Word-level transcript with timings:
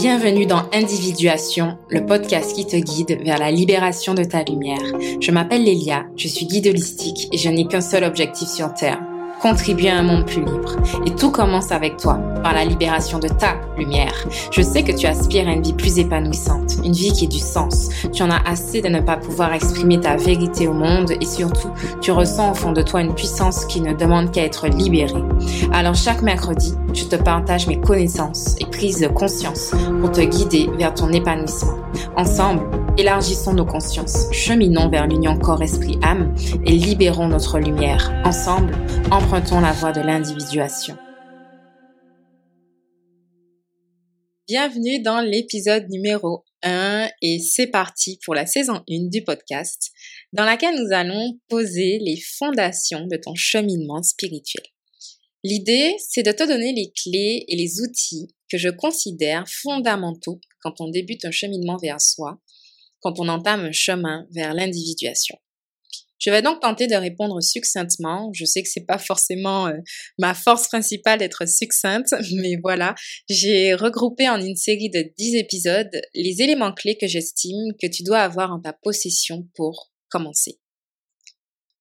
Bienvenue 0.00 0.46
dans 0.46 0.62
Individuation, 0.72 1.76
le 1.90 2.06
podcast 2.06 2.56
qui 2.56 2.66
te 2.66 2.76
guide 2.76 3.22
vers 3.22 3.36
la 3.36 3.50
libération 3.50 4.14
de 4.14 4.24
ta 4.24 4.42
lumière. 4.42 4.80
Je 5.20 5.30
m'appelle 5.30 5.62
Lélia, 5.62 6.06
je 6.16 6.26
suis 6.26 6.46
guide 6.46 6.68
holistique 6.68 7.28
et 7.32 7.36
je 7.36 7.50
n'ai 7.50 7.66
qu'un 7.66 7.82
seul 7.82 8.04
objectif 8.04 8.48
sur 8.48 8.72
Terre, 8.72 8.98
contribuer 9.40 9.90
à 9.90 9.98
un 9.98 10.02
monde 10.02 10.26
plus 10.26 10.44
libre. 10.44 10.76
Et 11.06 11.14
tout 11.14 11.30
commence 11.30 11.72
avec 11.72 11.96
toi, 11.96 12.14
par 12.42 12.54
la 12.54 12.64
libération 12.64 13.18
de 13.18 13.28
ta 13.28 13.56
lumière. 13.76 14.14
Je 14.50 14.62
sais 14.62 14.82
que 14.82 14.92
tu 14.92 15.06
aspires 15.06 15.48
à 15.48 15.52
une 15.52 15.62
vie 15.62 15.72
plus 15.72 15.98
épanouissante, 15.98 16.76
une 16.84 16.92
vie 16.92 17.12
qui 17.12 17.24
ait 17.24 17.28
du 17.28 17.38
sens. 17.38 17.88
Tu 18.12 18.22
en 18.22 18.30
as 18.30 18.42
assez 18.46 18.82
de 18.82 18.88
ne 18.88 19.00
pas 19.00 19.16
pouvoir 19.16 19.52
exprimer 19.52 20.00
ta 20.00 20.16
vérité 20.16 20.68
au 20.68 20.72
monde 20.72 21.12
et 21.20 21.26
surtout, 21.26 21.70
tu 22.00 22.12
ressens 22.12 22.52
au 22.52 22.54
fond 22.54 22.72
de 22.72 22.82
toi 22.82 23.00
une 23.00 23.14
puissance 23.14 23.64
qui 23.66 23.80
ne 23.80 23.92
demande 23.92 24.30
qu'à 24.30 24.44
être 24.44 24.68
libérée. 24.68 25.22
Alors 25.72 25.94
chaque 25.94 26.22
mercredi, 26.22 26.74
je 26.92 27.04
te 27.04 27.16
partage 27.16 27.66
mes 27.66 27.80
connaissances 27.80 28.56
et 28.60 28.66
prises 28.66 29.00
de 29.00 29.08
conscience 29.08 29.72
pour 30.00 30.10
te 30.12 30.20
guider 30.20 30.70
vers 30.78 30.94
ton 30.94 31.10
épanouissement. 31.10 31.78
Ensemble, 32.16 32.62
élargissons 33.00 33.54
nos 33.54 33.64
consciences, 33.64 34.30
cheminons 34.30 34.90
vers 34.90 35.06
l'union 35.06 35.38
corps-esprit-âme 35.38 36.34
et 36.66 36.72
libérons 36.72 37.28
notre 37.28 37.58
lumière. 37.58 38.12
Ensemble, 38.26 38.74
empruntons 39.10 39.60
la 39.60 39.72
voie 39.72 39.92
de 39.92 40.02
l'individuation. 40.02 40.98
Bienvenue 44.46 45.00
dans 45.00 45.22
l'épisode 45.22 45.88
numéro 45.88 46.44
1 46.62 47.08
et 47.22 47.38
c'est 47.38 47.68
parti 47.68 48.18
pour 48.22 48.34
la 48.34 48.44
saison 48.44 48.82
1 48.90 49.08
du 49.08 49.24
podcast 49.24 49.92
dans 50.34 50.44
laquelle 50.44 50.74
nous 50.74 50.92
allons 50.92 51.38
poser 51.48 52.00
les 52.00 52.20
fondations 52.38 53.06
de 53.06 53.16
ton 53.16 53.34
cheminement 53.34 54.02
spirituel. 54.02 54.64
L'idée, 55.42 55.94
c'est 56.06 56.22
de 56.22 56.32
te 56.32 56.46
donner 56.46 56.74
les 56.74 56.92
clés 56.92 57.46
et 57.48 57.56
les 57.56 57.80
outils 57.80 58.28
que 58.50 58.58
je 58.58 58.68
considère 58.68 59.48
fondamentaux 59.48 60.38
quand 60.60 60.82
on 60.82 60.90
débute 60.90 61.24
un 61.24 61.30
cheminement 61.30 61.78
vers 61.78 62.00
soi, 62.00 62.38
quand 63.00 63.18
on 63.18 63.28
entame 63.28 63.66
un 63.66 63.72
chemin 63.72 64.26
vers 64.32 64.54
l'individuation. 64.54 65.36
Je 66.20 66.30
vais 66.30 66.42
donc 66.42 66.60
tenter 66.60 66.86
de 66.86 66.94
répondre 66.94 67.40
succinctement. 67.42 68.30
Je 68.34 68.44
sais 68.44 68.62
que 68.62 68.68
c'est 68.68 68.84
pas 68.84 68.98
forcément 68.98 69.68
euh, 69.68 69.78
ma 70.18 70.34
force 70.34 70.68
principale 70.68 71.18
d'être 71.18 71.48
succincte, 71.48 72.14
mais 72.34 72.56
voilà, 72.62 72.94
j'ai 73.28 73.74
regroupé 73.74 74.28
en 74.28 74.38
une 74.38 74.56
série 74.56 74.90
de 74.90 75.10
10 75.16 75.36
épisodes 75.36 75.90
les 76.14 76.42
éléments 76.42 76.72
clés 76.72 76.98
que 76.98 77.06
j'estime 77.06 77.72
que 77.80 77.86
tu 77.86 78.02
dois 78.02 78.20
avoir 78.20 78.52
en 78.52 78.60
ta 78.60 78.74
possession 78.74 79.48
pour 79.54 79.90
commencer. 80.10 80.60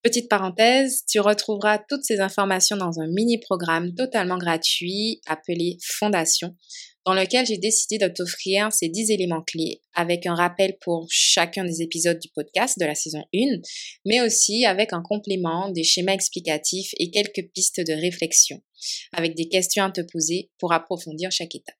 Petite 0.01 0.29
parenthèse, 0.29 1.03
tu 1.09 1.19
retrouveras 1.19 1.77
toutes 1.89 2.05
ces 2.05 2.21
informations 2.21 2.77
dans 2.77 3.01
un 3.01 3.07
mini-programme 3.07 3.93
totalement 3.95 4.37
gratuit 4.37 5.19
appelé 5.27 5.77
Fondation, 5.83 6.55
dans 7.05 7.13
lequel 7.13 7.45
j'ai 7.45 7.57
décidé 7.57 7.97
de 7.97 8.07
t'offrir 8.07 8.71
ces 8.71 8.89
10 8.89 9.11
éléments 9.11 9.41
clés 9.41 9.81
avec 9.93 10.25
un 10.25 10.35
rappel 10.35 10.77
pour 10.81 11.07
chacun 11.09 11.63
des 11.63 11.81
épisodes 11.81 12.19
du 12.19 12.29
podcast 12.29 12.77
de 12.79 12.85
la 12.85 12.95
saison 12.95 13.23
1, 13.33 13.61
mais 14.05 14.21
aussi 14.21 14.65
avec 14.65 14.93
un 14.93 15.01
complément, 15.01 15.69
des 15.71 15.83
schémas 15.83 16.13
explicatifs 16.13 16.91
et 16.97 17.09
quelques 17.09 17.49
pistes 17.53 17.79
de 17.79 17.93
réflexion, 17.93 18.61
avec 19.13 19.35
des 19.35 19.47
questions 19.47 19.85
à 19.85 19.91
te 19.91 20.01
poser 20.01 20.51
pour 20.59 20.73
approfondir 20.73 21.31
chaque 21.31 21.55
étape. 21.55 21.75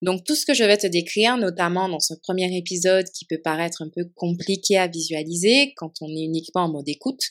Donc 0.00 0.24
tout 0.24 0.36
ce 0.36 0.46
que 0.46 0.54
je 0.54 0.64
vais 0.64 0.76
te 0.76 0.86
décrire, 0.86 1.36
notamment 1.36 1.88
dans 1.88 1.98
ce 1.98 2.14
premier 2.14 2.56
épisode 2.56 3.06
qui 3.10 3.24
peut 3.24 3.40
paraître 3.42 3.82
un 3.82 3.88
peu 3.88 4.04
compliqué 4.14 4.78
à 4.78 4.86
visualiser 4.86 5.72
quand 5.76 5.92
on 6.00 6.08
est 6.08 6.22
uniquement 6.22 6.62
en 6.62 6.72
mode 6.72 6.88
écoute, 6.88 7.22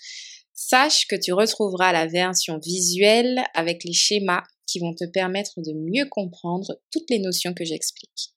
sache 0.53 1.08
que 1.08 1.16
tu 1.16 1.31
retrouveras 1.31 1.94
la 1.94 2.08
version 2.08 2.59
visuelle 2.59 3.42
avec 3.53 3.83
les 3.86 3.94
schémas 3.94 4.44
qui 4.67 4.79
vont 4.79 4.93
te 4.93 5.05
permettre 5.05 5.61
de 5.61 5.73
mieux 5.73 6.07
comprendre 6.09 6.79
toutes 6.91 7.09
les 7.09 7.19
notions 7.19 7.53
que 7.53 7.65
j'explique. 7.65 8.33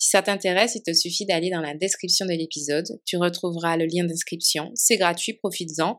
Si 0.00 0.10
ça 0.10 0.22
t'intéresse, 0.22 0.76
il 0.76 0.82
te 0.82 0.92
suffit 0.92 1.26
d'aller 1.26 1.50
dans 1.50 1.60
la 1.60 1.74
description 1.74 2.24
de 2.24 2.30
l'épisode. 2.30 2.86
Tu 3.04 3.16
retrouveras 3.16 3.76
le 3.76 3.86
lien 3.86 4.04
d'inscription. 4.04 4.70
C'est 4.76 4.96
gratuit, 4.96 5.34
profites-en. 5.34 5.96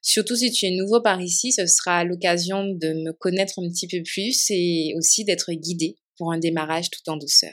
Surtout 0.00 0.34
si 0.34 0.50
tu 0.50 0.64
es 0.64 0.70
nouveau 0.70 1.02
par 1.02 1.20
ici, 1.20 1.52
ce 1.52 1.66
sera 1.66 2.02
l'occasion 2.02 2.64
de 2.64 2.94
me 2.94 3.12
connaître 3.12 3.58
un 3.58 3.68
petit 3.68 3.86
peu 3.86 4.02
plus 4.02 4.46
et 4.48 4.94
aussi 4.96 5.24
d'être 5.24 5.52
guidé 5.52 5.98
pour 6.16 6.32
un 6.32 6.38
démarrage 6.38 6.88
tout 6.88 7.08
en 7.10 7.18
douceur. 7.18 7.52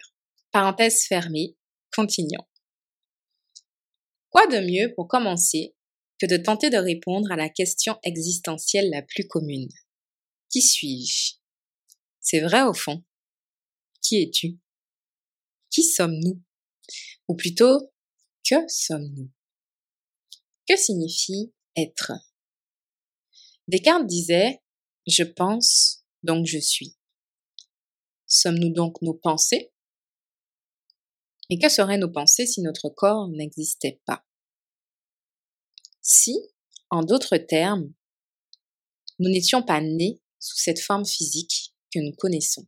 Parenthèse 0.52 1.04
fermée, 1.04 1.58
continuons. 1.94 2.46
Quoi 4.30 4.48
de 4.48 4.60
mieux 4.60 4.94
pour 4.96 5.08
commencer 5.08 5.76
que 6.18 6.28
de 6.28 6.38
tenter 6.38 6.70
de 6.70 6.78
répondre 6.78 7.32
à 7.32 7.36
la 7.36 7.50
question 7.50 7.98
existentielle 8.04 8.90
la 8.90 9.02
plus 9.02 9.28
commune? 9.28 9.70
Qui 10.50 10.62
suis-je? 10.62 11.39
C'est 12.22 12.42
vrai 12.42 12.64
au 12.64 12.74
fond. 12.74 13.04
Qui 14.02 14.22
es-tu? 14.22 14.60
Qui 15.70 15.84
sommes-nous? 15.84 16.42
Ou 17.28 17.36
plutôt, 17.36 17.92
que 18.48 18.56
sommes-nous? 18.68 19.30
Que 20.68 20.76
signifie 20.76 21.54
être? 21.76 22.12
Descartes 23.68 24.08
disait 24.08 24.62
Je 25.08 25.24
pense, 25.24 26.04
donc 26.24 26.46
je 26.46 26.60
suis. 26.60 26.98
Sommes-nous 28.26 28.74
donc 28.74 29.02
nos 29.02 29.14
pensées? 29.14 29.72
Et 31.50 31.58
que 31.58 31.70
seraient 31.70 31.98
nos 31.98 32.12
pensées 32.12 32.46
si 32.46 32.62
notre 32.62 32.90
corps 32.90 33.28
n'existait 33.30 34.02
pas 34.06 34.26
Si, 36.02 36.38
en 36.90 37.04
d'autres 37.04 37.38
termes, 37.38 37.92
nous 39.20 39.30
n'étions 39.30 39.64
pas 39.64 39.82
nés 39.82 40.22
sous 40.40 40.58
cette 40.58 40.80
forme 40.80 41.06
physique 41.06 41.69
que 41.94 42.00
nous 42.00 42.14
connaissons, 42.18 42.68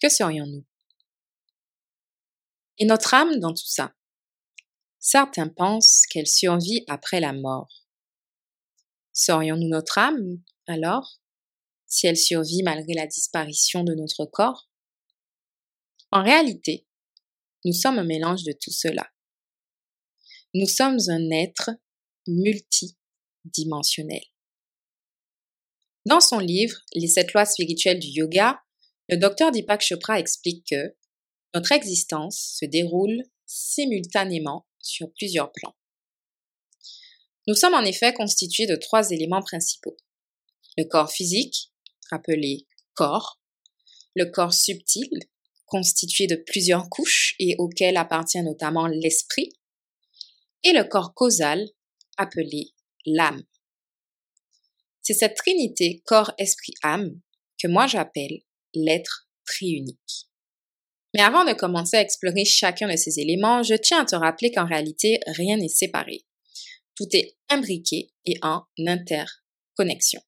que 0.00 0.08
serions-nous? 0.08 0.64
Et 2.78 2.86
notre 2.86 3.14
âme 3.14 3.40
dans 3.40 3.52
tout 3.52 3.66
ça? 3.66 3.94
Certains 5.00 5.48
pensent 5.48 6.06
qu'elle 6.10 6.26
survit 6.26 6.84
après 6.88 7.20
la 7.20 7.32
mort. 7.32 7.86
Serions-nous 9.12 9.68
notre 9.68 9.98
âme 9.98 10.42
alors 10.66 11.20
si 11.86 12.06
elle 12.06 12.16
survit 12.16 12.62
malgré 12.62 12.92
la 12.92 13.06
disparition 13.06 13.82
de 13.82 13.94
notre 13.94 14.26
corps? 14.26 14.70
En 16.12 16.22
réalité, 16.22 16.86
nous 17.64 17.72
sommes 17.72 17.98
un 17.98 18.04
mélange 18.04 18.44
de 18.44 18.52
tout 18.52 18.70
cela. 18.70 19.10
Nous 20.54 20.66
sommes 20.66 20.98
un 21.08 21.30
être 21.30 21.70
multidimensionnel. 22.26 24.22
Dans 26.08 26.20
son 26.20 26.38
livre 26.38 26.74
Les 26.94 27.06
sept 27.06 27.34
lois 27.34 27.44
spirituelles 27.44 27.98
du 27.98 28.08
yoga, 28.08 28.58
le 29.10 29.18
docteur 29.18 29.52
Deepak 29.52 29.82
Chopra 29.82 30.18
explique 30.18 30.66
que 30.70 30.96
notre 31.54 31.72
existence 31.72 32.56
se 32.58 32.64
déroule 32.64 33.22
simultanément 33.44 34.66
sur 34.80 35.12
plusieurs 35.12 35.52
plans. 35.52 35.76
Nous 37.46 37.54
sommes 37.54 37.74
en 37.74 37.84
effet 37.84 38.14
constitués 38.14 38.64
de 38.64 38.76
trois 38.76 39.10
éléments 39.10 39.42
principaux. 39.42 39.98
Le 40.78 40.84
corps 40.84 41.12
physique, 41.12 41.72
appelé 42.10 42.66
corps, 42.94 43.38
le 44.16 44.30
corps 44.30 44.54
subtil, 44.54 45.10
constitué 45.66 46.26
de 46.26 46.36
plusieurs 46.36 46.88
couches 46.88 47.34
et 47.38 47.54
auquel 47.58 47.98
appartient 47.98 48.42
notamment 48.42 48.86
l'esprit, 48.86 49.50
et 50.64 50.72
le 50.72 50.84
corps 50.84 51.12
causal, 51.12 51.68
appelé 52.16 52.72
l'âme. 53.04 53.44
C'est 55.08 55.14
cette 55.14 55.38
trinité 55.38 56.02
corps, 56.04 56.34
esprit, 56.36 56.74
âme 56.82 57.18
que 57.56 57.66
moi 57.66 57.86
j'appelle 57.86 58.42
l'être 58.74 59.26
triunique. 59.46 60.28
Mais 61.14 61.22
avant 61.22 61.46
de 61.46 61.54
commencer 61.54 61.96
à 61.96 62.02
explorer 62.02 62.44
chacun 62.44 62.92
de 62.92 62.96
ces 62.96 63.18
éléments, 63.18 63.62
je 63.62 63.72
tiens 63.72 64.02
à 64.02 64.04
te 64.04 64.14
rappeler 64.14 64.52
qu'en 64.52 64.66
réalité, 64.66 65.18
rien 65.28 65.56
n'est 65.56 65.70
séparé. 65.70 66.26
Tout 66.94 67.06
est 67.14 67.38
imbriqué 67.48 68.10
et 68.26 68.34
en 68.42 68.64
interconnexion. 68.86 70.20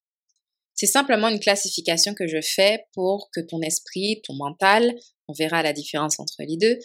C'est 0.73 0.87
simplement 0.87 1.27
une 1.27 1.39
classification 1.39 2.15
que 2.15 2.25
je 2.25 2.41
fais 2.41 2.87
pour 2.93 3.29
que 3.31 3.41
ton 3.41 3.61
esprit, 3.61 4.23
ton 4.23 4.33
mental, 4.33 4.95
on 5.27 5.33
verra 5.33 5.61
la 5.61 5.73
différence 5.73 6.19
entre 6.19 6.37
les 6.39 6.57
deux, 6.57 6.79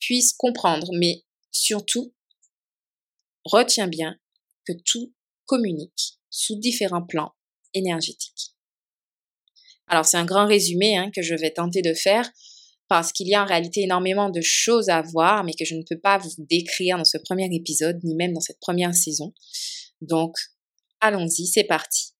puisse 0.00 0.34
comprendre. 0.34 0.90
Mais 0.98 1.24
surtout, 1.50 2.14
retiens 3.46 3.88
bien 3.88 4.18
que 4.66 4.74
tout 4.84 5.14
communique 5.46 6.18
sous 6.28 6.56
différents 6.56 7.06
plans 7.06 7.32
énergétiques. 7.74 8.54
Alors 9.86 10.04
c'est 10.04 10.16
un 10.16 10.24
grand 10.24 10.46
résumé 10.46 10.96
hein, 10.96 11.10
que 11.14 11.22
je 11.22 11.34
vais 11.34 11.50
tenter 11.50 11.82
de 11.82 11.94
faire 11.94 12.30
parce 12.88 13.12
qu'il 13.12 13.28
y 13.28 13.34
a 13.34 13.42
en 13.42 13.46
réalité 13.46 13.82
énormément 13.82 14.30
de 14.30 14.40
choses 14.40 14.88
à 14.88 15.02
voir, 15.02 15.44
mais 15.44 15.52
que 15.52 15.64
je 15.64 15.74
ne 15.74 15.82
peux 15.82 15.98
pas 15.98 16.18
vous 16.18 16.30
décrire 16.38 16.96
dans 16.96 17.04
ce 17.04 17.18
premier 17.18 17.48
épisode, 17.52 18.02
ni 18.02 18.14
même 18.14 18.32
dans 18.32 18.40
cette 18.40 18.60
première 18.60 18.94
saison. 18.94 19.34
Donc, 20.00 20.34
allons-y, 21.00 21.46
c'est 21.46 21.64
parti. 21.64 22.14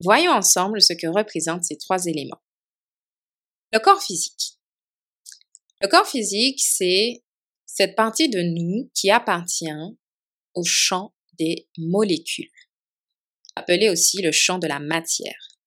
Voyons 0.00 0.32
ensemble 0.32 0.82
ce 0.82 0.92
que 0.92 1.06
représentent 1.06 1.64
ces 1.64 1.78
trois 1.78 2.06
éléments. 2.06 2.40
Le 3.72 3.78
corps 3.78 4.02
physique. 4.02 4.58
Le 5.80 5.88
corps 5.88 6.08
physique, 6.08 6.60
c'est 6.60 7.22
cette 7.64 7.94
partie 7.94 8.28
de 8.28 8.40
nous 8.40 8.90
qui 8.94 9.10
appartient 9.10 9.70
au 10.54 10.64
champ 10.64 11.14
des 11.38 11.68
molécules, 11.78 12.50
appelé 13.60 13.90
aussi 13.90 14.22
le 14.22 14.32
champ 14.32 14.58
de 14.58 14.66
la 14.66 14.78
matière. 14.78 15.58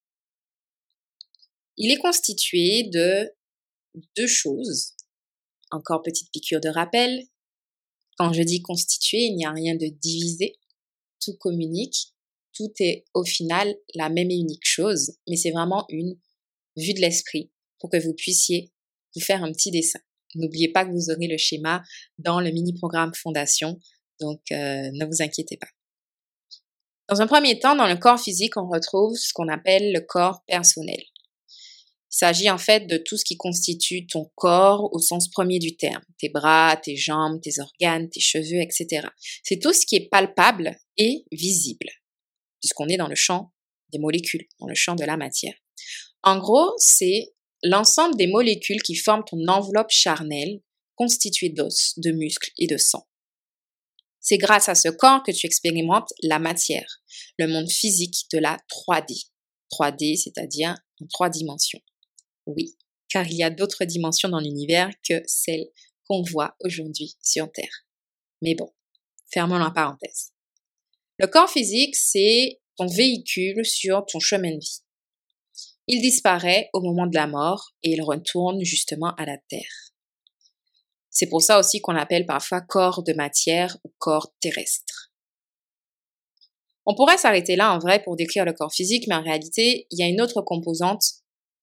Il 1.77 1.91
est 1.91 1.97
constitué 1.97 2.89
de 2.91 3.31
deux 4.17 4.27
choses. 4.27 4.93
Encore 5.71 6.01
petite 6.01 6.31
piqûre 6.31 6.59
de 6.59 6.69
rappel. 6.69 7.23
Quand 8.17 8.33
je 8.33 8.41
dis 8.41 8.61
constitué, 8.61 9.19
il 9.19 9.35
n'y 9.35 9.45
a 9.45 9.51
rien 9.51 9.75
de 9.75 9.87
divisé. 9.87 10.55
Tout 11.19 11.35
communique. 11.37 12.13
Tout 12.53 12.71
est 12.79 13.05
au 13.13 13.23
final 13.23 13.73
la 13.95 14.09
même 14.09 14.29
et 14.29 14.35
unique 14.35 14.65
chose, 14.65 15.17
mais 15.27 15.35
c'est 15.35 15.51
vraiment 15.51 15.85
une 15.89 16.19
vue 16.77 16.93
de 16.93 17.01
l'esprit 17.01 17.51
pour 17.79 17.89
que 17.89 17.97
vous 17.97 18.13
puissiez 18.13 18.71
vous 19.15 19.21
faire 19.21 19.43
un 19.43 19.51
petit 19.51 19.71
dessin. 19.71 19.99
N'oubliez 20.35 20.71
pas 20.71 20.85
que 20.85 20.91
vous 20.91 21.09
aurez 21.09 21.27
le 21.27 21.37
schéma 21.37 21.83
dans 22.19 22.39
le 22.39 22.51
mini-programme 22.51 23.13
Fondation, 23.15 23.79
donc 24.19 24.41
euh, 24.51 24.91
ne 24.91 25.05
vous 25.05 25.23
inquiétez 25.23 25.57
pas. 25.57 25.67
Dans 27.09 27.21
un 27.21 27.27
premier 27.27 27.59
temps, 27.59 27.75
dans 27.75 27.87
le 27.87 27.97
corps 27.97 28.19
physique, 28.19 28.55
on 28.55 28.67
retrouve 28.67 29.15
ce 29.17 29.33
qu'on 29.33 29.49
appelle 29.49 29.91
le 29.91 30.01
corps 30.01 30.41
personnel. 30.47 31.01
Il 32.13 32.17
s'agit 32.17 32.49
en 32.49 32.57
fait 32.57 32.87
de 32.87 32.97
tout 32.97 33.17
ce 33.17 33.25
qui 33.25 33.35
constitue 33.37 34.05
ton 34.07 34.31
corps 34.35 34.89
au 34.93 34.99
sens 34.99 35.29
premier 35.29 35.59
du 35.59 35.75
terme. 35.75 36.03
Tes 36.19 36.29
bras, 36.29 36.77
tes 36.77 36.95
jambes, 36.95 37.41
tes 37.41 37.59
organes, 37.59 38.09
tes 38.09 38.19
cheveux, 38.19 38.61
etc. 38.61 39.07
C'est 39.43 39.59
tout 39.59 39.73
ce 39.73 39.85
qui 39.85 39.95
est 39.95 40.09
palpable 40.09 40.77
et 40.97 41.25
visible, 41.31 41.89
puisqu'on 42.61 42.87
est 42.87 42.97
dans 42.97 43.07
le 43.07 43.15
champ 43.15 43.51
des 43.91 43.99
molécules, 43.99 44.47
dans 44.59 44.67
le 44.67 44.75
champ 44.75 44.95
de 44.95 45.03
la 45.03 45.17
matière. 45.17 45.55
En 46.21 46.37
gros, 46.37 46.71
c'est 46.77 47.33
l'ensemble 47.63 48.15
des 48.15 48.27
molécules 48.27 48.81
qui 48.81 48.95
forment 48.95 49.25
ton 49.25 49.45
enveloppe 49.47 49.89
charnelle, 49.89 50.61
constituée 50.95 51.49
d'os, 51.49 51.93
de 51.97 52.11
muscles 52.11 52.51
et 52.59 52.67
de 52.67 52.77
sang. 52.77 53.07
C'est 54.23 54.37
grâce 54.37 54.69
à 54.69 54.75
ce 54.75 54.87
corps 54.87 55.21
que 55.21 55.31
tu 55.31 55.45
expérimentes 55.45 56.11
la 56.23 56.39
matière, 56.39 57.01
le 57.37 57.47
monde 57.47 57.69
physique 57.69 58.25
de 58.31 58.39
la 58.39 58.57
3D. 58.69 59.27
3D, 59.69 60.15
c'est-à-dire 60.15 60.75
en 61.01 61.07
trois 61.07 61.29
dimensions. 61.29 61.81
Oui, 62.45 62.77
car 63.09 63.27
il 63.27 63.35
y 63.35 63.43
a 63.43 63.49
d'autres 63.49 63.83
dimensions 63.83 64.29
dans 64.29 64.39
l'univers 64.39 64.89
que 65.07 65.21
celles 65.27 65.67
qu'on 66.07 66.23
voit 66.23 66.55
aujourd'hui 66.61 67.15
sur 67.21 67.51
Terre. 67.51 67.85
Mais 68.41 68.55
bon, 68.55 68.71
fermons 69.31 69.57
la 69.57 69.71
parenthèse. 69.71 70.31
Le 71.19 71.27
corps 71.27 71.49
physique, 71.49 71.95
c'est 71.95 72.61
ton 72.77 72.87
véhicule 72.87 73.65
sur 73.65 74.05
ton 74.05 74.19
chemin 74.19 74.51
de 74.51 74.59
vie. 74.59 74.79
Il 75.87 76.01
disparaît 76.01 76.69
au 76.71 76.81
moment 76.81 77.07
de 77.07 77.15
la 77.15 77.27
mort 77.27 77.73
et 77.83 77.91
il 77.91 78.01
retourne 78.01 78.63
justement 78.63 79.13
à 79.15 79.25
la 79.25 79.37
Terre. 79.49 79.92
C'est 81.13 81.27
pour 81.27 81.43
ça 81.43 81.59
aussi 81.59 81.79
qu'on 81.79 81.91
l'appelle 81.91 82.25
parfois 82.25 82.59
corps 82.59 83.03
de 83.03 83.13
matière 83.13 83.77
ou 83.83 83.93
corps 83.99 84.33
terrestre. 84.41 85.11
On 86.85 86.95
pourrait 86.95 87.19
s'arrêter 87.19 87.55
là 87.55 87.73
en 87.73 87.79
vrai 87.79 88.03
pour 88.03 88.17
décrire 88.17 88.45
le 88.45 88.53
corps 88.53 88.73
physique, 88.73 89.05
mais 89.07 89.15
en 89.15 89.23
réalité, 89.23 89.87
il 89.91 89.99
y 89.99 90.03
a 90.03 90.07
une 90.07 90.21
autre 90.21 90.41
composante 90.41 91.03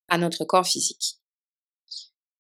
à 0.09 0.19
notre 0.19 0.45
corps 0.45 0.67
physique. 0.67 1.17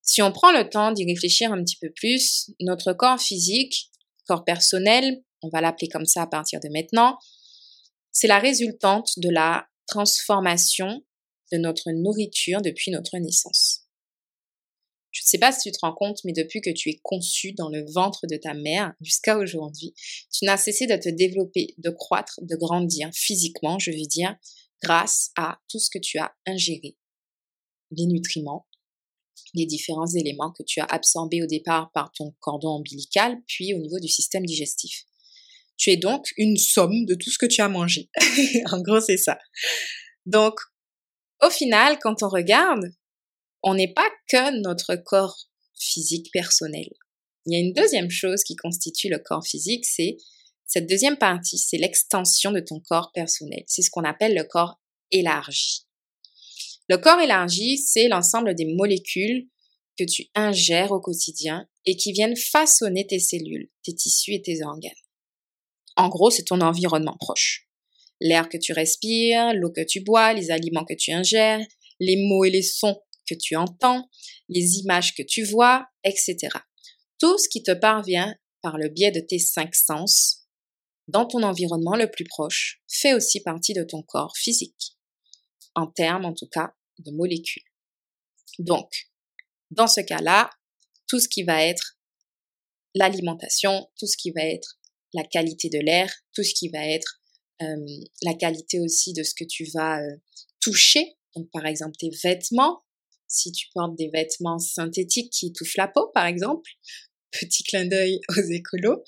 Si 0.03 0.23
on 0.23 0.33
prend 0.33 0.53
le 0.53 0.69
temps 0.69 0.93
d'y 0.93 1.05
réfléchir 1.05 1.53
un 1.53 1.63
petit 1.63 1.77
peu 1.77 1.91
plus, 1.91 2.51
notre 2.61 2.93
corps 2.93 3.21
physique, 3.21 3.91
corps 4.27 4.45
personnel, 4.45 5.23
on 5.43 5.49
va 5.49 5.61
l'appeler 5.61 5.89
comme 5.89 6.07
ça 6.07 6.23
à 6.23 6.27
partir 6.27 6.61
de 6.61 6.69
maintenant, 6.69 7.19
c'est 8.13 8.29
la 8.29 8.39
résultante 8.39 9.11
de 9.19 9.31
la 9.31 9.67
transformation 9.87 11.05
de 11.53 11.59
notre 11.59 11.91
nourriture 11.91 12.63
depuis 12.63 12.93
notre 12.93 13.19
naissance. 13.19 13.80
Je 15.11 15.23
ne 15.23 15.27
sais 15.27 15.39
pas 15.39 15.53
si 15.53 15.71
tu 15.71 15.73
te 15.73 15.79
rends 15.83 15.95
compte, 15.95 16.21
mais 16.25 16.33
depuis 16.33 16.61
que 16.61 16.71
tu 16.71 16.91
es 16.91 17.01
conçu 17.03 17.53
dans 17.53 17.69
le 17.69 17.85
ventre 17.93 18.27
de 18.29 18.37
ta 18.37 18.55
mère 18.55 18.95
jusqu'à 19.01 19.39
aujourd'hui, 19.39 19.93
tu 20.33 20.45
n'as 20.45 20.57
cessé 20.57 20.87
de 20.87 20.97
te 20.97 21.09
développer, 21.09 21.75
de 21.79 21.91
croître, 21.91 22.39
de 22.43 22.57
grandir 22.57 23.11
physiquement, 23.13 23.79
je 23.79 23.91
veux 23.91 24.07
dire, 24.07 24.37
grâce 24.83 25.31
à 25.37 25.59
tout 25.69 25.79
ce 25.79 25.91
que 25.91 25.99
tu 25.99 26.19
as 26.19 26.33
ingéré. 26.47 26.97
Les 27.91 28.07
nutriments, 28.07 28.67
les 29.55 29.67
différents 29.67 30.07
éléments 30.07 30.53
que 30.53 30.63
tu 30.63 30.81
as 30.81 30.85
absorbés 30.85 31.43
au 31.43 31.47
départ 31.47 31.91
par 31.93 32.13
ton 32.13 32.35
cordon 32.39 32.77
ombilical, 32.77 33.37
puis 33.47 33.75
au 33.75 33.79
niveau 33.79 33.99
du 33.99 34.09
système 34.09 34.47
digestif. 34.47 35.05
Tu 35.77 35.91
es 35.91 35.97
donc 35.97 36.27
une 36.37 36.57
somme 36.57 37.05
de 37.07 37.15
tout 37.15 37.31
ce 37.31 37.39
que 37.39 37.47
tu 37.47 37.63
as 37.63 37.69
mangé. 37.69 38.11
en 38.71 38.81
gros, 38.81 39.01
c'est 39.01 39.17
ça. 39.17 39.39
Donc, 40.27 40.55
au 41.43 41.51
final, 41.51 41.99
quand 42.01 42.23
on 42.23 42.29
regarde, 42.29 42.85
on 43.63 43.75
n'est 43.75 43.93
pas 43.93 44.09
que 44.29 44.61
notre 44.61 44.97
corps 44.97 45.49
physique 45.79 46.31
personnel. 46.33 46.89
Il 47.47 47.55
y 47.55 47.57
a 47.57 47.61
une 47.61 47.73
deuxième 47.73 48.11
chose 48.11 48.43
qui 48.45 48.57
constitue 48.57 49.09
le 49.09 49.19
corps 49.19 49.47
physique, 49.47 49.85
c'est 49.87 50.17
cette 50.67 50.89
deuxième 50.89 51.17
partie, 51.17 51.59
c'est 51.59 51.79
l'extension 51.79 52.53
de 52.53 52.61
ton 52.61 52.81
corps 52.81 53.11
personnel. 53.13 53.65
C'est 53.67 53.83
ce 53.83 53.91
qu'on 53.91 54.05
appelle 54.05 54.35
le 54.35 54.45
corps 54.45 54.81
élargi. 55.11 55.87
Le 56.89 56.97
corps 56.97 57.21
élargi, 57.21 57.79
c'est 57.79 58.09
l'ensemble 58.09 58.55
des 58.55 58.67
molécules 58.67 59.49
que 59.99 60.05
tu 60.05 60.27
ingères 60.35 60.93
au 60.93 61.01
quotidien 61.01 61.69
et 61.87 61.97
qui 61.97 62.13
viennent 62.13 62.37
façonner 62.37 63.07
tes 63.07 63.19
cellules, 63.19 63.71
tes 63.85 63.95
tissus 63.95 64.35
et 64.35 64.43
tes 64.43 64.63
organes. 64.63 64.93
En 65.97 66.09
gros, 66.09 66.31
c'est 66.31 66.45
ton 66.45 66.61
environnement 66.61 67.17
proche 67.19 67.71
l'air 68.21 68.49
que 68.49 68.59
tu 68.59 68.73
respires, 68.73 69.55
l'eau 69.55 69.71
que 69.71 69.85
tu 69.85 70.01
bois, 70.01 70.33
les 70.33 70.51
aliments 70.51 70.85
que 70.85 70.95
tu 70.95 71.13
ingères, 71.13 71.65
les 71.99 72.17
mots 72.17 72.45
et 72.45 72.51
les 72.51 72.63
sons 72.63 73.01
tu 73.35 73.57
entends, 73.57 74.09
les 74.49 74.79
images 74.79 75.15
que 75.15 75.23
tu 75.23 75.45
vois, 75.45 75.87
etc. 76.05 76.37
Tout 77.19 77.39
ce 77.39 77.49
qui 77.49 77.63
te 77.63 77.73
parvient 77.73 78.35
par 78.63 78.79
le 78.79 78.89
biais 78.89 79.11
de 79.11 79.21
tes 79.21 79.39
cinq 79.39 79.75
sens 79.75 80.47
dans 81.09 81.27
ton 81.27 81.43
environnement 81.43 81.97
le 81.97 82.11
plus 82.11 82.25
proche 82.25 82.83
fait 82.89 83.15
aussi 83.15 83.41
partie 83.41 83.75
de 83.75 83.83
ton 83.83 84.03
corps 84.03 84.37
physique, 84.37 84.97
en 85.75 85.87
termes 85.87 86.25
en 86.25 86.35
tout 86.35 86.49
cas 86.49 86.75
de 86.99 87.11
molécules. 87.11 87.65
Donc, 88.59 88.91
dans 89.71 89.87
ce 89.89 90.01
cas-là, 90.01 90.51
tout 91.09 91.19
ce 91.19 91.29
qui 91.29 91.43
va 91.43 91.65
être 91.65 91.99
l'alimentation, 92.95 93.89
tout 93.99 94.07
ce 94.07 94.17
qui 94.17 94.31
va 94.31 94.45
être 94.45 94.79
la 95.15 95.25
qualité 95.25 95.69
de 95.69 95.79
l'air, 95.79 96.13
tout 96.35 96.43
ce 96.43 96.55
qui 96.55 96.69
va 96.69 96.87
être 96.87 97.21
la 98.23 98.35
qualité 98.35 98.81
aussi 98.81 99.13
de 99.13 99.23
ce 99.23 99.35
que 99.35 99.45
tu 99.45 99.65
vas 99.75 100.01
toucher. 100.61 101.17
Donc, 101.35 101.51
par 101.51 101.67
exemple, 101.67 101.97
tes 101.99 102.11
vêtements. 102.23 102.83
Si 103.31 103.53
tu 103.53 103.69
portes 103.73 103.97
des 103.97 104.11
vêtements 104.13 104.59
synthétiques 104.59 105.33
qui 105.33 105.47
étouffent 105.47 105.77
la 105.77 105.89
peau, 105.89 106.11
par 106.13 106.27
exemple, 106.27 106.69
petit 107.41 107.63
clin 107.63 107.87
d'œil 107.87 108.21
aux 108.29 108.43
écolos. 108.51 109.03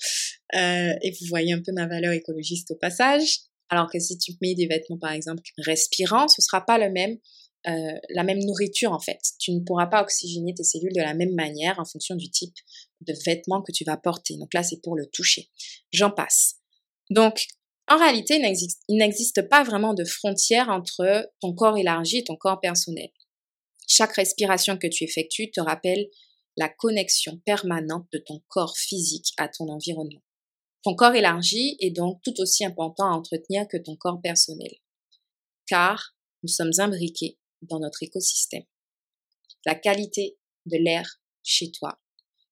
et 0.53 1.11
vous 1.19 1.27
voyez 1.27 1.53
un 1.53 1.61
peu 1.61 1.73
ma 1.73 1.87
valeur 1.87 2.13
écologiste 2.13 2.71
au 2.71 2.75
passage. 2.75 3.39
Alors 3.69 3.89
que 3.91 3.99
si 3.99 4.17
tu 4.17 4.33
mets 4.41 4.55
des 4.55 4.67
vêtements, 4.67 4.97
par 4.97 5.11
exemple, 5.11 5.43
respirants, 5.57 6.27
ce 6.27 6.41
sera 6.41 6.65
pas 6.65 6.77
même, 6.89 7.17
la 7.65 8.23
même 8.23 8.39
nourriture 8.39 8.91
en 8.91 8.99
fait. 8.99 9.19
Tu 9.39 9.51
ne 9.51 9.59
pourras 9.61 9.87
pas 9.87 10.01
oxygéner 10.01 10.53
tes 10.53 10.63
cellules 10.63 10.93
de 10.93 11.01
la 11.01 11.13
même 11.13 11.33
manière 11.33 11.79
en 11.79 11.85
fonction 11.85 12.15
du 12.15 12.29
type 12.29 12.53
de 13.01 13.13
vêtements 13.25 13.61
que 13.61 13.71
tu 13.71 13.83
vas 13.83 13.97
porter. 13.97 14.37
Donc 14.37 14.53
là, 14.53 14.63
c'est 14.63 14.81
pour 14.81 14.95
le 14.95 15.05
toucher. 15.07 15.49
J'en 15.91 16.11
passe. 16.11 16.55
Donc, 17.09 17.45
en 17.89 17.97
réalité, 17.97 18.41
il 18.87 18.97
n'existe 18.97 19.49
pas 19.49 19.63
vraiment 19.63 19.93
de 19.93 20.05
frontière 20.05 20.69
entre 20.69 21.29
ton 21.41 21.53
corps 21.53 21.77
élargi 21.77 22.19
et 22.19 22.23
ton 22.23 22.35
corps 22.35 22.59
personnel. 22.61 23.09
Chaque 23.87 24.13
respiration 24.13 24.77
que 24.77 24.87
tu 24.87 25.03
effectues 25.03 25.51
te 25.51 25.61
rappelle 25.61 26.09
la 26.57 26.69
connexion 26.69 27.39
permanente 27.45 28.07
de 28.11 28.19
ton 28.19 28.41
corps 28.47 28.77
physique 28.77 29.33
à 29.37 29.47
ton 29.47 29.69
environnement. 29.69 30.21
Ton 30.83 30.95
corps 30.95 31.15
élargi 31.15 31.77
est 31.79 31.91
donc 31.91 32.21
tout 32.23 32.33
aussi 32.39 32.65
important 32.65 33.05
à 33.05 33.15
entretenir 33.15 33.67
que 33.67 33.77
ton 33.77 33.95
corps 33.95 34.21
personnel, 34.21 34.71
car 35.65 36.15
nous 36.43 36.49
sommes 36.49 36.71
imbriqués 36.77 37.39
dans 37.61 37.79
notre 37.79 38.03
écosystème. 38.03 38.65
La 39.65 39.75
qualité 39.75 40.37
de 40.65 40.77
l'air 40.77 41.21
chez 41.41 41.71
toi, 41.71 41.99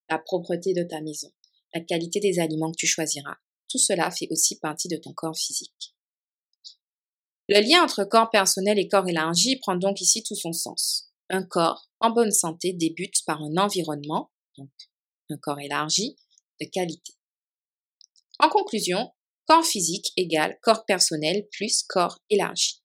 la 0.09 0.17
propreté 0.17 0.73
de 0.73 0.83
ta 0.83 1.01
maison, 1.01 1.31
la 1.73 1.81
qualité 1.81 2.19
des 2.19 2.39
aliments 2.39 2.71
que 2.71 2.77
tu 2.77 2.88
choisiras, 2.88 3.35
tout 3.69 3.77
cela 3.77 4.11
fait 4.11 4.27
aussi 4.31 4.59
partie 4.59 4.88
de 4.88 4.97
ton 4.97 5.13
corps 5.13 5.38
physique. 5.38 5.95
Le 7.50 7.59
lien 7.59 7.83
entre 7.83 8.05
corps 8.05 8.29
personnel 8.29 8.79
et 8.79 8.88
corps 8.88 9.07
élargi 9.07 9.57
prend 9.57 9.75
donc 9.75 10.00
ici 10.00 10.23
tout 10.23 10.35
son 10.35 10.53
sens. 10.53 11.10
Un 11.33 11.43
corps 11.43 11.89
en 12.01 12.11
bonne 12.11 12.31
santé 12.31 12.73
débute 12.73 13.23
par 13.25 13.41
un 13.41 13.55
environnement, 13.55 14.31
donc 14.57 14.69
un 15.29 15.38
corps 15.38 15.61
élargi, 15.61 16.17
de 16.59 16.67
qualité. 16.69 17.13
En 18.38 18.50
conclusion, 18.50 19.13
corps 19.47 19.65
physique 19.65 20.11
égale 20.17 20.59
corps 20.61 20.85
personnel 20.85 21.47
plus 21.51 21.83
corps 21.83 22.19
élargi. 22.29 22.81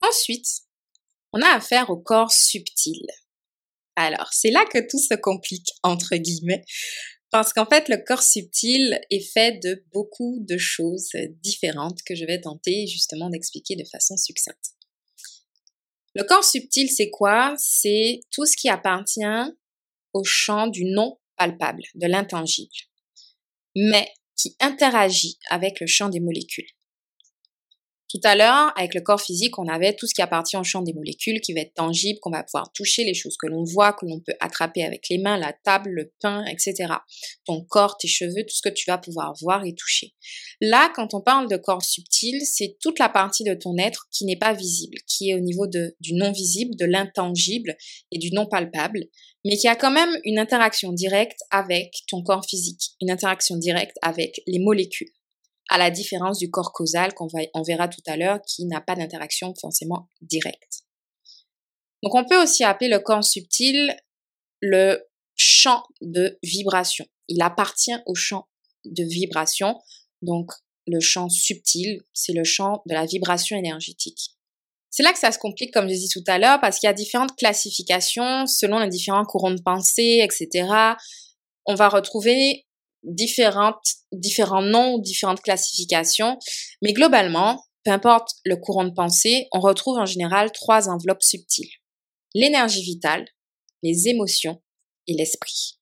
Ensuite, 0.00 0.62
on 1.34 1.42
a 1.42 1.48
affaire 1.48 1.90
au 1.90 1.98
corps 1.98 2.32
subtil. 2.32 3.06
Alors, 3.94 4.32
c'est 4.32 4.50
là 4.50 4.64
que 4.72 4.78
tout 4.78 4.98
se 4.98 5.14
complique, 5.14 5.68
entre 5.82 6.16
guillemets, 6.16 6.64
parce 7.30 7.52
qu'en 7.52 7.66
fait, 7.66 7.90
le 7.90 8.02
corps 8.02 8.22
subtil 8.22 8.98
est 9.10 9.32
fait 9.32 9.58
de 9.62 9.84
beaucoup 9.92 10.38
de 10.40 10.56
choses 10.56 11.10
différentes 11.42 12.02
que 12.06 12.14
je 12.14 12.24
vais 12.24 12.40
tenter 12.40 12.86
justement 12.86 13.28
d'expliquer 13.28 13.76
de 13.76 13.84
façon 13.84 14.16
succincte. 14.16 14.79
Le 16.14 16.24
corps 16.24 16.44
subtil, 16.44 16.90
c'est 16.90 17.10
quoi? 17.10 17.54
C'est 17.58 18.20
tout 18.32 18.46
ce 18.46 18.56
qui 18.56 18.68
appartient 18.68 19.22
au 20.12 20.24
champ 20.24 20.66
du 20.66 20.84
non 20.84 21.18
palpable, 21.36 21.82
de 21.94 22.06
l'intangible, 22.06 22.70
mais 23.76 24.08
qui 24.36 24.56
interagit 24.60 25.38
avec 25.50 25.80
le 25.80 25.86
champ 25.86 26.08
des 26.08 26.20
molécules. 26.20 26.68
Tout 28.10 28.18
à 28.24 28.34
l'heure, 28.34 28.72
avec 28.76 28.94
le 28.94 29.02
corps 29.02 29.20
physique, 29.20 29.56
on 29.60 29.68
avait 29.68 29.94
tout 29.94 30.08
ce 30.08 30.14
qui 30.14 30.20
appartient 30.20 30.56
au 30.56 30.64
champ 30.64 30.82
des 30.82 30.92
molécules, 30.92 31.40
qui 31.40 31.52
va 31.52 31.60
être 31.60 31.74
tangible, 31.74 32.18
qu'on 32.18 32.32
va 32.32 32.42
pouvoir 32.42 32.72
toucher, 32.72 33.04
les 33.04 33.14
choses 33.14 33.36
que 33.36 33.46
l'on 33.46 33.62
voit, 33.62 33.92
que 33.92 34.04
l'on 34.04 34.18
peut 34.18 34.34
attraper 34.40 34.82
avec 34.82 35.08
les 35.08 35.18
mains, 35.18 35.38
la 35.38 35.52
table, 35.52 35.90
le 35.90 36.12
pain, 36.20 36.44
etc. 36.46 36.92
Ton 37.44 37.62
corps, 37.62 37.96
tes 37.98 38.08
cheveux, 38.08 38.42
tout 38.42 38.56
ce 38.56 38.62
que 38.68 38.74
tu 38.74 38.90
vas 38.90 38.98
pouvoir 38.98 39.34
voir 39.40 39.64
et 39.64 39.76
toucher. 39.76 40.12
Là, 40.60 40.90
quand 40.96 41.14
on 41.14 41.20
parle 41.20 41.48
de 41.48 41.56
corps 41.56 41.84
subtil, 41.84 42.40
c'est 42.44 42.78
toute 42.80 42.98
la 42.98 43.08
partie 43.08 43.44
de 43.44 43.54
ton 43.54 43.78
être 43.78 44.08
qui 44.10 44.24
n'est 44.24 44.36
pas 44.36 44.54
visible, 44.54 44.98
qui 45.06 45.30
est 45.30 45.36
au 45.36 45.40
niveau 45.40 45.68
du 45.68 46.14
non 46.14 46.32
visible, 46.32 46.74
de 46.74 46.86
l'intangible 46.86 47.76
et 48.10 48.18
du 48.18 48.32
non 48.32 48.46
palpable, 48.46 49.04
mais 49.44 49.56
qui 49.56 49.68
a 49.68 49.76
quand 49.76 49.92
même 49.92 50.10
une 50.24 50.40
interaction 50.40 50.92
directe 50.92 51.38
avec 51.52 52.02
ton 52.08 52.24
corps 52.24 52.44
physique, 52.44 52.90
une 53.00 53.12
interaction 53.12 53.56
directe 53.56 53.96
avec 54.02 54.40
les 54.48 54.58
molécules 54.58 55.12
à 55.70 55.78
la 55.78 55.90
différence 55.90 56.38
du 56.38 56.50
corps 56.50 56.72
causal 56.72 57.14
qu'on 57.14 57.28
on 57.54 57.62
verra 57.62 57.88
tout 57.88 58.02
à 58.06 58.16
l'heure 58.16 58.40
qui 58.46 58.66
n'a 58.66 58.80
pas 58.80 58.96
d'interaction 58.96 59.54
forcément 59.58 60.08
directe. 60.20 60.82
Donc 62.02 62.14
on 62.14 62.24
peut 62.24 62.42
aussi 62.42 62.64
appeler 62.64 62.90
le 62.90 62.98
corps 62.98 63.24
subtil 63.24 63.96
le 64.60 65.02
champ 65.36 65.84
de 66.00 66.38
vibration. 66.42 67.06
Il 67.28 67.40
appartient 67.40 67.96
au 68.06 68.14
champ 68.14 68.48
de 68.84 69.04
vibration. 69.04 69.80
Donc 70.22 70.50
le 70.86 71.00
champ 71.00 71.28
subtil, 71.28 72.02
c'est 72.12 72.32
le 72.32 72.44
champ 72.44 72.82
de 72.86 72.94
la 72.94 73.06
vibration 73.06 73.56
énergétique. 73.56 74.36
C'est 74.90 75.04
là 75.04 75.12
que 75.12 75.18
ça 75.18 75.30
se 75.30 75.38
complique, 75.38 75.72
comme 75.72 75.88
je 75.88 75.94
disais 75.94 76.08
tout 76.12 76.24
à 76.26 76.38
l'heure, 76.38 76.60
parce 76.60 76.80
qu'il 76.80 76.88
y 76.88 76.90
a 76.90 76.92
différentes 76.92 77.36
classifications 77.36 78.46
selon 78.46 78.80
les 78.80 78.88
différents 78.88 79.24
courants 79.24 79.52
de 79.52 79.62
pensée, 79.62 80.20
etc. 80.22 80.68
On 81.64 81.74
va 81.76 81.88
retrouver 81.88 82.66
différentes, 83.02 83.84
différents 84.12 84.62
noms 84.62 84.98
différentes 84.98 85.40
classifications. 85.40 86.38
Mais 86.82 86.92
globalement, 86.92 87.64
peu 87.84 87.90
importe 87.90 88.34
le 88.44 88.56
courant 88.56 88.84
de 88.84 88.94
pensée, 88.94 89.48
on 89.52 89.60
retrouve 89.60 89.98
en 89.98 90.06
général 90.06 90.52
trois 90.52 90.88
enveloppes 90.88 91.22
subtiles. 91.22 91.70
L'énergie 92.34 92.82
vitale, 92.82 93.26
les 93.82 94.08
émotions 94.08 94.62
et 95.06 95.14
l'esprit. 95.14 95.78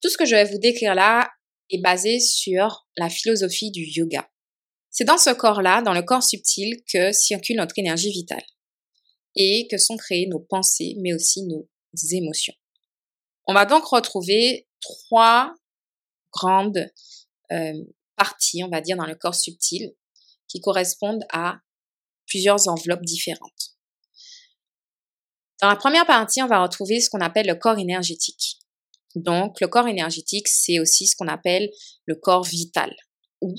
Tout 0.00 0.08
ce 0.08 0.16
que 0.16 0.24
je 0.24 0.34
vais 0.34 0.44
vous 0.44 0.58
décrire 0.58 0.94
là 0.94 1.30
est 1.70 1.80
basé 1.80 2.20
sur 2.20 2.86
la 2.96 3.08
philosophie 3.08 3.70
du 3.70 3.82
yoga. 3.82 4.28
C'est 4.90 5.04
dans 5.04 5.18
ce 5.18 5.30
corps-là, 5.30 5.82
dans 5.82 5.94
le 5.94 6.02
corps 6.02 6.22
subtil, 6.22 6.82
que 6.92 7.12
circule 7.12 7.56
notre 7.56 7.78
énergie 7.78 8.12
vitale 8.12 8.44
et 9.36 9.66
que 9.70 9.78
sont 9.78 9.96
créées 9.96 10.26
nos 10.26 10.40
pensées, 10.40 10.94
mais 11.00 11.14
aussi 11.14 11.42
nos 11.44 11.66
émotions. 12.12 12.54
On 13.46 13.54
va 13.54 13.64
donc 13.64 13.84
retrouver 13.86 14.68
trois 14.80 15.54
grandes 16.32 16.90
euh, 17.52 17.84
parties, 18.16 18.62
on 18.64 18.68
va 18.68 18.80
dire, 18.80 18.96
dans 18.96 19.06
le 19.06 19.14
corps 19.14 19.34
subtil, 19.34 19.94
qui 20.48 20.60
correspondent 20.60 21.24
à 21.32 21.58
plusieurs 22.26 22.68
enveloppes 22.68 23.04
différentes. 23.04 23.76
Dans 25.60 25.68
la 25.68 25.76
première 25.76 26.06
partie, 26.06 26.42
on 26.42 26.48
va 26.48 26.62
retrouver 26.62 27.00
ce 27.00 27.08
qu'on 27.08 27.20
appelle 27.20 27.46
le 27.46 27.54
corps 27.54 27.78
énergétique. 27.78 28.58
Donc, 29.14 29.60
le 29.60 29.68
corps 29.68 29.86
énergétique, 29.86 30.48
c'est 30.48 30.80
aussi 30.80 31.06
ce 31.06 31.14
qu'on 31.16 31.28
appelle 31.28 31.70
le 32.06 32.16
corps 32.16 32.44
vital 32.44 32.92
ou 33.40 33.54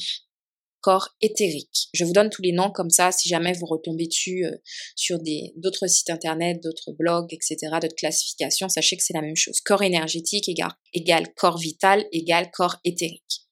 corps 0.83 1.15
éthérique. 1.21 1.87
Je 1.93 2.03
vous 2.03 2.11
donne 2.11 2.29
tous 2.29 2.41
les 2.41 2.51
noms 2.51 2.69
comme 2.69 2.89
ça, 2.89 3.11
si 3.11 3.29
jamais 3.29 3.53
vous 3.53 3.65
retombez 3.65 4.05
dessus 4.05 4.45
euh, 4.45 4.51
sur 4.95 5.17
d'autres 5.55 5.87
sites 5.87 6.09
internet, 6.09 6.61
d'autres 6.61 6.91
blogs, 6.91 7.33
etc., 7.33 7.57
d'autres 7.81 7.95
classifications, 7.95 8.69
sachez 8.69 8.97
que 8.97 9.03
c'est 9.03 9.13
la 9.13 9.21
même 9.21 9.35
chose. 9.35 9.61
Corps 9.61 9.81
énergétique 9.81 10.49
égale, 10.93 11.33
corps 11.35 11.57
vital 11.57 12.05
égale 12.11 12.51
corps 12.51 12.77
éthérique. 12.83 13.47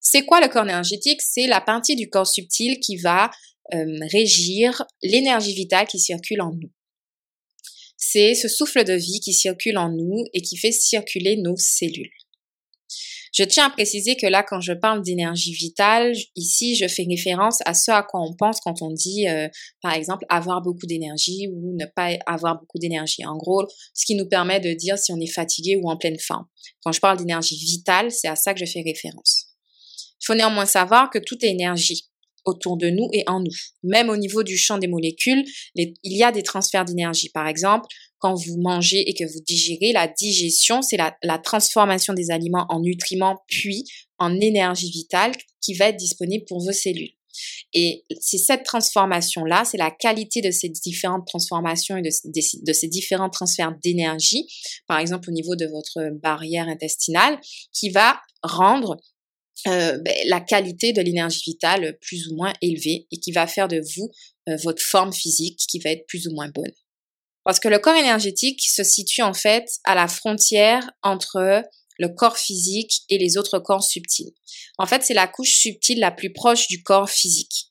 C'est 0.00 0.26
quoi 0.26 0.40
le 0.40 0.48
corps 0.48 0.64
énergétique? 0.64 1.22
C'est 1.22 1.46
la 1.46 1.60
partie 1.60 1.96
du 1.96 2.10
corps 2.10 2.26
subtil 2.26 2.78
qui 2.80 2.96
va 2.96 3.30
euh, 3.72 3.84
régir 4.10 4.84
l'énergie 5.02 5.54
vitale 5.54 5.86
qui 5.86 5.98
circule 5.98 6.42
en 6.42 6.50
nous. 6.50 6.70
C'est 7.96 8.34
ce 8.34 8.48
souffle 8.48 8.84
de 8.84 8.92
vie 8.92 9.20
qui 9.20 9.32
circule 9.32 9.78
en 9.78 9.90
nous 9.90 10.24
et 10.34 10.42
qui 10.42 10.58
fait 10.58 10.72
circuler 10.72 11.36
nos 11.36 11.56
cellules. 11.56 12.10
Je 13.34 13.42
tiens 13.42 13.66
à 13.66 13.70
préciser 13.70 14.14
que 14.14 14.28
là, 14.28 14.44
quand 14.44 14.60
je 14.60 14.72
parle 14.72 15.02
d'énergie 15.02 15.52
vitale, 15.52 16.12
ici, 16.36 16.76
je 16.76 16.86
fais 16.86 17.04
référence 17.08 17.58
à 17.66 17.74
ce 17.74 17.90
à 17.90 18.04
quoi 18.04 18.20
on 18.20 18.32
pense 18.32 18.60
quand 18.60 18.80
on 18.80 18.92
dit, 18.92 19.28
euh, 19.28 19.48
par 19.82 19.92
exemple, 19.92 20.24
avoir 20.28 20.62
beaucoup 20.62 20.86
d'énergie 20.86 21.48
ou 21.52 21.76
ne 21.76 21.84
pas 21.84 22.16
avoir 22.26 22.60
beaucoup 22.60 22.78
d'énergie. 22.78 23.26
En 23.26 23.36
gros, 23.36 23.66
ce 23.92 24.06
qui 24.06 24.14
nous 24.14 24.28
permet 24.28 24.60
de 24.60 24.72
dire 24.72 24.96
si 24.98 25.12
on 25.12 25.18
est 25.18 25.32
fatigué 25.32 25.76
ou 25.82 25.90
en 25.90 25.96
pleine 25.96 26.18
forme. 26.20 26.46
Quand 26.84 26.92
je 26.92 27.00
parle 27.00 27.18
d'énergie 27.18 27.56
vitale, 27.56 28.12
c'est 28.12 28.28
à 28.28 28.36
ça 28.36 28.54
que 28.54 28.60
je 28.64 28.70
fais 28.70 28.82
référence. 28.82 29.46
Il 30.22 30.26
faut 30.26 30.34
néanmoins 30.36 30.66
savoir 30.66 31.10
que 31.10 31.18
toute 31.18 31.42
énergie 31.42 32.08
autour 32.44 32.76
de 32.76 32.88
nous 32.88 33.08
et 33.12 33.24
en 33.26 33.40
nous. 33.40 33.50
Même 33.82 34.10
au 34.10 34.16
niveau 34.16 34.42
du 34.42 34.56
champ 34.56 34.78
des 34.78 34.86
molécules, 34.86 35.44
il 35.74 35.94
y 36.04 36.22
a 36.22 36.30
des 36.30 36.42
transferts 36.42 36.84
d'énergie. 36.84 37.30
Par 37.30 37.48
exemple, 37.48 37.86
quand 38.24 38.32
vous 38.32 38.58
mangez 38.58 39.06
et 39.06 39.12
que 39.12 39.30
vous 39.30 39.40
digérez, 39.46 39.92
la 39.92 40.08
digestion, 40.08 40.80
c'est 40.80 40.96
la, 40.96 41.38
transformation 41.44 42.14
des 42.14 42.30
aliments 42.30 42.64
en 42.70 42.80
nutriments 42.80 43.36
puis 43.48 43.84
en 44.16 44.40
énergie 44.40 44.90
vitale 44.90 45.32
qui 45.60 45.74
va 45.74 45.88
être 45.90 45.98
disponible 45.98 46.46
pour 46.46 46.64
vos 46.64 46.72
cellules. 46.72 47.10
Et 47.74 48.02
c'est 48.22 48.38
cette 48.38 48.62
transformation-là, 48.62 49.66
c'est 49.66 49.76
la 49.76 49.90
qualité 49.90 50.40
de 50.40 50.50
ces 50.50 50.70
différentes 50.70 51.26
transformations 51.26 51.98
et 51.98 52.02
de, 52.02 52.08
de 52.08 52.72
ces 52.72 52.88
différents 52.88 53.28
transferts 53.28 53.74
d'énergie, 53.82 54.46
par 54.86 55.00
exemple 55.00 55.28
au 55.28 55.32
niveau 55.32 55.54
de 55.54 55.66
votre 55.66 56.18
barrière 56.22 56.66
intestinale, 56.66 57.38
qui 57.74 57.90
va 57.90 58.22
rendre 58.42 58.96
euh, 59.66 59.98
ben, 59.98 60.14
la 60.28 60.40
qualité 60.40 60.94
de 60.94 61.02
l'énergie 61.02 61.42
vitale 61.44 61.98
plus 62.00 62.28
ou 62.28 62.36
moins 62.36 62.54
élevée 62.62 63.06
et 63.12 63.18
qui 63.18 63.32
va 63.32 63.46
faire 63.46 63.68
de 63.68 63.82
vous 63.96 64.10
euh, 64.48 64.56
votre 64.62 64.82
forme 64.82 65.12
physique 65.12 65.58
qui 65.68 65.78
va 65.78 65.90
être 65.90 66.06
plus 66.06 66.26
ou 66.26 66.34
moins 66.34 66.48
bonne. 66.48 66.72
Parce 67.44 67.60
que 67.60 67.68
le 67.68 67.78
corps 67.78 67.96
énergétique 67.96 68.60
se 68.62 68.82
situe 68.82 69.22
en 69.22 69.34
fait 69.34 69.68
à 69.84 69.94
la 69.94 70.08
frontière 70.08 70.82
entre 71.02 71.62
le 71.98 72.08
corps 72.08 72.38
physique 72.38 73.02
et 73.08 73.18
les 73.18 73.36
autres 73.36 73.58
corps 73.58 73.84
subtils. 73.84 74.32
En 74.78 74.86
fait, 74.86 75.02
c'est 75.02 75.14
la 75.14 75.28
couche 75.28 75.56
subtile 75.56 76.00
la 76.00 76.10
plus 76.10 76.32
proche 76.32 76.66
du 76.68 76.82
corps 76.82 77.08
physique. 77.08 77.70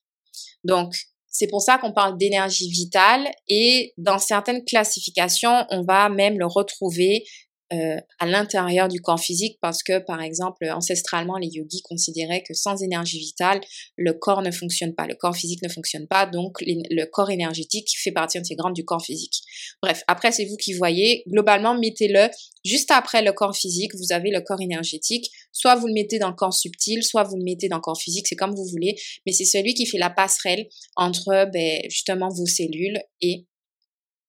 Donc, 0.64 0.94
c'est 1.30 1.48
pour 1.48 1.62
ça 1.62 1.80
qu'on 1.80 1.92
parle 1.92 2.18
d'énergie 2.18 2.70
vitale 2.70 3.30
et 3.48 3.94
dans 3.98 4.20
certaines 4.20 4.64
classifications, 4.64 5.66
on 5.72 5.82
va 5.82 6.08
même 6.08 6.38
le 6.38 6.46
retrouver 6.46 7.26
euh, 7.74 8.00
à 8.20 8.26
l'intérieur 8.28 8.88
du 8.88 9.02
corps 9.02 9.20
physique 9.20 9.58
parce 9.60 9.82
que, 9.82 9.98
par 10.00 10.22
exemple, 10.22 10.70
ancestralement, 10.70 11.38
les 11.38 11.48
yogis 11.48 11.82
considéraient 11.82 12.44
que 12.44 12.54
sans 12.54 12.84
énergie 12.84 13.20
vitale, 13.20 13.62
le 13.98 14.14
corps 14.14 14.42
ne 14.42 14.52
fonctionne 14.52 14.94
pas, 14.94 15.08
le 15.08 15.16
corps 15.16 15.36
physique 15.36 15.62
ne 15.64 15.70
fonctionne 15.70 16.08
pas, 16.08 16.26
donc 16.28 16.58
le 16.62 17.06
corps 17.06 17.32
énergétique 17.32 17.90
fait 17.98 18.12
partie 18.12 18.38
intégrante 18.38 18.74
du 18.74 18.86
corps 18.86 19.04
physique. 19.04 19.42
Bref, 19.82 20.04
après, 20.08 20.32
c'est 20.32 20.46
vous 20.46 20.58
qui 20.58 20.74
voyez. 20.74 21.24
Globalement, 21.28 21.78
mettez-le 21.78 22.30
juste 22.64 22.92
après 22.92 23.24
le 23.24 23.34
corps 23.34 23.56
physique, 23.56 23.96
vous 23.96 24.14
avez 24.14 24.30
le 24.30 24.42
corps 24.42 24.62
énergétique. 24.62 25.32
Soit 25.52 25.76
vous 25.76 25.88
le 25.88 25.94
mettez 25.94 26.20
dans 26.20 26.30
le 26.30 26.36
corps 26.36 26.54
subtil, 26.54 27.04
soit 27.04 27.24
vous 27.24 27.38
le 27.38 27.44
mettez 27.44 27.70
dans 27.70 27.78
le 27.78 27.82
corps 27.82 28.00
physique, 28.00 28.28
c'est 28.28 28.36
comme 28.36 28.54
vous 28.54 28.66
voulez, 28.66 28.96
mais 29.26 29.32
c'est 29.32 29.46
celui 29.46 29.74
qui 29.74 29.86
fait 29.86 29.98
la 29.98 30.10
passerelle 30.10 30.68
entre 30.96 31.50
ben, 31.52 31.82
justement 31.90 32.30
vos 32.30 32.46
cellules 32.46 33.00
et 33.22 33.48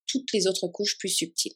toutes 0.07 0.33
les 0.33 0.47
autres 0.47 0.69
couches 0.69 0.97
plus 0.99 1.09
subtiles. 1.09 1.55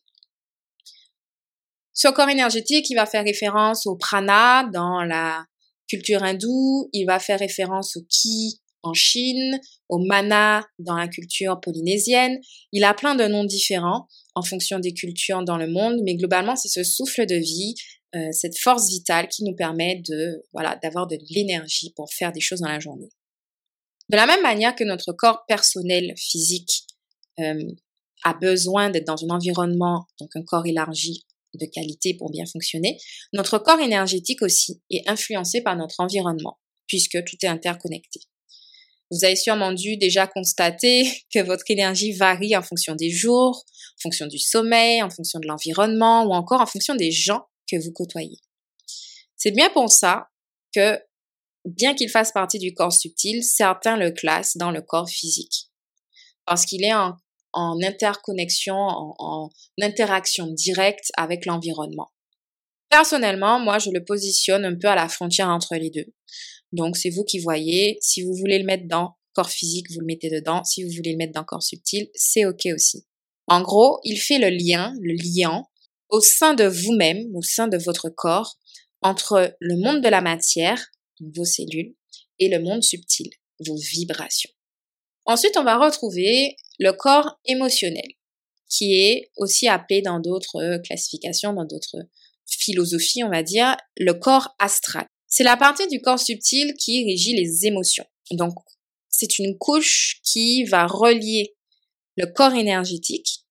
Ce 2.00 2.06
corps 2.06 2.28
énergétique, 2.28 2.88
il 2.90 2.94
va 2.94 3.06
faire 3.06 3.24
référence 3.24 3.84
au 3.84 3.96
prana 3.96 4.62
dans 4.72 5.02
la 5.02 5.44
culture 5.88 6.22
hindoue, 6.22 6.88
il 6.92 7.06
va 7.06 7.18
faire 7.18 7.40
référence 7.40 7.96
au 7.96 8.02
ki 8.08 8.60
en 8.84 8.94
Chine, 8.94 9.58
au 9.88 9.98
mana 9.98 10.64
dans 10.78 10.96
la 10.96 11.08
culture 11.08 11.58
polynésienne. 11.60 12.38
Il 12.70 12.84
a 12.84 12.94
plein 12.94 13.16
de 13.16 13.24
noms 13.24 13.42
différents 13.42 14.06
en 14.36 14.42
fonction 14.42 14.78
des 14.78 14.94
cultures 14.94 15.42
dans 15.42 15.56
le 15.56 15.66
monde, 15.66 15.96
mais 16.04 16.14
globalement, 16.14 16.54
c'est 16.54 16.68
ce 16.68 16.84
souffle 16.84 17.26
de 17.26 17.34
vie, 17.34 17.74
euh, 18.14 18.28
cette 18.30 18.56
force 18.56 18.88
vitale 18.88 19.26
qui 19.26 19.42
nous 19.42 19.56
permet 19.56 20.00
de 20.08 20.44
voilà 20.52 20.78
d'avoir 20.80 21.08
de 21.08 21.18
l'énergie 21.30 21.92
pour 21.96 22.12
faire 22.12 22.30
des 22.30 22.40
choses 22.40 22.60
dans 22.60 22.68
la 22.68 22.78
journée. 22.78 23.08
De 24.08 24.16
la 24.16 24.26
même 24.28 24.42
manière 24.42 24.76
que 24.76 24.84
notre 24.84 25.12
corps 25.12 25.42
personnel 25.48 26.14
physique 26.16 26.84
euh, 27.40 27.72
a 28.22 28.34
besoin 28.34 28.88
d'être 28.88 29.08
dans 29.08 29.24
un 29.24 29.30
environnement, 29.30 30.06
donc 30.20 30.30
un 30.36 30.44
corps 30.44 30.66
élargi, 30.66 31.24
de 31.58 31.66
qualité 31.66 32.14
pour 32.14 32.30
bien 32.30 32.44
fonctionner, 32.46 32.98
notre 33.32 33.58
corps 33.58 33.80
énergétique 33.80 34.42
aussi 34.42 34.80
est 34.90 35.08
influencé 35.08 35.62
par 35.62 35.76
notre 35.76 36.00
environnement, 36.00 36.58
puisque 36.86 37.22
tout 37.24 37.36
est 37.42 37.48
interconnecté. 37.48 38.20
Vous 39.10 39.24
avez 39.24 39.36
sûrement 39.36 39.72
dû 39.72 39.96
déjà 39.96 40.26
constater 40.26 41.10
que 41.34 41.40
votre 41.40 41.64
énergie 41.68 42.12
varie 42.12 42.56
en 42.56 42.62
fonction 42.62 42.94
des 42.94 43.10
jours, 43.10 43.64
en 43.98 44.02
fonction 44.02 44.26
du 44.26 44.38
sommeil, 44.38 45.02
en 45.02 45.10
fonction 45.10 45.40
de 45.40 45.46
l'environnement 45.46 46.24
ou 46.24 46.32
encore 46.32 46.60
en 46.60 46.66
fonction 46.66 46.94
des 46.94 47.10
gens 47.10 47.46
que 47.70 47.76
vous 47.76 47.92
côtoyez. 47.92 48.38
C'est 49.36 49.52
bien 49.52 49.70
pour 49.70 49.90
ça 49.90 50.28
que, 50.74 50.98
bien 51.64 51.94
qu'il 51.94 52.08
fasse 52.08 52.32
partie 52.32 52.58
du 52.58 52.74
corps 52.74 52.92
subtil, 52.92 53.42
certains 53.42 53.96
le 53.96 54.10
classent 54.10 54.56
dans 54.56 54.70
le 54.70 54.82
corps 54.82 55.08
physique. 55.08 55.70
Parce 56.44 56.64
qu'il 56.64 56.84
est 56.84 56.94
en 56.94 57.16
en 57.52 57.78
interconnexion, 57.82 58.76
en, 58.76 59.50
interaction 59.80 60.46
directe 60.48 61.10
avec 61.16 61.46
l'environnement. 61.46 62.10
Personnellement, 62.90 63.60
moi, 63.60 63.78
je 63.78 63.90
le 63.90 64.04
positionne 64.04 64.64
un 64.64 64.76
peu 64.76 64.88
à 64.88 64.94
la 64.94 65.08
frontière 65.08 65.48
entre 65.48 65.76
les 65.76 65.90
deux. 65.90 66.06
Donc, 66.72 66.96
c'est 66.96 67.10
vous 67.10 67.24
qui 67.24 67.38
voyez. 67.38 67.98
Si 68.00 68.22
vous 68.22 68.34
voulez 68.34 68.58
le 68.58 68.64
mettre 68.64 68.86
dans 68.86 69.14
corps 69.34 69.50
physique, 69.50 69.90
vous 69.92 70.00
le 70.00 70.06
mettez 70.06 70.30
dedans. 70.30 70.64
Si 70.64 70.82
vous 70.82 70.90
voulez 70.96 71.12
le 71.12 71.18
mettre 71.18 71.32
dans 71.32 71.44
corps 71.44 71.62
subtil, 71.62 72.08
c'est 72.14 72.44
OK 72.44 72.66
aussi. 72.74 73.06
En 73.46 73.62
gros, 73.62 74.00
il 74.04 74.18
fait 74.18 74.38
le 74.38 74.50
lien, 74.50 74.94
le 75.00 75.14
liant, 75.14 75.70
au 76.08 76.20
sein 76.20 76.54
de 76.54 76.64
vous-même, 76.64 77.24
au 77.34 77.42
sein 77.42 77.68
de 77.68 77.78
votre 77.78 78.08
corps, 78.08 78.58
entre 79.02 79.54
le 79.60 79.76
monde 79.76 80.02
de 80.02 80.08
la 80.08 80.20
matière, 80.20 80.84
vos 81.20 81.44
cellules, 81.44 81.94
et 82.38 82.48
le 82.48 82.60
monde 82.60 82.82
subtil, 82.82 83.30
vos 83.66 83.76
vibrations. 83.76 84.50
Ensuite, 85.24 85.56
on 85.56 85.64
va 85.64 85.78
retrouver 85.78 86.56
le 86.78 86.92
corps 86.92 87.38
émotionnel, 87.44 88.08
qui 88.68 88.94
est 88.94 89.30
aussi 89.36 89.68
appelé 89.68 90.02
dans 90.02 90.20
d'autres 90.20 90.78
classifications, 90.84 91.52
dans 91.52 91.64
d'autres 91.64 91.96
philosophies, 92.46 93.24
on 93.24 93.30
va 93.30 93.42
dire, 93.42 93.76
le 93.96 94.12
corps 94.14 94.54
astral. 94.58 95.06
C'est 95.26 95.44
la 95.44 95.56
partie 95.56 95.86
du 95.88 96.00
corps 96.00 96.18
subtil 96.18 96.74
qui 96.74 97.04
régit 97.04 97.34
les 97.34 97.66
émotions. 97.66 98.06
Donc, 98.30 98.54
c'est 99.08 99.38
une 99.38 99.58
couche 99.58 100.20
qui 100.22 100.64
va 100.64 100.86
relier 100.86 101.54
le 102.16 102.26
corps 102.26 102.54
énergétique 102.54 103.44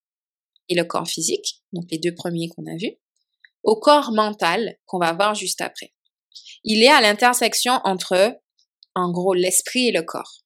et 0.70 0.76
le 0.76 0.84
corps 0.84 1.08
physique, 1.08 1.62
donc 1.74 1.86
les 1.92 1.98
deux 1.98 2.14
premiers 2.14 2.50
qu'on 2.50 2.66
a 2.66 2.76
vus, 2.76 2.98
au 3.64 3.80
corps 3.80 4.12
mental 4.12 4.78
qu'on 4.86 5.00
va 5.00 5.14
voir 5.14 5.36
juste 5.36 5.62
après. 5.62 5.94
Il 6.64 6.84
est 6.84 6.90
à 6.90 7.02
l'intersection 7.02 7.80
entre, 7.84 8.40
en 8.96 9.12
gros, 9.12 9.34
l'esprit 9.34 9.88
et 9.88 9.92
le 9.92 10.04
corps. 10.04 10.44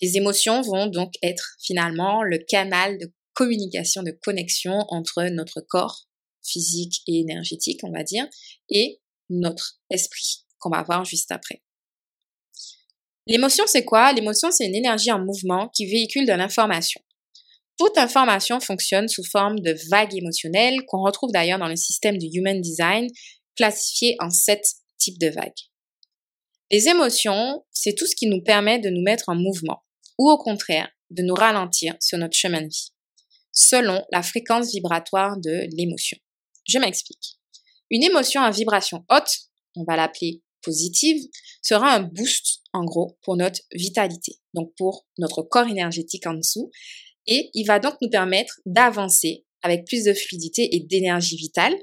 Les 0.00 0.16
émotions 0.16 0.62
vont 0.62 0.86
donc 0.86 1.14
être 1.22 1.56
finalement 1.60 2.22
le 2.22 2.38
canal 2.38 2.98
de 2.98 3.12
communication, 3.34 4.02
de 4.02 4.10
connexion 4.10 4.84
entre 4.88 5.24
notre 5.30 5.60
corps 5.60 6.06
physique 6.42 7.02
et 7.06 7.20
énergétique, 7.20 7.80
on 7.84 7.92
va 7.92 8.02
dire, 8.02 8.26
et 8.70 9.00
notre 9.28 9.78
esprit, 9.90 10.44
qu'on 10.58 10.70
va 10.70 10.82
voir 10.82 11.04
juste 11.04 11.30
après. 11.30 11.62
L'émotion, 13.26 13.64
c'est 13.66 13.84
quoi? 13.84 14.12
L'émotion, 14.12 14.50
c'est 14.50 14.66
une 14.66 14.74
énergie 14.74 15.12
en 15.12 15.24
mouvement 15.24 15.68
qui 15.68 15.86
véhicule 15.86 16.26
de 16.26 16.32
l'information. 16.32 17.00
Toute 17.78 17.96
information 17.96 18.60
fonctionne 18.60 19.08
sous 19.08 19.24
forme 19.24 19.60
de 19.60 19.74
vagues 19.90 20.14
émotionnelles 20.14 20.84
qu'on 20.86 21.02
retrouve 21.02 21.30
d'ailleurs 21.30 21.58
dans 21.58 21.68
le 21.68 21.76
système 21.76 22.18
du 22.18 22.26
Human 22.32 22.60
Design, 22.60 23.08
classifié 23.56 24.16
en 24.20 24.30
sept 24.30 24.64
types 24.98 25.18
de 25.18 25.28
vagues. 25.28 25.52
Les 26.70 26.88
émotions, 26.88 27.64
c'est 27.72 27.94
tout 27.94 28.06
ce 28.06 28.14
qui 28.14 28.26
nous 28.26 28.42
permet 28.42 28.78
de 28.78 28.90
nous 28.90 29.02
mettre 29.02 29.28
en 29.28 29.34
mouvement, 29.34 29.82
ou 30.20 30.30
au 30.30 30.36
contraire, 30.36 30.90
de 31.08 31.22
nous 31.22 31.32
ralentir 31.32 31.96
sur 31.98 32.18
notre 32.18 32.36
chemin 32.36 32.60
de 32.60 32.66
vie, 32.66 32.90
selon 33.52 34.04
la 34.12 34.22
fréquence 34.22 34.70
vibratoire 34.70 35.38
de 35.38 35.66
l'émotion. 35.74 36.18
Je 36.68 36.78
m'explique. 36.78 37.38
Une 37.88 38.02
émotion 38.02 38.42
à 38.42 38.50
vibration 38.50 39.02
haute, 39.08 39.30
on 39.76 39.84
va 39.84 39.96
l'appeler 39.96 40.42
positive, 40.60 41.26
sera 41.62 41.94
un 41.94 42.02
boost, 42.02 42.60
en 42.74 42.84
gros, 42.84 43.16
pour 43.22 43.38
notre 43.38 43.62
vitalité, 43.72 44.38
donc 44.52 44.74
pour 44.76 45.06
notre 45.16 45.40
corps 45.40 45.68
énergétique 45.68 46.26
en 46.26 46.34
dessous, 46.34 46.70
et 47.26 47.48
il 47.54 47.64
va 47.64 47.78
donc 47.78 47.94
nous 48.02 48.10
permettre 48.10 48.60
d'avancer 48.66 49.46
avec 49.62 49.86
plus 49.86 50.04
de 50.04 50.12
fluidité 50.12 50.76
et 50.76 50.80
d'énergie 50.80 51.38
vitale 51.38 51.74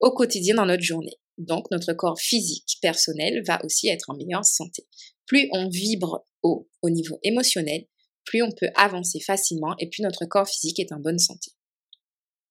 au 0.00 0.10
quotidien 0.10 0.56
dans 0.56 0.66
notre 0.66 0.82
journée. 0.82 1.20
Donc 1.38 1.70
notre 1.70 1.92
corps 1.92 2.18
physique 2.18 2.78
personnel 2.82 3.44
va 3.46 3.64
aussi 3.64 3.86
être 3.86 4.10
en 4.10 4.16
meilleure 4.16 4.44
santé. 4.44 4.88
Plus 5.26 5.48
on 5.52 5.68
vibre 5.68 6.26
haut 6.42 6.68
au 6.82 6.90
niveau 6.90 7.18
émotionnel, 7.22 7.86
plus 8.24 8.42
on 8.42 8.50
peut 8.50 8.70
avancer 8.74 9.20
facilement 9.20 9.74
et 9.78 9.88
plus 9.88 10.02
notre 10.02 10.26
corps 10.26 10.48
physique 10.48 10.78
est 10.80 10.92
en 10.92 11.00
bonne 11.00 11.18
santé. 11.18 11.52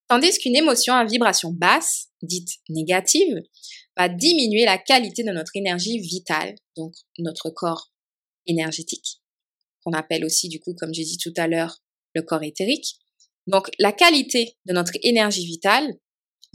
Tandis 0.07 0.37
qu'une 0.37 0.55
émotion 0.55 0.93
à 0.93 1.03
vibration 1.03 1.51
basse, 1.51 2.09
dite 2.21 2.49
négative, 2.69 3.41
va 3.97 4.07
diminuer 4.07 4.65
la 4.65 4.77
qualité 4.77 5.23
de 5.23 5.31
notre 5.31 5.55
énergie 5.55 5.99
vitale, 5.99 6.55
donc 6.75 6.93
notre 7.17 7.49
corps 7.49 7.91
énergétique, 8.45 9.21
qu'on 9.83 9.93
appelle 9.93 10.23
aussi 10.25 10.47
du 10.47 10.59
coup, 10.59 10.75
comme 10.75 10.93
j'ai 10.93 11.03
dit 11.03 11.17
tout 11.17 11.33
à 11.37 11.47
l'heure, 11.47 11.81
le 12.13 12.21
corps 12.21 12.43
éthérique. 12.43 12.99
Donc 13.47 13.69
la 13.79 13.91
qualité 13.91 14.57
de 14.65 14.73
notre 14.73 14.93
énergie 15.01 15.45
vitale 15.45 15.95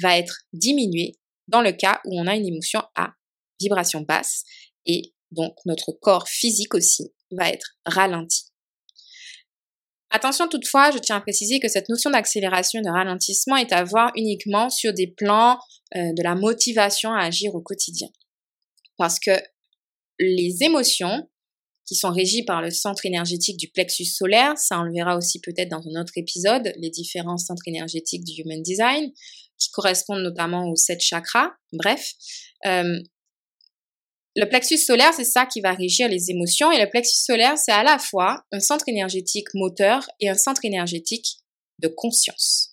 va 0.00 0.16
être 0.16 0.42
diminuée 0.52 1.18
dans 1.48 1.60
le 1.60 1.72
cas 1.72 2.00
où 2.04 2.20
on 2.20 2.26
a 2.26 2.36
une 2.36 2.46
émotion 2.46 2.82
à 2.94 3.12
vibration 3.60 4.00
basse 4.02 4.44
et 4.86 5.12
donc 5.30 5.54
notre 5.66 5.92
corps 5.92 6.28
physique 6.28 6.74
aussi 6.74 7.12
va 7.30 7.48
être 7.48 7.76
ralenti. 7.86 8.44
Attention 10.10 10.48
toutefois, 10.48 10.90
je 10.90 10.98
tiens 10.98 11.16
à 11.16 11.20
préciser 11.20 11.60
que 11.60 11.68
cette 11.68 11.88
notion 11.88 12.10
d'accélération 12.10 12.80
et 12.80 12.82
de 12.82 12.90
ralentissement 12.90 13.56
est 13.56 13.72
à 13.72 13.84
voir 13.84 14.10
uniquement 14.16 14.68
sur 14.68 14.92
des 14.92 15.06
plans 15.06 15.58
euh, 15.94 16.12
de 16.16 16.22
la 16.22 16.34
motivation 16.34 17.12
à 17.12 17.20
agir 17.20 17.54
au 17.54 17.60
quotidien. 17.60 18.08
Parce 18.98 19.20
que 19.20 19.30
les 20.18 20.58
émotions 20.62 21.28
qui 21.86 21.94
sont 21.94 22.10
régies 22.10 22.44
par 22.44 22.60
le 22.60 22.70
centre 22.70 23.06
énergétique 23.06 23.56
du 23.56 23.68
plexus 23.68 24.04
solaire, 24.04 24.58
ça 24.58 24.80
on 24.80 24.82
le 24.82 24.92
verra 24.92 25.16
aussi 25.16 25.40
peut-être 25.40 25.70
dans 25.70 25.82
un 25.82 26.00
autre 26.00 26.12
épisode, 26.16 26.72
les 26.76 26.90
différents 26.90 27.38
centres 27.38 27.66
énergétiques 27.66 28.24
du 28.24 28.42
Human 28.42 28.62
Design, 28.62 29.10
qui 29.58 29.70
correspondent 29.70 30.22
notamment 30.22 30.68
aux 30.68 30.76
sept 30.76 31.00
chakras, 31.00 31.50
bref, 31.72 32.12
euh, 32.66 32.98
le 34.36 34.46
plexus 34.46 34.78
solaire, 34.78 35.12
c'est 35.12 35.24
ça 35.24 35.46
qui 35.46 35.60
va 35.60 35.72
régir 35.72 36.08
les 36.08 36.30
émotions. 36.30 36.70
Et 36.70 36.80
le 36.80 36.88
plexus 36.88 37.24
solaire, 37.24 37.58
c'est 37.58 37.72
à 37.72 37.82
la 37.82 37.98
fois 37.98 38.44
un 38.52 38.60
centre 38.60 38.88
énergétique 38.88 39.48
moteur 39.54 40.08
et 40.20 40.28
un 40.28 40.34
centre 40.34 40.64
énergétique 40.64 41.38
de 41.80 41.88
conscience. 41.88 42.70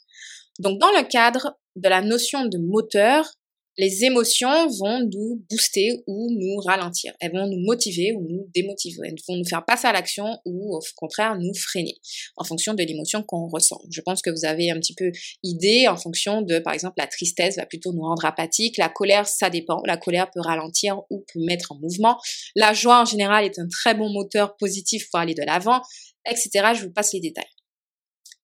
Donc, 0.59 0.79
dans 0.79 0.91
le 0.91 1.07
cadre 1.07 1.57
de 1.75 1.89
la 1.89 2.01
notion 2.01 2.45
de 2.45 2.57
moteur, 2.57 3.33
les 3.77 4.05
émotions 4.05 4.67
vont 4.67 5.01
nous 5.01 5.45
booster 5.49 6.03
ou 6.07 6.31
nous 6.31 6.57
ralentir. 6.65 7.13
Elles 7.19 7.31
vont 7.31 7.47
nous 7.47 7.63
motiver 7.63 8.11
ou 8.13 8.21
nous 8.27 8.49
démotiver. 8.55 8.97
Elles 9.05 9.15
vont 9.27 9.35
nous 9.35 9.45
faire 9.45 9.63
passer 9.65 9.87
à 9.87 9.93
l'action 9.93 10.25
ou 10.45 10.75
au 10.75 10.79
contraire 10.95 11.37
nous 11.37 11.53
freiner 11.53 11.95
en 12.37 12.43
fonction 12.43 12.73
de 12.73 12.83
l'émotion 12.83 13.23
qu'on 13.23 13.47
ressent. 13.47 13.79
Je 13.91 14.01
pense 14.01 14.21
que 14.21 14.31
vous 14.31 14.45
avez 14.45 14.71
un 14.71 14.79
petit 14.79 14.95
peu 14.95 15.11
idée 15.43 15.87
en 15.87 15.95
fonction 15.95 16.41
de, 16.41 16.57
par 16.59 16.73
exemple, 16.73 16.95
la 16.97 17.07
tristesse 17.07 17.57
va 17.57 17.67
plutôt 17.67 17.93
nous 17.93 18.01
rendre 18.01 18.25
apathique. 18.25 18.77
La 18.77 18.89
colère, 18.89 19.27
ça 19.27 19.49
dépend. 19.51 19.81
La 19.85 19.97
colère 19.97 20.31
peut 20.31 20.41
ralentir 20.41 21.01
ou 21.11 21.23
peut 21.31 21.39
mettre 21.39 21.71
en 21.71 21.75
mouvement. 21.75 22.17
La 22.55 22.73
joie 22.73 23.01
en 23.01 23.05
général 23.05 23.45
est 23.45 23.59
un 23.59 23.67
très 23.67 23.93
bon 23.93 24.09
moteur 24.09 24.57
positif 24.57 25.07
pour 25.11 25.19
aller 25.19 25.35
de 25.35 25.43
l'avant, 25.43 25.81
etc. 26.27 26.49
Je 26.75 26.83
vous 26.83 26.91
passe 26.91 27.13
les 27.13 27.19
détails. 27.19 27.45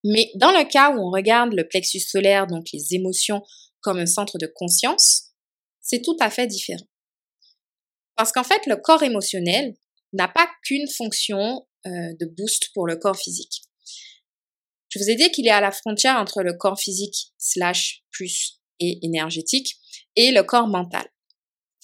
Mais 0.03 0.29
dans 0.35 0.51
le 0.51 0.67
cas 0.69 0.91
où 0.91 0.99
on 0.99 1.11
regarde 1.11 1.53
le 1.53 1.67
plexus 1.67 2.01
solaire, 2.01 2.45
donc 2.45 2.65
les 2.73 2.93
émotions 2.93 3.41
comme 3.83 3.99
un 3.99 4.05
centre 4.05 4.37
de 4.37 4.47
conscience, 4.47 5.22
c'est 5.83 6.01
tout 6.01 6.17
à 6.19 6.31
fait 6.31 6.47
différent. 6.47 6.87
Parce 8.15 8.31
qu'en 8.31 8.43
fait, 8.43 8.65
le 8.65 8.77
corps 8.77 9.03
émotionnel 9.03 9.75
n'a 10.13 10.27
pas 10.27 10.49
qu'une 10.63 10.89
fonction 10.89 11.67
euh, 11.85 12.13
de 12.19 12.25
boost 12.25 12.71
pour 12.73 12.87
le 12.87 12.95
corps 12.95 13.17
physique. 13.17 13.61
Je 14.89 14.97
vous 14.97 15.09
ai 15.09 15.15
dit 15.15 15.29
qu'il 15.31 15.47
est 15.47 15.51
à 15.51 15.61
la 15.61 15.71
frontière 15.71 16.17
entre 16.17 16.41
le 16.41 16.53
corps 16.53 16.79
physique 16.79 17.33
slash 17.37 18.03
plus 18.11 18.59
et 18.79 18.99
énergétique 19.05 19.77
et 20.15 20.31
le 20.31 20.43
corps 20.43 20.67
mental. 20.67 21.05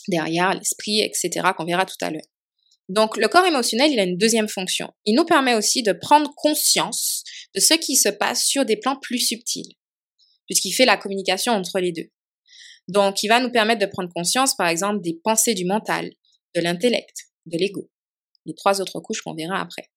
Derrière 0.08 0.54
l'esprit, 0.54 1.02
etc., 1.02 1.30
qu'on 1.56 1.66
verra 1.66 1.86
tout 1.86 1.98
à 2.02 2.10
l'heure. 2.10 2.22
Donc, 2.88 3.18
le 3.18 3.28
corps 3.28 3.46
émotionnel, 3.46 3.92
il 3.92 4.00
a 4.00 4.04
une 4.04 4.18
deuxième 4.18 4.48
fonction. 4.48 4.92
Il 5.06 5.16
nous 5.16 5.26
permet 5.26 5.54
aussi 5.54 5.84
de 5.84 5.94
prendre 5.94 6.34
conscience 6.36 7.24
de 7.54 7.60
ce 7.60 7.76
qui 7.76 7.96
se 7.96 8.10
passe 8.10 8.44
sur 8.44 8.66
des 8.66 8.78
plans 8.78 8.98
plus 9.00 9.20
subtils 9.20 9.76
puisqu'il 10.50 10.72
fait 10.72 10.86
la 10.86 10.98
communication 10.98 11.54
entre 11.54 11.80
les 11.80 11.92
deux. 11.92 12.10
Donc, 12.90 13.22
il 13.22 13.28
va 13.28 13.40
nous 13.40 13.52
permettre 13.52 13.86
de 13.86 13.92
prendre 13.92 14.12
conscience, 14.12 14.56
par 14.56 14.68
exemple, 14.68 15.02
des 15.02 15.14
pensées 15.24 15.54
du 15.54 15.64
mental, 15.64 16.10
de 16.56 16.62
l'intellect, 16.62 17.16
de 17.46 17.58
l'ego. 17.58 17.88
Les 18.46 18.56
trois 18.56 18.82
autres 18.82 19.00
couches 19.00 19.22
qu'on 19.22 19.36
verra 19.36 19.62
après. 19.62 19.90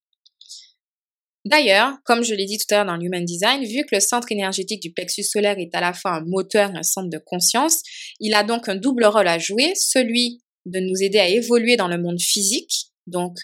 D'ailleurs, 1.46 1.96
comme 2.04 2.22
je 2.22 2.34
l'ai 2.34 2.44
dit 2.44 2.58
tout 2.58 2.66
à 2.70 2.76
l'heure 2.76 2.86
dans 2.86 2.96
l'Human 2.96 3.24
Design, 3.24 3.64
vu 3.64 3.84
que 3.86 3.94
le 3.94 4.00
centre 4.00 4.30
énergétique 4.30 4.82
du 4.82 4.92
plexus 4.92 5.24
solaire 5.24 5.58
est 5.58 5.74
à 5.74 5.80
la 5.80 5.94
fois 5.94 6.12
un 6.12 6.24
moteur 6.24 6.70
et 6.70 6.78
un 6.78 6.82
centre 6.82 7.08
de 7.08 7.18
conscience, 7.18 7.82
il 8.20 8.34
a 8.34 8.44
donc 8.44 8.68
un 8.68 8.76
double 8.76 9.06
rôle 9.06 9.26
à 9.26 9.38
jouer, 9.38 9.72
celui 9.74 10.42
de 10.66 10.78
nous 10.78 11.02
aider 11.02 11.18
à 11.18 11.28
évoluer 11.28 11.76
dans 11.76 11.88
le 11.88 11.98
monde 11.98 12.20
physique, 12.20 12.92
donc 13.06 13.38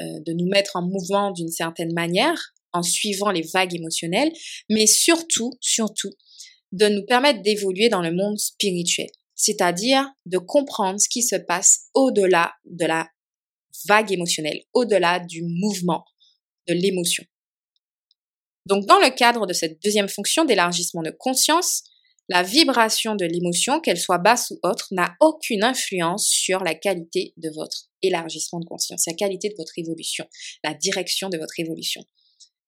euh, 0.00 0.20
de 0.24 0.32
nous 0.32 0.48
mettre 0.48 0.76
en 0.76 0.82
mouvement 0.82 1.32
d'une 1.32 1.50
certaine 1.50 1.92
manière, 1.92 2.40
en 2.72 2.82
suivant 2.82 3.30
les 3.30 3.42
vagues 3.52 3.74
émotionnelles, 3.74 4.32
mais 4.70 4.86
surtout, 4.86 5.50
surtout, 5.60 6.10
de 6.72 6.88
nous 6.88 7.04
permettre 7.04 7.42
d'évoluer 7.42 7.88
dans 7.88 8.02
le 8.02 8.12
monde 8.12 8.38
spirituel, 8.38 9.08
c'est-à-dire 9.34 10.10
de 10.26 10.38
comprendre 10.38 11.00
ce 11.00 11.08
qui 11.08 11.22
se 11.22 11.36
passe 11.36 11.88
au-delà 11.94 12.52
de 12.64 12.86
la 12.86 13.08
vague 13.86 14.12
émotionnelle, 14.12 14.62
au-delà 14.72 15.20
du 15.20 15.42
mouvement, 15.42 16.04
de 16.68 16.74
l'émotion. 16.74 17.24
Donc 18.66 18.86
dans 18.86 18.98
le 18.98 19.10
cadre 19.14 19.46
de 19.46 19.52
cette 19.52 19.82
deuxième 19.82 20.08
fonction 20.08 20.44
d'élargissement 20.44 21.02
de 21.02 21.10
conscience, 21.10 21.82
la 22.28 22.42
vibration 22.42 23.16
de 23.16 23.24
l'émotion, 23.24 23.80
qu'elle 23.80 23.98
soit 23.98 24.18
basse 24.18 24.50
ou 24.52 24.58
haute, 24.62 24.84
n'a 24.92 25.14
aucune 25.20 25.64
influence 25.64 26.28
sur 26.28 26.60
la 26.60 26.74
qualité 26.74 27.34
de 27.36 27.50
votre 27.50 27.88
élargissement 28.00 28.60
de 28.60 28.64
conscience, 28.64 29.04
la 29.06 29.14
qualité 29.14 29.48
de 29.48 29.54
votre 29.58 29.76
évolution, 29.76 30.26
la 30.62 30.72
direction 30.72 31.28
de 31.28 31.38
votre 31.38 31.58
évolution. 31.58 32.04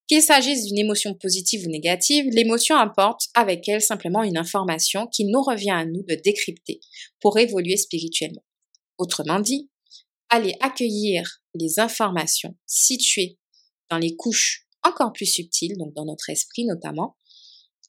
Qu'il 0.07 0.21
s'agisse 0.21 0.67
d'une 0.67 0.79
émotion 0.79 1.15
positive 1.15 1.67
ou 1.67 1.71
négative, 1.71 2.27
l'émotion 2.31 2.77
apporte 2.77 3.29
avec 3.35 3.67
elle 3.69 3.81
simplement 3.81 4.23
une 4.23 4.37
information 4.37 5.07
qui 5.07 5.25
nous 5.25 5.43
revient 5.43 5.71
à 5.71 5.87
nous 5.87 6.03
de 6.03 6.15
décrypter 6.15 6.81
pour 7.21 7.39
évoluer 7.39 7.77
spirituellement. 7.79 8.45
Autrement 8.99 9.41
dit, 9.41 9.71
aller 10.29 10.55
accueillir 10.61 11.43
les 11.55 11.79
informations 11.79 12.55
situées 12.67 13.39
dans 13.91 13.99
les 13.99 14.15
couches 14.15 14.67
encore 14.83 15.13
plus 15.13 15.27
subtiles, 15.27 15.77
donc 15.79 15.95
dans 15.95 16.05
notre 16.05 16.29
esprit 16.29 16.67
notamment, 16.67 17.17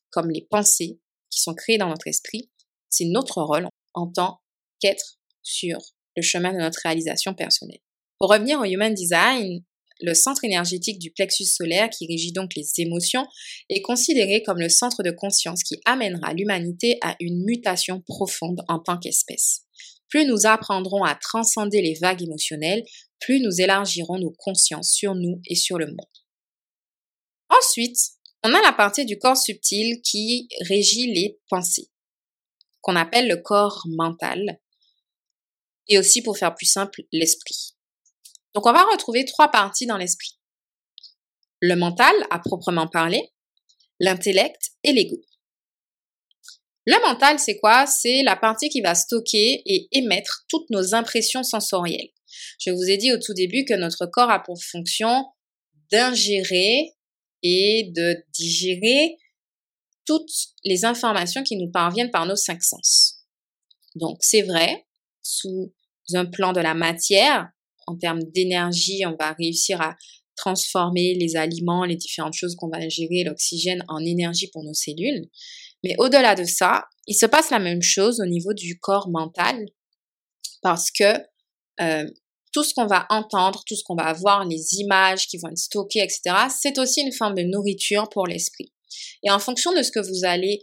comme 0.09 0.31
les 0.31 0.47
pensées 0.49 0.99
qui 1.29 1.41
sont 1.41 1.53
créées 1.53 1.77
dans 1.77 1.89
notre 1.89 2.07
esprit, 2.07 2.49
c'est 2.89 3.05
notre 3.05 3.41
rôle 3.41 3.67
en 3.93 4.07
tant 4.07 4.39
qu'être 4.79 5.19
sur 5.43 5.79
le 6.15 6.21
chemin 6.21 6.53
de 6.53 6.59
notre 6.59 6.79
réalisation 6.83 7.33
personnelle. 7.33 7.81
Pour 8.17 8.29
revenir 8.29 8.59
au 8.59 8.63
Human 8.63 8.93
Design, 8.93 9.63
le 10.01 10.13
centre 10.13 10.43
énergétique 10.43 10.99
du 10.99 11.11
plexus 11.11 11.45
solaire, 11.45 11.89
qui 11.89 12.07
régit 12.07 12.31
donc 12.31 12.51
les 12.55 12.67
émotions, 12.77 13.25
est 13.69 13.81
considéré 13.81 14.43
comme 14.43 14.59
le 14.59 14.69
centre 14.69 15.03
de 15.03 15.11
conscience 15.11 15.63
qui 15.63 15.79
amènera 15.85 16.33
l'humanité 16.33 16.97
à 17.01 17.15
une 17.19 17.43
mutation 17.43 18.01
profonde 18.01 18.61
en 18.67 18.79
tant 18.79 18.97
qu'espèce. 18.97 19.61
Plus 20.09 20.25
nous 20.25 20.45
apprendrons 20.45 21.03
à 21.03 21.15
transcender 21.15 21.81
les 21.81 21.95
vagues 21.95 22.23
émotionnelles, 22.23 22.83
plus 23.19 23.39
nous 23.39 23.61
élargirons 23.61 24.19
nos 24.19 24.33
consciences 24.37 24.91
sur 24.91 25.15
nous 25.15 25.41
et 25.47 25.55
sur 25.55 25.77
le 25.77 25.87
monde. 25.87 25.99
Ensuite, 27.49 27.97
on 28.43 28.53
a 28.53 28.61
la 28.61 28.73
partie 28.73 29.05
du 29.05 29.17
corps 29.17 29.37
subtil 29.37 30.01
qui 30.01 30.47
régit 30.61 31.11
les 31.13 31.39
pensées, 31.49 31.89
qu'on 32.81 32.95
appelle 32.95 33.27
le 33.27 33.37
corps 33.37 33.83
mental, 33.87 34.59
et 35.87 35.97
aussi 35.97 36.21
pour 36.21 36.37
faire 36.37 36.55
plus 36.55 36.65
simple, 36.65 37.03
l'esprit. 37.11 37.74
Donc 38.55 38.65
on 38.65 38.73
va 38.73 38.83
retrouver 38.83 39.25
trois 39.25 39.51
parties 39.51 39.85
dans 39.85 39.97
l'esprit. 39.97 40.39
Le 41.61 41.75
mental, 41.75 42.13
à 42.31 42.39
proprement 42.39 42.87
parler, 42.87 43.33
l'intellect 43.99 44.71
et 44.83 44.93
l'ego. 44.93 45.17
Le 46.85 47.01
mental, 47.01 47.39
c'est 47.39 47.57
quoi? 47.57 47.85
C'est 47.85 48.23
la 48.23 48.35
partie 48.35 48.69
qui 48.69 48.81
va 48.81 48.95
stocker 48.95 49.61
et 49.65 49.87
émettre 49.91 50.45
toutes 50.47 50.69
nos 50.69 50.95
impressions 50.95 51.43
sensorielles. 51.43 52.09
Je 52.59 52.71
vous 52.71 52.83
ai 52.83 52.97
dit 52.97 53.11
au 53.11 53.17
tout 53.17 53.33
début 53.33 53.65
que 53.65 53.73
notre 53.73 54.05
corps 54.05 54.29
a 54.29 54.41
pour 54.41 54.63
fonction 54.63 55.25
d'ingérer 55.91 56.93
et 57.43 57.91
de 57.95 58.23
digérer 58.33 59.17
toutes 60.05 60.31
les 60.63 60.85
informations 60.85 61.43
qui 61.43 61.57
nous 61.57 61.71
parviennent 61.71 62.11
par 62.11 62.25
nos 62.25 62.35
cinq 62.35 62.63
sens. 62.63 63.25
Donc 63.95 64.17
c'est 64.21 64.43
vrai, 64.43 64.85
sous 65.23 65.73
un 66.13 66.25
plan 66.25 66.53
de 66.53 66.61
la 66.61 66.75
matière, 66.75 67.49
en 67.87 67.97
termes 67.97 68.23
d'énergie, 68.33 69.03
on 69.05 69.15
va 69.19 69.33
réussir 69.33 69.81
à 69.81 69.95
transformer 70.35 71.15
les 71.15 71.35
aliments, 71.35 71.85
les 71.85 71.95
différentes 71.95 72.33
choses 72.33 72.55
qu'on 72.55 72.69
va 72.69 72.77
ingérer, 72.77 73.23
l'oxygène 73.23 73.83
en 73.87 73.99
énergie 73.99 74.49
pour 74.51 74.63
nos 74.63 74.73
cellules. 74.73 75.29
Mais 75.83 75.95
au-delà 75.99 76.35
de 76.35 76.43
ça, 76.43 76.85
il 77.07 77.15
se 77.15 77.25
passe 77.25 77.51
la 77.51 77.59
même 77.59 77.81
chose 77.81 78.19
au 78.19 78.25
niveau 78.25 78.53
du 78.53 78.79
corps 78.79 79.09
mental 79.09 79.65
parce 80.61 80.89
que 80.91 81.13
euh, 81.79 82.09
tout 82.51 82.63
ce 82.63 82.73
qu'on 82.73 82.87
va 82.87 83.05
entendre, 83.09 83.63
tout 83.67 83.75
ce 83.75 83.83
qu'on 83.83 83.95
va 83.95 84.05
avoir, 84.05 84.45
les 84.45 84.75
images 84.79 85.27
qui 85.27 85.37
vont 85.37 85.49
être 85.49 85.57
stockées, 85.57 86.01
etc., 86.01 86.47
c'est 86.49 86.79
aussi 86.79 87.01
une 87.01 87.13
forme 87.13 87.35
de 87.35 87.43
nourriture 87.43 88.09
pour 88.09 88.25
l'esprit. 88.27 88.73
Et 89.23 89.29
en 89.29 89.39
fonction 89.39 89.73
de 89.73 89.83
ce 89.83 89.91
que 89.91 89.99
vous 89.99 90.25
allez 90.25 90.61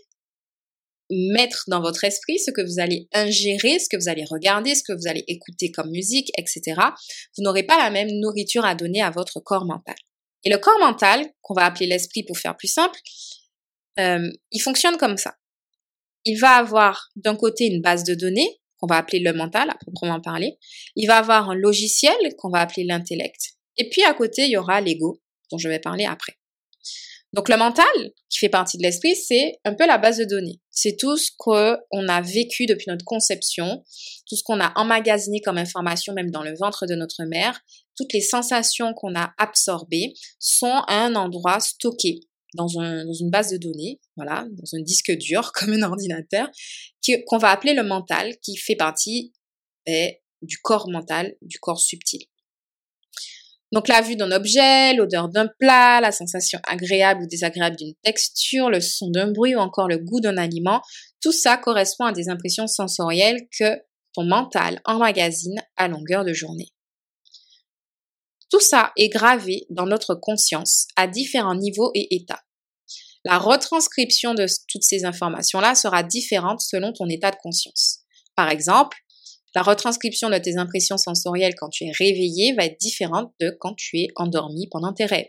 mettre 1.13 1.65
dans 1.69 1.81
votre 1.81 2.05
esprit, 2.05 2.39
ce 2.39 2.51
que 2.51 2.63
vous 2.63 2.81
allez 2.81 3.09
ingérer, 3.13 3.79
ce 3.79 3.89
que 3.89 3.97
vous 3.97 4.09
allez 4.09 4.25
regarder, 4.25 4.75
ce 4.75 4.83
que 4.83 4.93
vous 4.93 5.07
allez 5.07 5.25
écouter 5.29 5.71
comme 5.71 5.91
musique, 5.91 6.31
etc., 6.39 6.63
vous 7.37 7.45
n'aurez 7.45 7.63
pas 7.63 7.77
la 7.79 7.91
même 7.91 8.11
nourriture 8.21 8.65
à 8.65 8.75
donner 8.75 9.03
à 9.03 9.11
votre 9.11 9.41
corps 9.41 9.67
mental. 9.67 9.97
Et 10.45 10.51
le 10.51 10.59
corps 10.59 10.79
mental, 10.79 11.27
qu'on 11.41 11.55
va 11.55 11.65
appeler 11.67 11.87
l'esprit 11.87 12.25
pour 12.25 12.39
faire 12.39 12.57
plus 12.57 12.69
simple, 12.69 12.99
euh, 13.99 14.31
il 14.51 14.61
fonctionne 14.61 14.97
comme 14.97 15.17
ça. 15.17 15.35
Il 16.25 16.39
va 16.39 16.57
avoir 16.57 17.11
d'un 17.17 17.37
côté 17.37 17.67
une 17.67 17.83
base 17.83 18.05
de 18.05 18.15
données, 18.15 18.61
qu'on 18.79 18.87
va 18.87 18.97
appeler 18.97 19.21
le 19.21 19.33
mental, 19.33 19.71
à 19.71 19.75
proprement 19.75 20.21
parler. 20.21 20.59
Il 20.97 21.07
va 21.07 21.19
avoir 21.19 21.51
un 21.51 21.55
logiciel, 21.55 22.17
qu'on 22.39 22.51
va 22.51 22.61
appeler 22.61 22.85
l'intellect. 22.85 23.53
Et 23.77 23.89
puis 23.89 24.03
à 24.03 24.15
côté, 24.15 24.43
il 24.43 24.51
y 24.51 24.57
aura 24.57 24.81
l'ego, 24.81 25.21
dont 25.51 25.59
je 25.59 25.69
vais 25.69 25.79
parler 25.79 26.05
après. 26.05 26.37
Donc 27.33 27.49
le 27.49 27.57
mental, 27.57 27.87
qui 28.29 28.39
fait 28.39 28.51
partie 28.51 28.77
de 28.77 28.83
l'esprit, 28.83 29.17
c'est 29.17 29.59
un 29.65 29.75
peu 29.75 29.87
la 29.87 29.97
base 29.97 30.19
de 30.19 30.25
données. 30.25 30.61
C'est 30.71 30.97
tout 30.99 31.17
ce 31.17 31.31
qu'on 31.39 32.09
a 32.09 32.21
vécu 32.21 32.67
depuis 32.67 32.87
notre 32.89 33.07
conception, 33.07 33.83
tout 34.29 34.37
ce 34.37 34.43
qu'on 34.43 34.61
a 34.61 34.73
emmagasiné 34.77 35.41
comme 35.41 35.57
information 35.57 36.13
même 36.13 36.31
dans 36.31 36.43
le 36.43 36.55
ventre 36.59 36.87
de 36.87 36.95
notre 36.95 37.25
mère, 37.25 37.59
toutes 37.97 38.13
les 38.13 38.21
sensations 38.21 38.93
qu'on 38.95 39.15
a 39.15 39.33
absorbées 39.39 40.13
sont 40.39 40.83
à 40.89 41.05
un 41.05 41.15
endroit 41.15 41.61
stocké 41.61 42.21
dans, 42.55 42.69
une 42.69 43.31
base 43.31 43.51
de 43.51 43.57
données, 43.57 43.99
voilà, 44.17 44.47
dans 44.51 44.77
un 44.79 44.83
disque 44.83 45.13
dur 45.13 45.53
comme 45.55 45.73
un 45.73 45.83
ordinateur, 45.83 46.51
qu'on 47.27 47.39
va 47.39 47.51
appeler 47.51 47.75
le 47.75 47.83
mental, 47.83 48.37
qui 48.43 48.57
fait 48.57 48.77
partie 48.77 49.33
eh, 49.87 50.21
du 50.43 50.59
corps 50.59 50.91
mental, 50.91 51.35
du 51.41 51.59
corps 51.59 51.81
subtil. 51.81 52.27
Donc 53.73 53.89
la 53.89 54.03
vue 54.03 54.17
d'un 54.17 54.31
objet, 54.31 54.93
l'odeur 54.93 55.31
d'un 55.31 55.49
plat, 55.59 56.01
la 56.01 56.13
sensation 56.13 56.61
agréable 56.67 57.23
ou 57.23 57.27
désagréable 57.27 57.77
d'une 57.77 57.95
texture, 58.03 58.69
le 58.69 58.81
son 58.81 59.11
d'un 59.11 59.33
bruit 59.33 59.55
ou 59.57 59.59
encore 59.59 59.89
le 59.89 59.97
goût 59.97 60.21
d'un 60.21 60.37
aliment, 60.37 60.83
tout 61.23 61.33
ça 61.33 61.57
correspond 61.57 62.05
à 62.05 62.13
des 62.13 62.29
impressions 62.29 62.67
sensorielles 62.67 63.41
que 63.59 63.81
ton 64.15 64.25
mental 64.25 64.81
emmagasine 64.85 65.63
à 65.77 65.89
longueur 65.89 66.25
de 66.25 66.35
journée. 66.35 66.69
Tout 68.51 68.61
ça 68.61 68.93
est 68.99 69.09
gravé 69.09 69.67
dans 69.71 69.87
notre 69.87 70.15
conscience 70.15 70.87
à 70.97 71.07
différents 71.07 71.55
niveaux 71.55 71.91
et 71.95 72.15
états. 72.15 72.43
La 73.25 73.39
retranscription 73.39 74.35
de 74.35 74.45
toutes 74.69 74.85
ces 74.85 75.07
informations-là 75.07 75.75
sera 75.75 76.03
différente 76.03 76.61
selon 76.61 76.93
ton 76.93 77.09
état 77.09 77.31
de 77.31 77.37
conscience. 77.43 78.01
Par 78.37 78.51
exemple, 78.51 78.99
la 79.55 79.63
retranscription 79.63 80.31
de 80.31 80.39
tes 80.39 80.57
impressions 80.57 80.97
sensorielles 80.97 81.55
quand 81.55 81.69
tu 81.69 81.85
es 81.85 81.93
réveillé 81.93 82.55
va 82.55 82.65
être 82.65 82.81
différente 82.81 83.33
de 83.41 83.51
quand 83.61 83.75
tu 83.75 84.01
es 84.01 84.09
endormi 84.17 84.69
pendant 84.71 84.93
tes 84.93 85.05
rêves. 85.05 85.27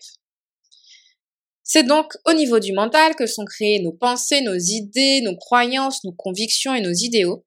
C'est 1.63 1.83
donc 1.83 2.13
au 2.25 2.33
niveau 2.33 2.59
du 2.59 2.73
mental 2.73 3.15
que 3.15 3.25
sont 3.25 3.45
créées 3.45 3.79
nos 3.79 3.93
pensées, 3.93 4.41
nos 4.41 4.57
idées, 4.57 5.21
nos 5.21 5.35
croyances, 5.35 6.03
nos 6.03 6.11
convictions 6.11 6.73
et 6.73 6.81
nos 6.81 6.93
idéaux 6.93 7.45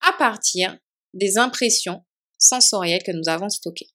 à 0.00 0.12
partir 0.12 0.76
des 1.14 1.38
impressions 1.38 2.04
sensorielles 2.38 3.02
que 3.02 3.12
nous 3.12 3.28
avons 3.28 3.48
stockées. 3.48 3.88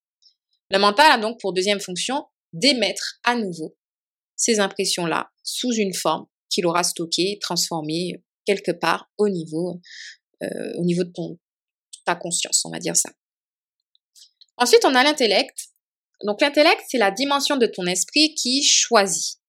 Le 0.69 0.80
mental 0.80 1.12
a 1.12 1.17
donc 1.17 1.39
pour 1.39 1.54
deuxième 1.54 1.80
fonction 1.80 2.26
d'émettre 2.52 3.19
à 3.23 3.36
nouveau 3.36 3.78
ces 4.36 4.60
impressions-là 4.60 5.30
sous 5.43 5.71
une 5.71 5.93
forme 5.93 6.26
qu'il 6.49 6.65
aura 6.65 6.84
stockée, 6.84 7.38
transformée 7.41 8.23
quelque 8.45 8.71
part 8.71 9.10
au 9.17 9.30
niveau, 9.30 9.80
euh, 10.43 10.73
au 10.78 10.84
niveau 10.84 11.04
de 11.04 11.12
ton, 11.12 11.39
ta 12.05 12.15
conscience, 12.15 12.63
on 12.65 12.69
va 12.69 12.79
dire 12.79 12.95
ça. 12.95 13.09
Ensuite, 14.57 14.85
on 14.85 14.95
a 14.95 15.03
l'intellect. 15.03 15.69
Donc 16.23 16.41
l'intellect, 16.41 16.81
c'est 16.89 16.97
la 16.97 17.11
dimension 17.11 17.57
de 17.57 17.65
ton 17.65 17.85
esprit 17.85 18.33
qui 18.35 18.63
choisit. 18.63 19.39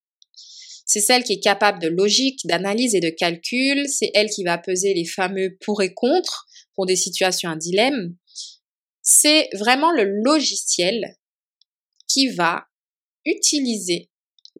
C'est 0.86 1.00
celle 1.00 1.24
qui 1.24 1.34
est 1.34 1.40
capable 1.40 1.80
de 1.80 1.88
logique, 1.88 2.40
d'analyse 2.44 2.94
et 2.94 3.00
de 3.00 3.10
calcul. 3.10 3.88
C'est 3.88 4.10
elle 4.14 4.28
qui 4.28 4.44
va 4.44 4.58
peser 4.58 4.92
les 4.94 5.06
fameux 5.06 5.56
pour 5.60 5.82
et 5.82 5.94
contre 5.94 6.46
pour 6.74 6.86
des 6.86 6.96
situations 6.96 7.50
à 7.50 7.56
dilemme. 7.56 8.16
C'est 9.02 9.48
vraiment 9.54 9.92
le 9.92 10.04
logiciel 10.04 11.16
qui 12.08 12.28
va 12.28 12.66
utiliser 13.24 14.10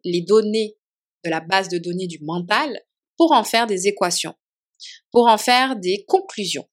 les 0.03 0.21
données 0.21 0.75
de 1.23 1.29
la 1.29 1.41
base 1.41 1.69
de 1.69 1.77
données 1.77 2.07
du 2.07 2.19
mental 2.21 2.81
pour 3.17 3.31
en 3.31 3.43
faire 3.43 3.67
des 3.67 3.87
équations, 3.87 4.35
pour 5.11 5.27
en 5.27 5.37
faire 5.37 5.75
des 5.75 6.05
conclusions. 6.07 6.67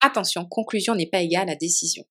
Attention, 0.00 0.46
conclusion 0.46 0.94
n'est 0.94 1.08
pas 1.08 1.22
égale 1.22 1.48
à 1.48 1.56
décision. 1.56 2.04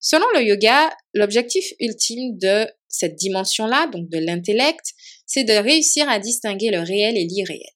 Selon 0.00 0.26
le 0.34 0.42
yoga, 0.42 0.94
l'objectif 1.14 1.72
ultime 1.80 2.36
de 2.36 2.66
cette 2.88 3.16
dimension-là, 3.16 3.86
donc 3.86 4.08
de 4.10 4.18
l'intellect, 4.18 4.84
c'est 5.26 5.44
de 5.44 5.54
réussir 5.54 6.08
à 6.08 6.18
distinguer 6.18 6.70
le 6.70 6.80
réel 6.80 7.16
et 7.16 7.24
l'irréel. 7.24 7.72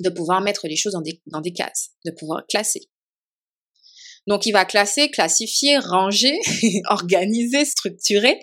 De 0.00 0.10
pouvoir 0.10 0.40
mettre 0.40 0.66
les 0.66 0.76
choses 0.76 0.94
dans 0.94 1.00
des, 1.00 1.22
dans 1.26 1.42
cases, 1.42 1.90
de 2.04 2.10
pouvoir 2.10 2.44
classer. 2.48 2.88
Donc 4.26 4.46
il 4.46 4.52
va 4.52 4.64
classer, 4.64 5.10
classifier, 5.10 5.78
ranger, 5.78 6.38
organiser, 6.88 7.64
structurer 7.64 8.40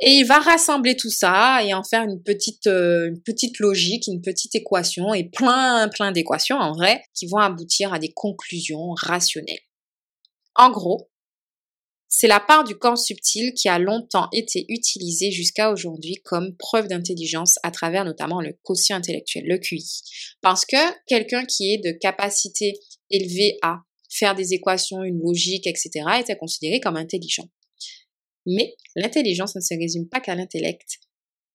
et 0.00 0.10
il 0.10 0.24
va 0.24 0.38
rassembler 0.38 0.94
tout 0.96 1.10
ça 1.10 1.64
et 1.64 1.72
en 1.72 1.82
faire 1.82 2.02
une 2.02 2.22
petite, 2.22 2.66
euh, 2.66 3.08
une 3.08 3.22
petite 3.22 3.58
logique, 3.60 4.06
une 4.08 4.20
petite 4.20 4.54
équation 4.54 5.14
et 5.14 5.24
plein, 5.24 5.88
plein 5.88 6.12
d'équations 6.12 6.58
en 6.58 6.72
vrai 6.72 7.02
qui 7.14 7.26
vont 7.26 7.38
aboutir 7.38 7.94
à 7.94 7.98
des 7.98 8.12
conclusions 8.12 8.90
rationnelles. 8.94 9.60
En 10.54 10.70
gros, 10.70 11.08
c'est 12.08 12.28
la 12.28 12.40
part 12.40 12.64
du 12.64 12.76
corps 12.76 12.98
subtil 12.98 13.52
qui 13.54 13.68
a 13.68 13.78
longtemps 13.78 14.28
été 14.32 14.66
utilisée 14.68 15.30
jusqu'à 15.30 15.70
aujourd'hui 15.70 16.16
comme 16.24 16.56
preuve 16.56 16.88
d'intelligence 16.88 17.58
à 17.62 17.70
travers 17.70 18.04
notamment 18.04 18.40
le 18.40 18.56
quotient 18.62 18.96
intellectuel, 18.96 19.44
le 19.46 19.58
QI. 19.58 20.02
Parce 20.40 20.64
que 20.66 20.76
quelqu'un 21.06 21.44
qui 21.44 21.72
est 21.72 21.78
de 21.78 21.92
capacité 21.98 22.74
élevée 23.10 23.58
à 23.62 23.80
faire 24.10 24.34
des 24.34 24.52
équations, 24.52 25.02
une 25.02 25.18
logique, 25.18 25.66
etc., 25.66 25.90
était 26.20 26.36
considéré 26.36 26.80
comme 26.80 26.96
intelligent. 26.96 27.48
Mais 28.46 28.76
l'intelligence 28.94 29.56
ne 29.56 29.60
se 29.60 29.74
résume 29.74 30.08
pas 30.08 30.20
qu'à 30.20 30.34
l'intellect. 30.34 30.98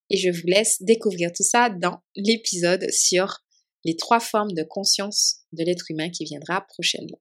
Et 0.09 0.17
je 0.17 0.29
vous 0.29 0.45
laisse 0.45 0.81
découvrir 0.81 1.31
tout 1.33 1.43
ça 1.43 1.69
dans 1.69 2.01
l'épisode 2.15 2.89
sur 2.91 3.39
les 3.85 3.95
trois 3.95 4.19
formes 4.19 4.53
de 4.53 4.63
conscience 4.63 5.45
de 5.53 5.63
l'être 5.63 5.89
humain 5.89 6.09
qui 6.09 6.25
viendra 6.25 6.61
prochainement. 6.67 7.19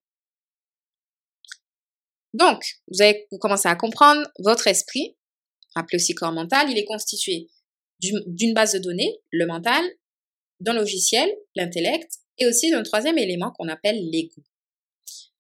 Donc, 2.35 2.63
vous 2.89 3.03
avez 3.03 3.27
commencé 3.41 3.69
à 3.69 3.75
comprendre 3.77 4.23
votre 4.39 4.67
esprit, 4.67 5.17
appelé 5.75 5.97
aussi 5.97 6.15
corps 6.15 6.33
mental, 6.33 6.71
il 6.71 6.79
est 6.79 6.85
constitué 6.85 7.49
d'une 8.01 8.55
base 8.55 8.73
de 8.73 8.79
données, 8.79 9.21
le 9.31 9.47
mental, 9.47 9.85
d'un 10.61 10.75
logiciel, 10.75 11.29
l'intellect, 11.55 12.11
et 12.39 12.47
aussi 12.47 12.71
d'un 12.71 12.83
troisième 12.83 13.19
élément 13.19 13.53
qu'on 13.53 13.69
appelle 13.69 13.99
l'ego. 14.11 14.43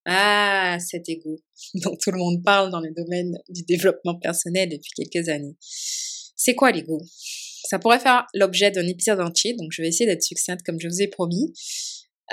Ah, 0.06 0.78
cet 0.80 1.08
ego 1.08 1.36
dont 1.74 1.96
tout 1.96 2.10
le 2.10 2.18
monde 2.18 2.42
parle 2.42 2.70
dans 2.70 2.80
le 2.80 2.92
domaine 2.92 3.38
du 3.48 3.62
développement 3.64 4.18
personnel 4.18 4.68
depuis 4.68 4.92
quelques 4.96 5.28
années. 5.28 5.56
C'est 5.60 6.54
quoi 6.54 6.72
l'ego? 6.72 7.00
Ça 7.68 7.78
pourrait 7.78 8.00
faire 8.00 8.26
l'objet 8.34 8.70
d'un 8.70 8.86
épisode 8.86 9.20
entier, 9.20 9.54
donc 9.54 9.68
je 9.70 9.82
vais 9.82 9.88
essayer 9.88 10.06
d'être 10.06 10.22
succincte 10.22 10.64
comme 10.64 10.80
je 10.80 10.88
vous 10.88 11.02
ai 11.02 11.08
promis. 11.08 11.52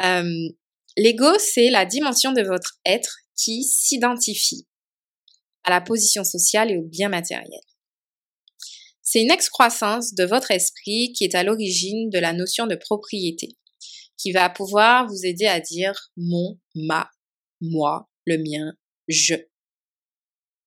Euh, 0.04 0.50
l'ego, 0.96 1.38
c'est 1.40 1.70
la 1.70 1.86
dimension 1.86 2.32
de 2.32 2.42
votre 2.42 2.80
être 2.86 3.18
qui 3.36 3.64
s'identifie 3.64 4.66
à 5.64 5.70
la 5.70 5.82
position 5.82 6.24
sociale 6.24 6.72
et 6.72 6.78
au 6.78 6.84
bien 6.84 7.10
matériel. 7.10 7.60
C'est 9.02 9.22
une 9.22 9.32
excroissance 9.32 10.14
de 10.16 10.24
votre 10.24 10.52
esprit 10.52 11.14
qui 11.14 11.26
est 11.26 11.36
à 11.36 11.44
l'origine 11.44 12.10
de 12.10 12.20
la 12.20 12.34
notion 12.34 12.68
de 12.68 12.76
propriété, 12.76 13.58
qui 14.18 14.32
va 14.32 14.50
pouvoir 14.50 15.08
vous 15.08 15.26
aider 15.26 15.46
à 15.46 15.60
dire 15.60 16.12
mon, 16.16 16.58
ma, 16.76 17.10
moi, 17.62 18.10
le 18.26 18.38
mien, 18.38 18.74
je. 19.08 19.36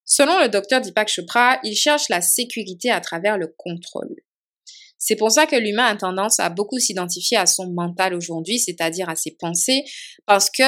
Selon 0.05 0.41
le 0.41 0.49
docteur 0.49 0.81
Deepak 0.81 1.09
Chopra, 1.09 1.61
il 1.63 1.77
cherche 1.77 2.09
la 2.09 2.21
sécurité 2.21 2.91
à 2.91 3.01
travers 3.01 3.39
le 3.39 3.47
contrôle. 3.47 4.17
C'est 4.99 5.17
pour 5.17 5.31
ça 5.31 5.47
que 5.47 5.57
l'humain 5.57 5.87
a 5.87 5.97
tendance 5.97 6.41
à 6.41 6.51
beaucoup 6.51 6.79
s'identifier 6.79 7.37
à 7.37 7.47
son 7.47 7.71
mental 7.71 8.15
aujourd'hui, 8.15 8.59
c'est-à-dire 8.59 9.09
à 9.09 9.17
ses 9.17 9.31
pensées, 9.31 9.85
parce 10.27 10.51
que 10.51 10.63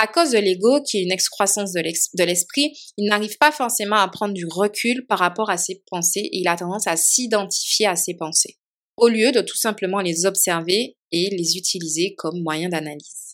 à 0.00 0.06
cause 0.06 0.30
de 0.30 0.38
l'ego, 0.38 0.80
qui 0.82 0.98
est 0.98 1.02
une 1.02 1.10
excroissance 1.10 1.72
de 1.72 2.24
l'esprit, 2.24 2.72
il 2.96 3.08
n'arrive 3.08 3.36
pas 3.38 3.50
forcément 3.50 3.96
à 3.96 4.08
prendre 4.08 4.32
du 4.32 4.46
recul 4.46 5.04
par 5.06 5.18
rapport 5.18 5.50
à 5.50 5.56
ses 5.56 5.82
pensées 5.90 6.20
et 6.20 6.38
il 6.38 6.46
a 6.46 6.56
tendance 6.56 6.86
à 6.86 6.96
s'identifier 6.96 7.86
à 7.86 7.96
ses 7.96 8.14
pensées, 8.14 8.58
au 8.96 9.08
lieu 9.08 9.32
de 9.32 9.40
tout 9.40 9.56
simplement 9.56 10.00
les 10.00 10.24
observer 10.24 10.96
et 11.10 11.30
les 11.30 11.56
utiliser 11.56 12.14
comme 12.14 12.40
moyen 12.42 12.68
d'analyse. 12.68 13.27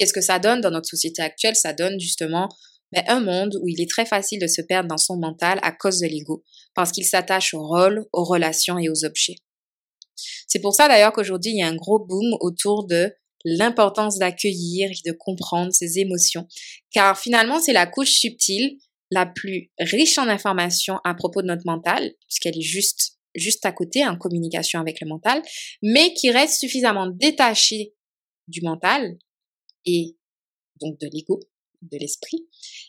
Qu'est-ce 0.00 0.14
que 0.14 0.22
ça 0.22 0.38
donne 0.38 0.62
dans 0.62 0.70
notre 0.70 0.88
société 0.88 1.20
actuelle? 1.20 1.54
Ça 1.54 1.74
donne 1.74 2.00
justement 2.00 2.48
ben, 2.90 3.04
un 3.06 3.20
monde 3.20 3.58
où 3.60 3.68
il 3.68 3.82
est 3.82 3.90
très 3.90 4.06
facile 4.06 4.40
de 4.40 4.46
se 4.46 4.62
perdre 4.62 4.88
dans 4.88 4.96
son 4.96 5.18
mental 5.18 5.60
à 5.62 5.72
cause 5.72 5.98
de 5.98 6.06
l'ego, 6.06 6.42
parce 6.74 6.90
qu'il 6.90 7.04
s'attache 7.04 7.52
au 7.52 7.60
rôle, 7.60 8.06
aux 8.14 8.24
relations 8.24 8.78
et 8.78 8.88
aux 8.88 9.04
objets. 9.04 9.36
C'est 10.48 10.60
pour 10.60 10.74
ça 10.74 10.88
d'ailleurs 10.88 11.12
qu'aujourd'hui, 11.12 11.50
il 11.50 11.58
y 11.58 11.62
a 11.62 11.68
un 11.68 11.76
gros 11.76 11.98
boom 11.98 12.34
autour 12.40 12.86
de 12.86 13.12
l'importance 13.44 14.16
d'accueillir 14.16 14.90
et 14.90 15.10
de 15.10 15.12
comprendre 15.12 15.70
ses 15.70 15.98
émotions, 15.98 16.48
car 16.92 17.18
finalement 17.18 17.60
c'est 17.60 17.74
la 17.74 17.86
couche 17.86 18.12
subtile 18.12 18.78
la 19.10 19.26
plus 19.26 19.70
riche 19.78 20.16
en 20.16 20.28
informations 20.28 20.96
à 21.04 21.14
propos 21.14 21.42
de 21.42 21.48
notre 21.48 21.66
mental, 21.66 22.10
puisqu'elle 22.26 22.56
est 22.56 22.62
juste 22.62 23.18
juste 23.34 23.66
à 23.66 23.72
côté 23.72 24.04
en 24.06 24.16
communication 24.16 24.80
avec 24.80 24.98
le 25.02 25.08
mental, 25.08 25.42
mais 25.82 26.14
qui 26.14 26.30
reste 26.30 26.58
suffisamment 26.58 27.06
détachée 27.06 27.92
du 28.48 28.62
mental 28.62 29.18
et 29.86 30.16
donc 30.80 30.98
de 30.98 31.08
l'ego, 31.12 31.40
de 31.82 31.98
l'esprit, 31.98 32.46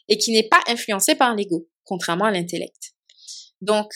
et 0.08 0.18
qui 0.18 0.32
n'est 0.32 0.48
pas 0.48 0.62
influencée 0.68 1.16
par 1.16 1.36
l'ego, 1.36 1.70
contrairement 1.84 2.26
à 2.26 2.32
l'intellect. 2.32 2.96
Donc, 3.62 3.92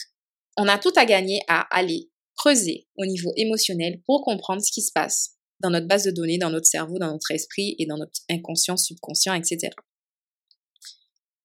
on 0.56 0.68
a 0.68 0.78
tout 0.78 0.92
à 0.96 1.04
gagner 1.04 1.40
à 1.48 1.62
aller 1.76 2.10
creuser 2.36 2.86
au 2.96 3.06
niveau 3.06 3.32
émotionnel 3.36 4.02
pour 4.06 4.22
comprendre 4.22 4.62
ce 4.62 4.70
qui 4.70 4.82
se 4.82 4.92
passe 4.92 5.36
dans 5.60 5.70
notre 5.70 5.86
base 5.86 6.04
de 6.04 6.10
données, 6.10 6.38
dans 6.38 6.50
notre 6.50 6.66
cerveau, 6.66 6.98
dans 6.98 7.12
notre 7.12 7.30
esprit 7.30 7.76
et 7.78 7.86
dans 7.86 7.96
notre 7.96 8.20
inconscient, 8.28 8.76
subconscient, 8.76 9.34
etc. 9.34 9.70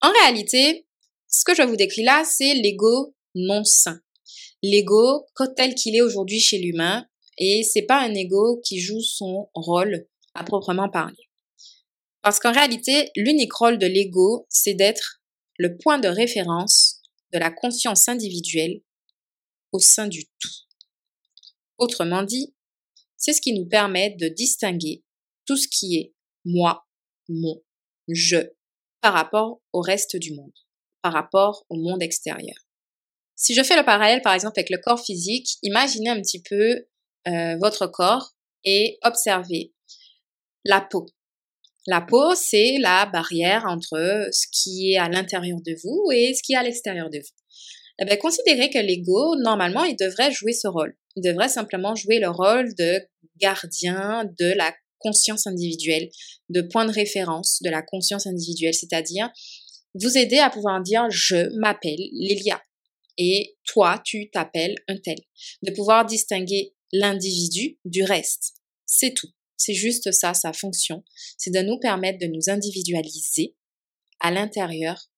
En 0.01 0.11
réalité, 0.21 0.87
ce 1.27 1.45
que 1.45 1.55
je 1.55 1.61
vous 1.63 1.77
décris 1.77 2.03
là, 2.03 2.23
c'est 2.25 2.53
l'ego 2.55 3.15
non 3.35 3.63
sain. 3.63 4.01
L'ego 4.61 5.25
tel 5.55 5.75
qu'il 5.75 5.95
est 5.95 6.01
aujourd'hui 6.01 6.39
chez 6.39 6.59
l'humain, 6.59 7.05
et 7.37 7.63
c'est 7.63 7.83
pas 7.83 8.01
un 8.01 8.13
ego 8.13 8.61
qui 8.63 8.79
joue 8.79 9.01
son 9.01 9.49
rôle 9.55 10.05
à 10.35 10.43
proprement 10.43 10.89
parler. 10.89 11.30
Parce 12.21 12.39
qu'en 12.39 12.51
réalité, 12.51 13.11
l'unique 13.15 13.53
rôle 13.53 13.77
de 13.77 13.87
l'ego, 13.87 14.45
c'est 14.49 14.73
d'être 14.73 15.21
le 15.57 15.77
point 15.77 15.99
de 15.99 16.07
référence 16.07 17.01
de 17.33 17.39
la 17.39 17.51
conscience 17.51 18.07
individuelle 18.09 18.81
au 19.71 19.79
sein 19.79 20.07
du 20.07 20.25
tout. 20.39 20.49
Autrement 21.77 22.23
dit, 22.23 22.53
c'est 23.17 23.33
ce 23.33 23.41
qui 23.41 23.53
nous 23.53 23.67
permet 23.67 24.15
de 24.19 24.27
distinguer 24.27 25.03
tout 25.45 25.57
ce 25.57 25.67
qui 25.67 25.97
est 25.97 26.13
moi, 26.45 26.87
mon, 27.29 27.61
je, 28.07 28.37
par 29.01 29.13
rapport 29.13 29.61
au 29.73 29.81
reste 29.81 30.15
du 30.15 30.33
monde, 30.33 30.53
par 31.01 31.13
rapport 31.13 31.65
au 31.69 31.75
monde 31.75 32.01
extérieur. 32.03 32.55
Si 33.35 33.55
je 33.55 33.63
fais 33.63 33.75
le 33.75 33.85
parallèle 33.85 34.21
par 34.21 34.33
exemple 34.33 34.59
avec 34.59 34.69
le 34.69 34.77
corps 34.77 35.03
physique, 35.03 35.57
imaginez 35.63 36.09
un 36.09 36.21
petit 36.21 36.41
peu 36.41 36.85
euh, 37.27 37.57
votre 37.57 37.87
corps 37.87 38.33
et 38.63 38.99
observez 39.03 39.73
la 40.63 40.81
peau. 40.81 41.07
La 41.87 42.01
peau, 42.01 42.35
c'est 42.35 42.77
la 42.79 43.07
barrière 43.07 43.65
entre 43.65 44.29
ce 44.31 44.45
qui 44.51 44.91
est 44.91 44.97
à 44.97 45.09
l'intérieur 45.09 45.59
de 45.61 45.75
vous 45.83 46.11
et 46.11 46.33
ce 46.33 46.43
qui 46.43 46.53
est 46.53 46.57
à 46.57 46.63
l'extérieur 46.63 47.09
de 47.09 47.17
vous. 47.17 47.35
Eh 47.99 48.05
bien, 48.05 48.17
considérez 48.17 48.69
que 48.69 48.79
l'ego, 48.79 49.35
normalement, 49.37 49.83
il 49.83 49.95
devrait 49.95 50.31
jouer 50.31 50.53
ce 50.53 50.67
rôle. 50.67 50.95
Il 51.15 51.23
devrait 51.23 51.49
simplement 51.49 51.95
jouer 51.95 52.19
le 52.19 52.29
rôle 52.29 52.73
de 52.75 52.99
gardien 53.37 54.25
de 54.39 54.53
la 54.55 54.73
conscience 54.99 55.47
individuelle, 55.47 56.09
de 56.49 56.61
point 56.61 56.85
de 56.85 56.91
référence 56.91 57.59
de 57.63 57.69
la 57.69 57.81
conscience 57.81 58.27
individuelle, 58.27 58.73
c'est-à-dire 58.73 59.29
vous 59.95 60.17
aider 60.17 60.37
à 60.37 60.49
pouvoir 60.49 60.81
dire 60.81 61.09
je 61.09 61.49
m'appelle 61.59 61.99
Lilia 62.13 62.61
et 63.17 63.57
toi 63.65 64.01
tu 64.05 64.29
t'appelles 64.29 64.75
un 64.87 64.97
tel. 64.97 65.17
De 65.63 65.71
pouvoir 65.71 66.05
distinguer 66.05 66.73
l'individu 66.93 67.79
du 67.85 68.03
reste. 68.03 68.53
C'est 68.85 69.13
tout. 69.13 69.29
C'est 69.61 69.73
juste 69.73 70.11
ça, 70.11 70.33
sa 70.33 70.53
fonction. 70.53 71.03
C'est 71.37 71.51
de 71.51 71.61
nous 71.61 71.79
permettre 71.79 72.19
de 72.19 72.27
nous 72.27 72.49
individualiser 72.49 73.55
à 74.19 74.31
l'intérieur 74.31 75.11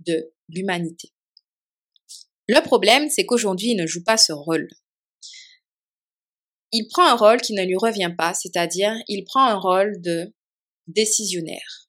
de 0.00 0.32
l'humanité. 0.48 1.12
Le 2.48 2.60
problème, 2.60 3.08
c'est 3.08 3.24
qu'aujourd'hui, 3.24 3.70
il 3.70 3.76
ne 3.76 3.86
joue 3.86 4.02
pas 4.02 4.16
ce 4.16 4.32
rôle 4.32 4.68
il 6.72 6.88
prend 6.88 7.06
un 7.06 7.16
rôle 7.16 7.40
qui 7.40 7.52
ne 7.52 7.64
lui 7.64 7.76
revient 7.76 8.12
pas, 8.16 8.32
c'est-à-dire 8.34 8.94
il 9.06 9.24
prend 9.24 9.44
un 9.44 9.58
rôle 9.58 10.00
de 10.00 10.32
décisionnaire. 10.86 11.88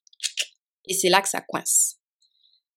Et 0.86 0.94
c'est 0.94 1.08
là 1.08 1.22
que 1.22 1.28
ça 1.28 1.40
coince. 1.40 1.96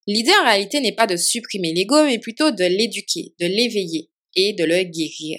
L'idée 0.07 0.31
en 0.41 0.45
réalité 0.45 0.79
n'est 0.79 0.95
pas 0.95 1.07
de 1.07 1.17
supprimer 1.17 1.73
l'ego, 1.73 2.05
mais 2.05 2.17
plutôt 2.17 2.51
de 2.51 2.63
l'éduquer, 2.63 3.35
de 3.39 3.45
l'éveiller 3.45 4.09
et 4.35 4.53
de 4.53 4.63
le 4.63 4.83
guérir 4.83 5.37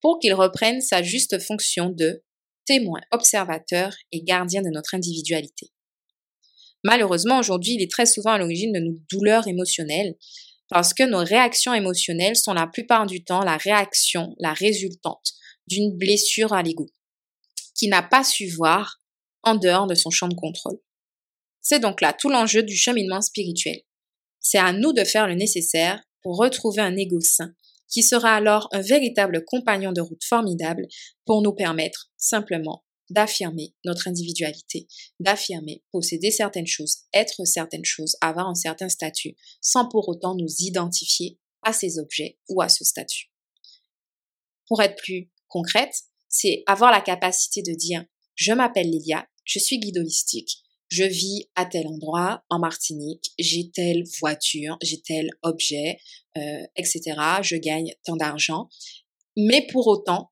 pour 0.00 0.18
qu'il 0.18 0.34
reprenne 0.34 0.80
sa 0.80 1.02
juste 1.02 1.38
fonction 1.38 1.90
de 1.90 2.24
témoin, 2.70 3.00
observateur 3.10 3.92
et 4.12 4.22
gardien 4.22 4.62
de 4.62 4.68
notre 4.68 4.94
individualité. 4.94 5.72
Malheureusement, 6.84 7.40
aujourd'hui, 7.40 7.74
il 7.74 7.82
est 7.82 7.90
très 7.90 8.06
souvent 8.06 8.30
à 8.30 8.38
l'origine 8.38 8.72
de 8.72 8.78
nos 8.78 8.96
douleurs 9.10 9.48
émotionnelles 9.48 10.14
parce 10.68 10.94
que 10.94 11.02
nos 11.02 11.24
réactions 11.24 11.74
émotionnelles 11.74 12.36
sont 12.36 12.54
la 12.54 12.68
plupart 12.68 13.06
du 13.06 13.24
temps 13.24 13.42
la 13.42 13.56
réaction, 13.56 14.36
la 14.38 14.52
résultante 14.52 15.32
d'une 15.66 15.98
blessure 15.98 16.52
à 16.52 16.62
l'ego, 16.62 16.86
qui 17.74 17.88
n'a 17.88 18.04
pas 18.04 18.22
su 18.22 18.46
voir 18.46 19.00
en 19.42 19.56
dehors 19.56 19.88
de 19.88 19.96
son 19.96 20.10
champ 20.10 20.28
de 20.28 20.36
contrôle. 20.36 20.78
C'est 21.60 21.80
donc 21.80 22.00
là 22.00 22.12
tout 22.12 22.28
l'enjeu 22.28 22.62
du 22.62 22.76
cheminement 22.76 23.20
spirituel. 23.20 23.80
C'est 24.38 24.58
à 24.58 24.72
nous 24.72 24.92
de 24.92 25.02
faire 25.02 25.26
le 25.26 25.34
nécessaire 25.34 26.00
pour 26.22 26.36
retrouver 26.36 26.82
un 26.82 26.96
ego 26.96 27.18
sain, 27.20 27.52
qui 27.90 28.02
sera 28.02 28.34
alors 28.34 28.68
un 28.72 28.80
véritable 28.80 29.44
compagnon 29.44 29.92
de 29.92 30.00
route 30.00 30.24
formidable 30.24 30.86
pour 31.26 31.42
nous 31.42 31.52
permettre 31.52 32.10
simplement 32.16 32.84
d'affirmer 33.10 33.74
notre 33.84 34.08
individualité, 34.08 34.86
d'affirmer 35.18 35.82
posséder 35.90 36.30
certaines 36.30 36.66
choses, 36.66 36.98
être 37.12 37.44
certaines 37.44 37.84
choses, 37.84 38.16
avoir 38.20 38.48
un 38.48 38.54
certain 38.54 38.88
statut, 38.88 39.36
sans 39.60 39.88
pour 39.88 40.08
autant 40.08 40.36
nous 40.36 40.48
identifier 40.60 41.38
à 41.62 41.72
ces 41.72 41.98
objets 41.98 42.38
ou 42.48 42.62
à 42.62 42.68
ce 42.68 42.84
statut. 42.84 43.30
Pour 44.68 44.80
être 44.80 44.96
plus 44.96 45.30
concrète, 45.48 45.94
c'est 46.28 46.62
avoir 46.66 46.92
la 46.92 47.00
capacité 47.00 47.62
de 47.62 47.74
dire 47.74 48.04
je 48.36 48.52
m'appelle 48.52 48.88
Lilia, 48.88 49.26
je 49.44 49.58
suis 49.58 49.80
guide 49.80 49.98
holistique, 49.98 50.62
je 50.90 51.04
vis 51.04 51.48
à 51.54 51.64
tel 51.66 51.86
endroit 51.86 52.42
en 52.50 52.58
Martinique, 52.58 53.30
j'ai 53.38 53.70
telle 53.70 54.02
voiture, 54.20 54.76
j'ai 54.82 55.00
tel 55.00 55.30
objet, 55.42 55.98
euh, 56.36 56.66
etc. 56.76 57.00
Je 57.42 57.56
gagne 57.56 57.94
tant 58.04 58.16
d'argent, 58.16 58.68
mais 59.36 59.66
pour 59.70 59.86
autant 59.86 60.30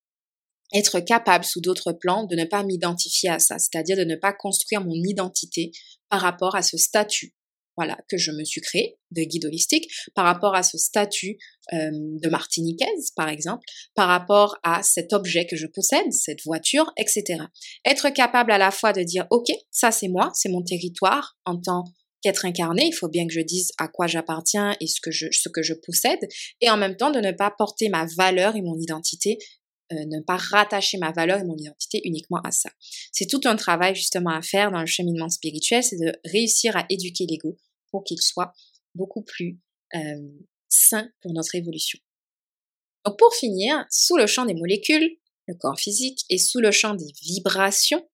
être 0.75 1.01
capable 1.01 1.45
sous 1.45 1.61
d'autres 1.61 1.93
plans 1.93 2.25
de 2.25 2.37
ne 2.37 2.45
pas 2.45 2.63
m'identifier 2.63 3.31
à 3.31 3.39
ça, 3.39 3.59
c'est-à-dire 3.59 3.97
de 3.97 4.05
ne 4.05 4.17
pas 4.17 4.33
construire 4.33 4.85
mon 4.85 4.95
identité 4.95 5.71
par 6.11 6.21
rapport 6.21 6.55
à 6.57 6.63
ce 6.63 6.77
statut 6.77 7.35
voilà, 7.79 7.97
que 8.09 8.17
je 8.17 8.33
me 8.33 8.43
suis 8.43 8.61
créé 8.61 8.99
de 9.13 9.23
guide 9.23 9.45
holistique 9.45 9.89
par 10.17 10.25
rapport 10.25 10.57
à 10.57 10.65
ce 10.65 10.77
statut 10.77 11.39
euh, 11.73 11.91
de 11.93 12.29
martiniquaise, 12.29 13.13
par 13.15 13.29
exemple, 13.29 13.63
par 13.95 14.09
rapport 14.09 14.57
à 14.65 14.83
cet 14.83 15.13
objet 15.13 15.47
que 15.47 15.55
je 15.55 15.69
possède, 15.69 16.13
cette 16.13 16.43
voiture, 16.45 16.93
etc. 16.97 17.45
Être 17.85 18.11
capable 18.11 18.51
à 18.51 18.59
la 18.59 18.73
fois 18.73 18.93
de 18.93 19.03
dire, 19.05 19.29
OK, 19.31 19.47
ça 19.71 19.93
c'est 19.93 20.09
moi, 20.09 20.33
c'est 20.35 20.49
mon 20.49 20.63
territoire 20.63 21.39
en 21.45 21.57
tant 21.57 21.85
qu'être 22.21 22.45
incarné, 22.45 22.87
il 22.87 22.93
faut 22.93 23.07
bien 23.07 23.29
que 23.29 23.33
je 23.33 23.43
dise 23.43 23.71
à 23.79 23.87
quoi 23.87 24.09
j'appartiens 24.09 24.75
et 24.81 24.89
ce 24.89 25.01
que 25.01 25.13
je, 25.13 25.27
ce 25.31 25.49
que 25.49 25.63
je 25.63 25.75
possède, 25.75 26.19
et 26.61 26.69
en 26.69 26.77
même 26.77 26.97
temps 26.97 27.13
de 27.13 27.21
ne 27.21 27.31
pas 27.31 27.55
porter 27.57 27.91
ma 27.91 28.07
valeur 28.17 28.57
et 28.57 28.61
mon 28.61 28.77
identité, 28.77 29.39
euh, 29.93 30.05
ne 30.05 30.21
pas 30.21 30.37
rattacher 30.37 30.99
ma 30.99 31.13
valeur 31.13 31.39
et 31.39 31.45
mon 31.45 31.57
identité 31.57 32.01
uniquement 32.05 32.41
à 32.43 32.51
ça. 32.51 32.71
C'est 33.13 33.27
tout 33.27 33.41
un 33.45 33.55
travail 33.55 33.95
justement 33.95 34.31
à 34.31 34.43
faire 34.43 34.73
dans 34.73 34.81
le 34.81 34.87
cheminement 34.87 35.29
spirituel, 35.29 35.85
c'est 35.85 35.97
de 35.97 36.13
réussir 36.25 36.77
à 36.77 36.85
éduquer 36.91 37.25
l'ego 37.31 37.57
pour 37.91 38.05
qu'il 38.05 38.21
soit 38.21 38.53
beaucoup 38.95 39.23
plus 39.23 39.59
sain 40.69 41.11
pour 41.21 41.33
notre 41.33 41.55
évolution. 41.55 41.99
Pour 43.17 43.35
finir, 43.35 43.87
sous 43.91 44.17
le 44.17 44.27
champ 44.27 44.45
des 44.45 44.55
molécules, 44.55 45.19
le 45.47 45.55
corps 45.55 45.79
physique, 45.79 46.25
et 46.29 46.37
sous 46.37 46.61
le 46.61 46.71
champ 46.71 46.95
des 46.95 47.11
vibrations, 47.23 48.07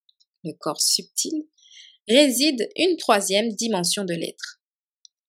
le 0.43 0.53
corps 0.53 0.81
subtil, 0.81 1.47
réside 2.07 2.69
une 2.77 2.95
troisième 2.97 3.49
dimension 3.53 4.05
de 4.05 4.13
l'être, 4.13 4.61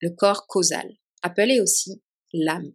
le 0.01 0.11
corps 0.11 0.47
causal, 0.47 0.89
appelé 1.23 1.61
aussi 1.61 2.03
l'âme. 2.33 2.73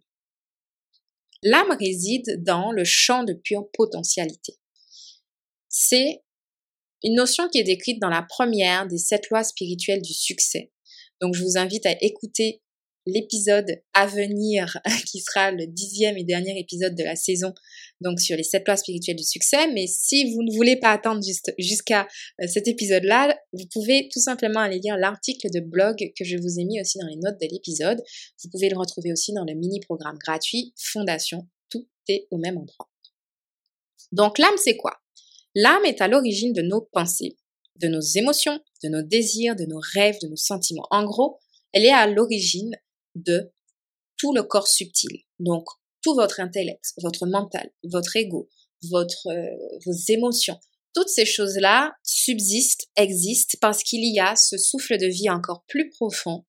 L'âme 1.42 1.74
réside 1.78 2.42
dans 2.42 2.72
le 2.72 2.84
champ 2.84 3.24
de 3.24 3.32
pure 3.32 3.70
potentialité. 3.72 4.58
C'est 5.68 6.22
une 7.02 7.14
notion 7.14 7.48
qui 7.48 7.58
est 7.58 7.64
décrite 7.64 8.00
dans 8.00 8.10
la 8.10 8.22
première 8.22 8.86
des 8.86 8.98
sept 8.98 9.30
lois 9.30 9.44
spirituelles 9.44 10.02
du 10.02 10.12
succès. 10.12 10.72
Donc 11.22 11.34
je 11.34 11.42
vous 11.42 11.56
invite 11.56 11.86
à 11.86 11.96
écouter 12.02 12.60
l'épisode 13.06 13.80
à 13.94 14.06
venir, 14.06 14.78
qui 15.10 15.20
sera 15.20 15.50
le 15.50 15.66
dixième 15.66 16.16
et 16.18 16.24
dernier 16.24 16.58
épisode 16.58 16.94
de 16.94 17.02
la 17.02 17.16
saison, 17.16 17.52
donc 18.00 18.20
sur 18.20 18.36
les 18.36 18.42
sept 18.42 18.66
lois 18.66 18.76
spirituelles 18.76 19.16
du 19.16 19.24
succès. 19.24 19.68
Mais 19.72 19.86
si 19.86 20.32
vous 20.32 20.42
ne 20.42 20.54
voulez 20.54 20.76
pas 20.76 20.90
attendre 20.90 21.20
jusqu'à 21.58 22.08
euh, 22.40 22.46
cet 22.46 22.68
épisode-là, 22.68 23.36
vous 23.52 23.66
pouvez 23.72 24.08
tout 24.12 24.20
simplement 24.20 24.60
aller 24.60 24.78
lire 24.78 24.96
l'article 24.96 25.48
de 25.50 25.60
blog 25.60 25.96
que 26.16 26.24
je 26.24 26.36
vous 26.36 26.58
ai 26.58 26.64
mis 26.64 26.80
aussi 26.80 26.98
dans 26.98 27.08
les 27.08 27.16
notes 27.16 27.40
de 27.40 27.48
l'épisode. 27.50 28.02
Vous 28.42 28.50
pouvez 28.50 28.68
le 28.68 28.78
retrouver 28.78 29.12
aussi 29.12 29.32
dans 29.32 29.44
le 29.44 29.54
mini-programme 29.54 30.18
gratuit 30.18 30.74
Fondation. 30.76 31.48
Tout 31.70 31.88
est 32.08 32.26
au 32.30 32.38
même 32.38 32.58
endroit. 32.58 32.90
Donc 34.10 34.38
l'âme, 34.38 34.56
c'est 34.56 34.76
quoi? 34.76 34.98
L'âme 35.54 35.84
est 35.84 36.00
à 36.00 36.08
l'origine 36.08 36.52
de 36.52 36.62
nos 36.62 36.82
pensées, 36.92 37.36
de 37.76 37.88
nos 37.88 38.00
émotions, 38.00 38.60
de 38.82 38.88
nos 38.88 39.02
désirs, 39.02 39.56
de 39.56 39.64
nos 39.64 39.80
rêves, 39.94 40.18
de 40.22 40.28
nos 40.28 40.36
sentiments. 40.36 40.86
En 40.90 41.04
gros, 41.04 41.38
elle 41.72 41.84
est 41.84 41.92
à 41.92 42.06
l'origine 42.06 42.76
de 43.14 43.52
tout 44.16 44.32
le 44.34 44.42
corps 44.42 44.68
subtil. 44.68 45.24
Donc, 45.38 45.66
tout 46.02 46.14
votre 46.14 46.40
intellect, 46.40 46.92
votre 47.00 47.26
mental, 47.26 47.70
votre 47.84 48.16
ego, 48.16 48.48
euh, 48.92 49.08
vos 49.86 49.92
émotions, 50.08 50.58
toutes 50.94 51.08
ces 51.08 51.24
choses-là 51.24 51.92
subsistent, 52.02 52.86
existent 52.96 53.56
parce 53.60 53.82
qu'il 53.82 54.04
y 54.04 54.20
a 54.20 54.36
ce 54.36 54.58
souffle 54.58 54.98
de 54.98 55.06
vie 55.06 55.30
encore 55.30 55.64
plus 55.68 55.88
profond 55.90 56.44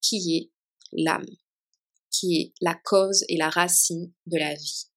qui 0.00 0.36
est 0.36 0.50
l'âme, 0.92 1.26
qui 2.10 2.36
est 2.36 2.52
la 2.60 2.74
cause 2.84 3.24
et 3.28 3.36
la 3.36 3.48
racine 3.48 4.12
de 4.26 4.38
la 4.38 4.54
vie. 4.54 4.91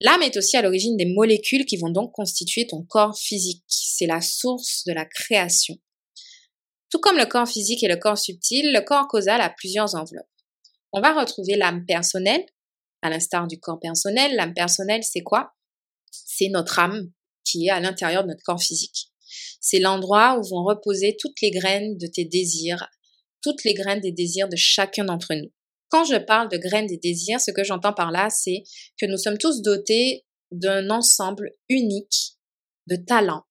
L'âme 0.00 0.22
est 0.22 0.36
aussi 0.36 0.56
à 0.56 0.62
l'origine 0.62 0.96
des 0.96 1.06
molécules 1.06 1.64
qui 1.64 1.76
vont 1.76 1.90
donc 1.90 2.12
constituer 2.12 2.66
ton 2.66 2.82
corps 2.82 3.16
physique. 3.16 3.64
C'est 3.68 4.06
la 4.06 4.20
source 4.20 4.84
de 4.86 4.92
la 4.92 5.04
création. 5.04 5.76
Tout 6.90 6.98
comme 7.00 7.16
le 7.16 7.26
corps 7.26 7.48
physique 7.48 7.82
et 7.82 7.88
le 7.88 7.96
corps 7.96 8.18
subtil, 8.18 8.72
le 8.72 8.80
corps 8.80 9.08
causal 9.08 9.40
a 9.40 9.50
plusieurs 9.50 9.94
enveloppes. 9.94 10.28
On 10.92 11.00
va 11.00 11.12
retrouver 11.12 11.56
l'âme 11.56 11.84
personnelle, 11.86 12.44
à 13.02 13.10
l'instar 13.10 13.46
du 13.46 13.58
corps 13.60 13.80
personnel. 13.80 14.34
L'âme 14.36 14.54
personnelle, 14.54 15.02
c'est 15.04 15.22
quoi? 15.22 15.52
C'est 16.10 16.48
notre 16.48 16.78
âme 16.78 17.10
qui 17.44 17.66
est 17.66 17.70
à 17.70 17.80
l'intérieur 17.80 18.22
de 18.22 18.28
notre 18.28 18.42
corps 18.44 18.62
physique. 18.62 19.10
C'est 19.60 19.80
l'endroit 19.80 20.38
où 20.38 20.42
vont 20.48 20.64
reposer 20.64 21.16
toutes 21.18 21.40
les 21.42 21.50
graines 21.50 21.98
de 21.98 22.06
tes 22.06 22.24
désirs, 22.24 22.88
toutes 23.42 23.64
les 23.64 23.74
graines 23.74 24.00
des 24.00 24.12
désirs 24.12 24.48
de 24.48 24.56
chacun 24.56 25.04
d'entre 25.04 25.34
nous. 25.34 25.52
Quand 25.94 26.04
je 26.04 26.16
parle 26.16 26.48
de 26.48 26.56
graines 26.56 26.88
des 26.88 26.96
désirs, 26.96 27.40
ce 27.40 27.52
que 27.52 27.62
j'entends 27.62 27.92
par 27.92 28.10
là, 28.10 28.28
c'est 28.28 28.64
que 29.00 29.06
nous 29.06 29.16
sommes 29.16 29.38
tous 29.38 29.62
dotés 29.62 30.26
d'un 30.50 30.90
ensemble 30.90 31.52
unique 31.68 32.32
de 32.88 32.96
talents. 32.96 33.44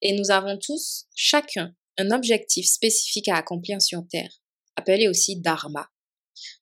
Et 0.00 0.16
nous 0.16 0.30
avons 0.30 0.56
tous, 0.58 1.04
chacun, 1.14 1.76
un 1.98 2.10
objectif 2.10 2.64
spécifique 2.64 3.28
à 3.28 3.36
accomplir 3.36 3.82
sur 3.82 4.00
Terre, 4.08 4.40
appelé 4.76 5.08
aussi 5.08 5.42
Dharma. 5.42 5.86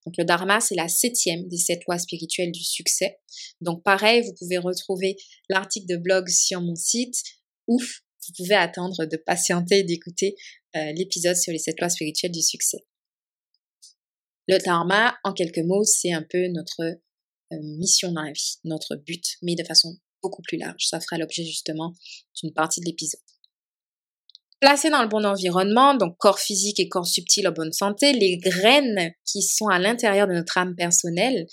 Donc 0.05 0.17
le 0.19 0.25
Dharma, 0.25 0.59
c'est 0.59 0.75
la 0.75 0.89
septième 0.89 1.47
des 1.47 1.57
sept 1.57 1.83
lois 1.87 2.01
spirituelles 2.01 2.51
du 2.51 2.65
succès. 2.65 3.21
Donc 3.61 3.85
pareil, 3.85 4.23
vous 4.23 4.35
pouvez 4.35 4.59
retrouver 4.59 5.15
l'article 5.49 5.87
de 5.87 5.99
blog 5.99 6.29
sur 6.31 6.61
mon 6.61 6.75
site 6.75 7.23
ou 7.69 7.79
vous 7.79 8.33
pouvez 8.37 8.57
attendre 8.57 9.07
de 9.07 9.17
patienter 9.17 9.79
et 9.79 9.85
d'écouter 9.85 10.35
euh, 10.75 10.91
l'épisode 10.97 11.37
sur 11.37 11.53
les 11.53 11.61
sept 11.61 11.79
lois 11.79 11.91
spirituelles 11.91 12.33
du 12.33 12.43
succès. 12.43 12.85
Le 14.49 14.59
Dharma, 14.59 15.17
en 15.25 15.33
quelques 15.33 15.65
mots, 15.65 15.85
c'est 15.85 16.13
un 16.13 16.25
peu 16.29 16.49
notre 16.49 16.83
euh, 16.83 17.57
mission 17.79 18.13
dans 18.13 18.23
la 18.23 18.33
vie, 18.33 18.57
notre 18.65 18.97
but, 18.97 19.25
mais 19.43 19.55
de 19.55 19.65
façon 19.65 19.97
beaucoup 20.23 20.43
plus 20.43 20.59
large. 20.59 20.87
Ça 20.87 21.01
fera 21.01 21.19
l'objet 21.19 21.45
justement 21.45 21.93
d'une 22.41 22.53
partie 22.53 22.81
de 22.81 22.87
l'épisode. 22.87 23.21
Placés 24.61 24.91
dans 24.91 25.03
le 25.03 25.09
bon 25.09 25.25
environnement, 25.25 25.95
donc 25.95 26.17
corps 26.19 26.39
physique 26.39 26.79
et 26.79 26.89
corps 26.89 27.07
subtil 27.07 27.49
en 27.49 27.53
bonne 27.53 27.73
santé, 27.73 28.13
les 28.13 28.39
graines 28.39 29.13
qui 29.25 29.43
sont 29.43 29.67
à 29.67 29.79
l'intérieur 29.79 30.29
de 30.29 30.35
notre 30.35 30.57
âme 30.57 30.77
personnelle 30.77 31.47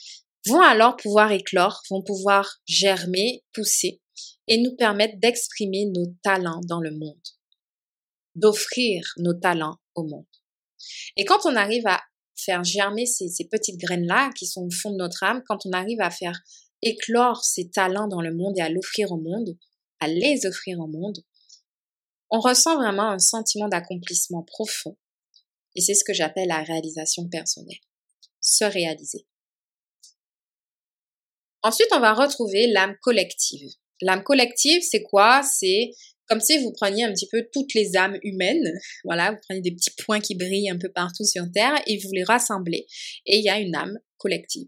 vont 0.47 0.61
alors 0.61 0.95
pouvoir 0.95 1.31
éclore, 1.31 1.81
vont 1.89 2.03
pouvoir 2.03 2.59
germer, 2.67 3.43
pousser 3.53 4.01
et 4.47 4.61
nous 4.61 4.75
permettre 4.75 5.15
d'exprimer 5.19 5.85
nos 5.87 6.05
talents 6.23 6.61
dans 6.67 6.79
le 6.79 6.91
monde, 6.91 7.21
d'offrir 8.35 9.03
nos 9.17 9.33
talents 9.33 9.77
au 9.95 10.03
monde. 10.03 10.25
Et 11.17 11.25
quand 11.25 11.45
on 11.45 11.55
arrive 11.55 11.85
à 11.87 12.01
faire 12.39 12.63
germer 12.63 13.05
ces, 13.05 13.29
petites 13.49 13.77
graines-là 13.77 14.31
qui 14.35 14.45
sont 14.45 14.65
au 14.65 14.71
fond 14.71 14.91
de 14.91 14.97
notre 14.97 15.23
âme, 15.23 15.43
quand 15.47 15.65
on 15.65 15.71
arrive 15.71 16.01
à 16.01 16.09
faire 16.09 16.39
éclore 16.81 17.43
ces 17.43 17.69
talents 17.69 18.07
dans 18.07 18.21
le 18.21 18.33
monde 18.33 18.57
et 18.57 18.61
à 18.61 18.69
l'offrir 18.69 19.11
au 19.11 19.17
monde, 19.17 19.57
à 19.99 20.07
les 20.07 20.45
offrir 20.45 20.79
au 20.79 20.87
monde, 20.87 21.17
on 22.29 22.39
ressent 22.39 22.75
vraiment 22.75 23.09
un 23.09 23.19
sentiment 23.19 23.67
d'accomplissement 23.67 24.43
profond. 24.43 24.97
Et 25.75 25.81
c'est 25.81 25.95
ce 25.95 26.03
que 26.03 26.13
j'appelle 26.13 26.47
la 26.47 26.63
réalisation 26.63 27.27
personnelle. 27.27 27.79
Se 28.41 28.63
réaliser. 28.63 29.27
Ensuite, 31.61 31.89
on 31.91 31.99
va 31.99 32.13
retrouver 32.13 32.67
l'âme 32.67 32.95
collective. 33.01 33.69
L'âme 34.01 34.23
collective, 34.23 34.81
c'est 34.81 35.03
quoi? 35.03 35.43
C'est 35.43 35.91
comme 36.29 36.39
si 36.39 36.57
vous 36.59 36.71
preniez 36.71 37.03
un 37.03 37.13
petit 37.13 37.27
peu 37.27 37.47
toutes 37.51 37.73
les 37.73 37.97
âmes 37.97 38.17
humaines, 38.23 38.71
voilà, 39.03 39.31
vous 39.31 39.37
prenez 39.47 39.61
des 39.61 39.71
petits 39.71 39.91
points 40.05 40.19
qui 40.19 40.35
brillent 40.35 40.69
un 40.69 40.77
peu 40.77 40.89
partout 40.89 41.25
sur 41.25 41.43
Terre 41.51 41.75
et 41.87 41.97
vous 41.97 42.11
les 42.13 42.23
rassemblez. 42.23 42.85
Et 43.25 43.37
il 43.37 43.43
y 43.43 43.49
a 43.49 43.59
une 43.59 43.75
âme 43.75 43.97
collective. 44.17 44.67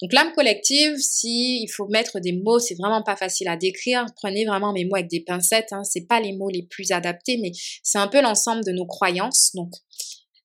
Donc 0.00 0.12
l'âme 0.12 0.32
collective, 0.32 0.96
si 0.98 1.62
il 1.62 1.68
faut 1.68 1.88
mettre 1.88 2.20
des 2.20 2.32
mots, 2.32 2.60
c'est 2.60 2.76
vraiment 2.76 3.02
pas 3.02 3.16
facile 3.16 3.48
à 3.48 3.56
décrire. 3.56 4.06
Prenez 4.16 4.44
vraiment 4.44 4.72
mes 4.72 4.84
mots 4.84 4.96
avec 4.96 5.10
des 5.10 5.20
pincettes. 5.20 5.72
Hein. 5.72 5.82
C'est 5.84 6.06
pas 6.06 6.20
les 6.20 6.32
mots 6.32 6.48
les 6.48 6.62
plus 6.62 6.92
adaptés, 6.92 7.38
mais 7.38 7.50
c'est 7.82 7.98
un 7.98 8.08
peu 8.08 8.22
l'ensemble 8.22 8.64
de 8.64 8.72
nos 8.72 8.86
croyances. 8.86 9.50
Donc 9.54 9.72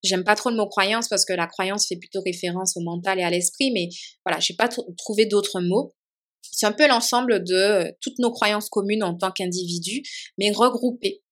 J'aime 0.03 0.23
pas 0.23 0.35
trop 0.35 0.49
le 0.49 0.55
mot 0.55 0.67
croyance 0.67 1.07
parce 1.07 1.25
que 1.25 1.33
la 1.33 1.47
croyance 1.47 1.87
fait 1.87 1.95
plutôt 1.95 2.21
référence 2.21 2.77
au 2.77 2.81
mental 2.81 3.19
et 3.19 3.23
à 3.23 3.29
l'esprit, 3.29 3.71
mais 3.71 3.89
voilà, 4.25 4.39
j'ai 4.39 4.53
pas 4.53 4.69
trouvé 4.97 5.25
d'autres 5.25 5.59
mots. 5.59 5.95
C'est 6.51 6.65
un 6.65 6.71
peu 6.71 6.87
l'ensemble 6.87 7.43
de 7.43 7.53
euh, 7.53 7.91
toutes 8.01 8.19
nos 8.19 8.31
croyances 8.31 8.69
communes 8.69 9.03
en 9.03 9.15
tant 9.15 9.31
qu'individus, 9.31 10.03
mais 10.37 10.51
regroupées. 10.51 11.23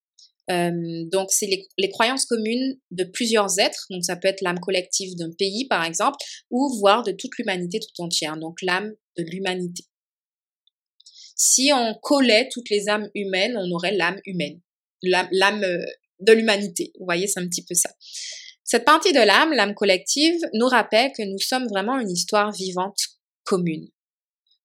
Euh, 0.51 1.05
donc, 1.11 1.31
c'est 1.31 1.47
les, 1.47 1.67
les, 1.77 1.89
croyances 1.89 2.25
communes 2.25 2.77
de 2.91 3.03
plusieurs 3.03 3.57
êtres. 3.59 3.87
Donc, 3.89 4.05
ça 4.05 4.15
peut 4.15 4.27
être 4.27 4.41
l'âme 4.41 4.59
collective 4.59 5.15
d'un 5.15 5.31
pays, 5.31 5.67
par 5.67 5.83
exemple, 5.83 6.17
ou 6.51 6.71
voire 6.77 7.03
de 7.03 7.11
toute 7.11 7.37
l'humanité 7.39 7.79
tout 7.79 8.03
entière. 8.03 8.37
Donc, 8.37 8.61
l'âme 8.61 8.93
de 9.17 9.23
l'humanité. 9.23 9.83
Si 11.35 11.71
on 11.73 11.95
collait 11.95 12.47
toutes 12.51 12.69
les 12.69 12.87
âmes 12.89 13.09
humaines, 13.13 13.57
on 13.57 13.69
aurait 13.71 13.95
l'âme 13.95 14.19
humaine, 14.25 14.61
l'âme 15.01 15.63
euh, 15.63 15.85
de 16.21 16.31
l'humanité. 16.31 16.93
Vous 16.99 17.05
voyez, 17.05 17.27
c'est 17.27 17.39
un 17.39 17.47
petit 17.47 17.63
peu 17.63 17.75
ça. 17.75 17.89
Cette 18.63 18.85
partie 18.85 19.11
de 19.11 19.19
l'âme, 19.19 19.51
l'âme 19.51 19.75
collective, 19.75 20.39
nous 20.53 20.67
rappelle 20.67 21.11
que 21.11 21.23
nous 21.23 21.39
sommes 21.39 21.67
vraiment 21.67 21.99
une 21.99 22.09
histoire 22.09 22.51
vivante 22.51 22.97
commune. 23.43 23.87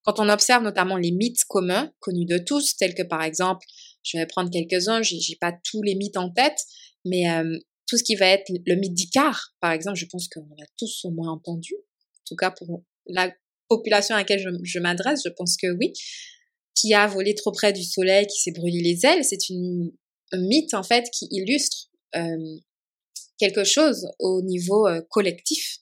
Quand 0.03 0.19
on 0.19 0.29
observe 0.29 0.63
notamment 0.63 0.97
les 0.97 1.11
mythes 1.11 1.45
communs, 1.49 1.93
connus 2.01 2.27
de 2.27 2.39
tous, 2.39 2.77
tels 2.77 2.95
que 2.95 3.03
par 3.03 3.23
exemple, 3.23 3.67
je 4.03 4.19
vais 4.19 4.27
prendre 4.27 4.51
quelques-uns, 4.51 5.03
j'ai, 5.03 5.37
pas 5.41 5.53
tous 5.65 5.83
les 5.83 5.95
mythes 5.95 6.17
en 6.17 6.31
tête, 6.31 6.59
mais 7.05 7.31
euh, 7.31 7.59
tout 7.87 7.99
ce 7.99 8.05
qui 8.05 8.15
va 8.15 8.27
être 8.27 8.45
le 8.49 8.75
mythe 8.77 8.95
d'Icare, 8.95 9.55
par 9.61 9.73
exemple, 9.73 9.99
je 9.99 10.07
pense 10.07 10.29
qu'on 10.29 10.47
l'a 10.59 10.67
tous 10.79 11.05
au 11.05 11.11
moins 11.11 11.31
entendu. 11.31 11.75
En 11.75 12.25
tout 12.27 12.37
cas, 12.37 12.51
pour 12.51 12.83
la 13.07 13.31
population 13.69 14.15
à 14.15 14.19
laquelle 14.19 14.43
je, 14.63 14.79
m'adresse, 14.79 15.23
je 15.25 15.31
pense 15.31 15.57
que 15.57 15.69
oui. 15.79 15.93
Qui 16.75 16.95
a 16.95 17.07
volé 17.07 17.35
trop 17.35 17.53
près 17.53 17.73
du 17.73 17.83
soleil, 17.83 18.27
qui 18.27 18.41
s'est 18.41 18.53
brûlé 18.53 18.81
les 18.81 19.05
ailes, 19.05 19.25
c'est 19.25 19.49
une, 19.49 19.93
un 20.33 20.41
mythe 20.41 20.73
en 20.75 20.83
fait 20.83 21.11
qui 21.11 21.27
illustre 21.31 21.89
euh, 22.15 22.57
quelque 23.39 23.65
chose 23.65 24.07
au 24.19 24.41
niveau 24.43 24.87
euh, 24.87 25.03
collectif 25.11 25.79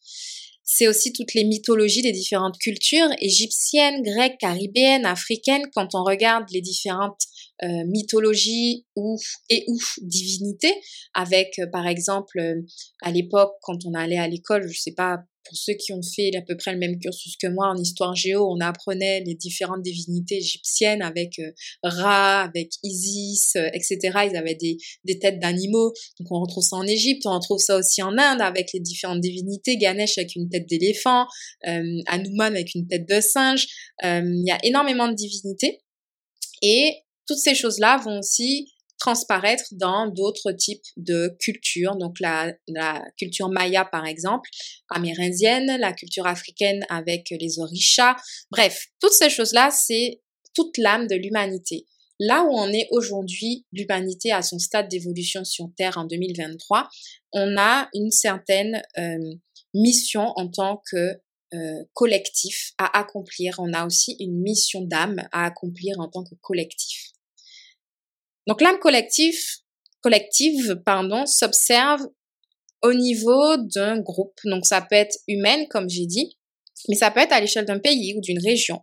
c'est 0.70 0.86
aussi 0.86 1.14
toutes 1.14 1.32
les 1.32 1.44
mythologies 1.44 2.02
des 2.02 2.12
différentes 2.12 2.58
cultures 2.58 3.08
égyptiennes, 3.20 4.02
grecques, 4.02 4.36
caribéennes, 4.38 5.06
africaines. 5.06 5.62
Quand 5.74 5.94
on 5.94 6.04
regarde 6.04 6.44
les 6.52 6.60
différentes 6.60 7.22
euh, 7.62 7.84
mythologies 7.86 8.84
ou 8.94 9.16
et 9.48 9.64
ou 9.66 9.78
divinités, 10.02 10.74
avec 11.14 11.58
euh, 11.58 11.66
par 11.72 11.86
exemple 11.86 12.38
euh, 12.38 12.60
à 13.00 13.10
l'époque 13.10 13.54
quand 13.62 13.78
on 13.86 13.94
allait 13.94 14.18
à 14.18 14.28
l'école, 14.28 14.68
je 14.68 14.78
sais 14.78 14.92
pas 14.92 15.20
pour 15.48 15.56
ceux 15.56 15.74
qui 15.74 15.92
ont 15.92 16.02
fait 16.02 16.30
à 16.36 16.42
peu 16.42 16.56
près 16.56 16.72
le 16.72 16.78
même 16.78 16.98
cursus 16.98 17.36
que 17.36 17.46
moi 17.46 17.68
en 17.68 17.76
histoire 17.76 18.14
géo, 18.14 18.46
on 18.48 18.60
apprenait 18.60 19.22
les 19.24 19.34
différentes 19.34 19.82
divinités 19.82 20.36
égyptiennes 20.36 21.02
avec 21.02 21.38
euh, 21.38 21.50
Ra, 21.82 22.42
avec 22.42 22.70
Isis, 22.82 23.56
euh, 23.56 23.68
etc. 23.72 23.98
Ils 24.30 24.36
avaient 24.36 24.54
des, 24.54 24.76
des 25.04 25.18
têtes 25.18 25.40
d'animaux. 25.40 25.92
Donc 26.20 26.30
on 26.30 26.40
retrouve 26.40 26.64
ça 26.64 26.76
en 26.76 26.86
Égypte, 26.86 27.22
on 27.26 27.34
retrouve 27.34 27.58
ça 27.58 27.76
aussi 27.76 28.02
en 28.02 28.16
Inde 28.18 28.40
avec 28.40 28.72
les 28.72 28.80
différentes 28.80 29.20
divinités. 29.20 29.76
Ganesh 29.76 30.18
avec 30.18 30.36
une 30.36 30.48
tête 30.48 30.66
d'éléphant, 30.68 31.26
euh, 31.66 32.00
Hanuman 32.06 32.54
avec 32.54 32.74
une 32.74 32.86
tête 32.86 33.08
de 33.08 33.20
singe. 33.20 33.66
Euh, 34.04 34.22
il 34.24 34.46
y 34.46 34.50
a 34.50 34.58
énormément 34.62 35.08
de 35.08 35.14
divinités. 35.14 35.80
Et 36.62 36.92
toutes 37.26 37.38
ces 37.38 37.54
choses-là 37.54 37.98
vont 38.04 38.18
aussi 38.18 38.72
transparaître 38.98 39.64
dans 39.72 40.08
d'autres 40.08 40.52
types 40.52 40.84
de 40.96 41.36
cultures. 41.40 41.96
Donc 41.96 42.18
la, 42.20 42.52
culture 43.16 43.48
maya 43.48 43.84
par 43.84 44.06
exemple, 44.06 44.48
amérindienne, 44.90 45.76
la 45.78 45.92
culture 45.92 46.26
africaine 46.26 46.84
avec 46.88 47.28
les 47.30 47.58
orishas. 47.58 48.16
Bref, 48.50 48.86
toutes 49.00 49.12
ces 49.12 49.30
choses-là, 49.30 49.70
c'est 49.70 50.20
toute 50.54 50.76
l'âme 50.78 51.06
de 51.06 51.14
l'humanité. 51.14 51.86
Là 52.20 52.42
où 52.42 52.50
on 52.50 52.68
est 52.72 52.88
aujourd'hui, 52.90 53.64
l'humanité 53.72 54.32
à 54.32 54.42
son 54.42 54.58
stade 54.58 54.88
d'évolution 54.88 55.44
sur 55.44 55.70
Terre 55.76 55.98
en 55.98 56.04
2023, 56.04 56.88
on 57.32 57.56
a 57.56 57.88
une 57.94 58.10
certaine 58.10 58.82
euh, 58.98 59.18
mission 59.72 60.32
en 60.34 60.48
tant 60.48 60.82
que 60.90 61.20
euh, 61.54 61.84
collectif 61.94 62.72
à 62.76 62.98
accomplir. 62.98 63.54
On 63.58 63.72
a 63.72 63.86
aussi 63.86 64.16
une 64.20 64.42
mission 64.42 64.82
d'âme 64.82 65.16
à 65.32 65.46
accomplir 65.46 65.98
en 66.00 66.08
tant 66.08 66.24
que 66.24 66.34
collectif. 66.42 67.07
Donc 68.48 68.62
l'âme 68.62 68.78
collective, 68.78 69.38
collective 70.00 70.80
pardon, 70.84 71.26
s'observe 71.26 72.00
au 72.82 72.94
niveau 72.94 73.58
d'un 73.58 74.00
groupe. 74.00 74.38
Donc 74.44 74.64
ça 74.64 74.80
peut 74.80 74.96
être 74.96 75.16
humaine, 75.28 75.66
comme 75.68 75.88
j'ai 75.88 76.06
dit, 76.06 76.38
mais 76.88 76.96
ça 76.96 77.10
peut 77.10 77.20
être 77.20 77.32
à 77.32 77.40
l'échelle 77.40 77.66
d'un 77.66 77.78
pays 77.78 78.14
ou 78.16 78.20
d'une 78.22 78.42
région. 78.42 78.80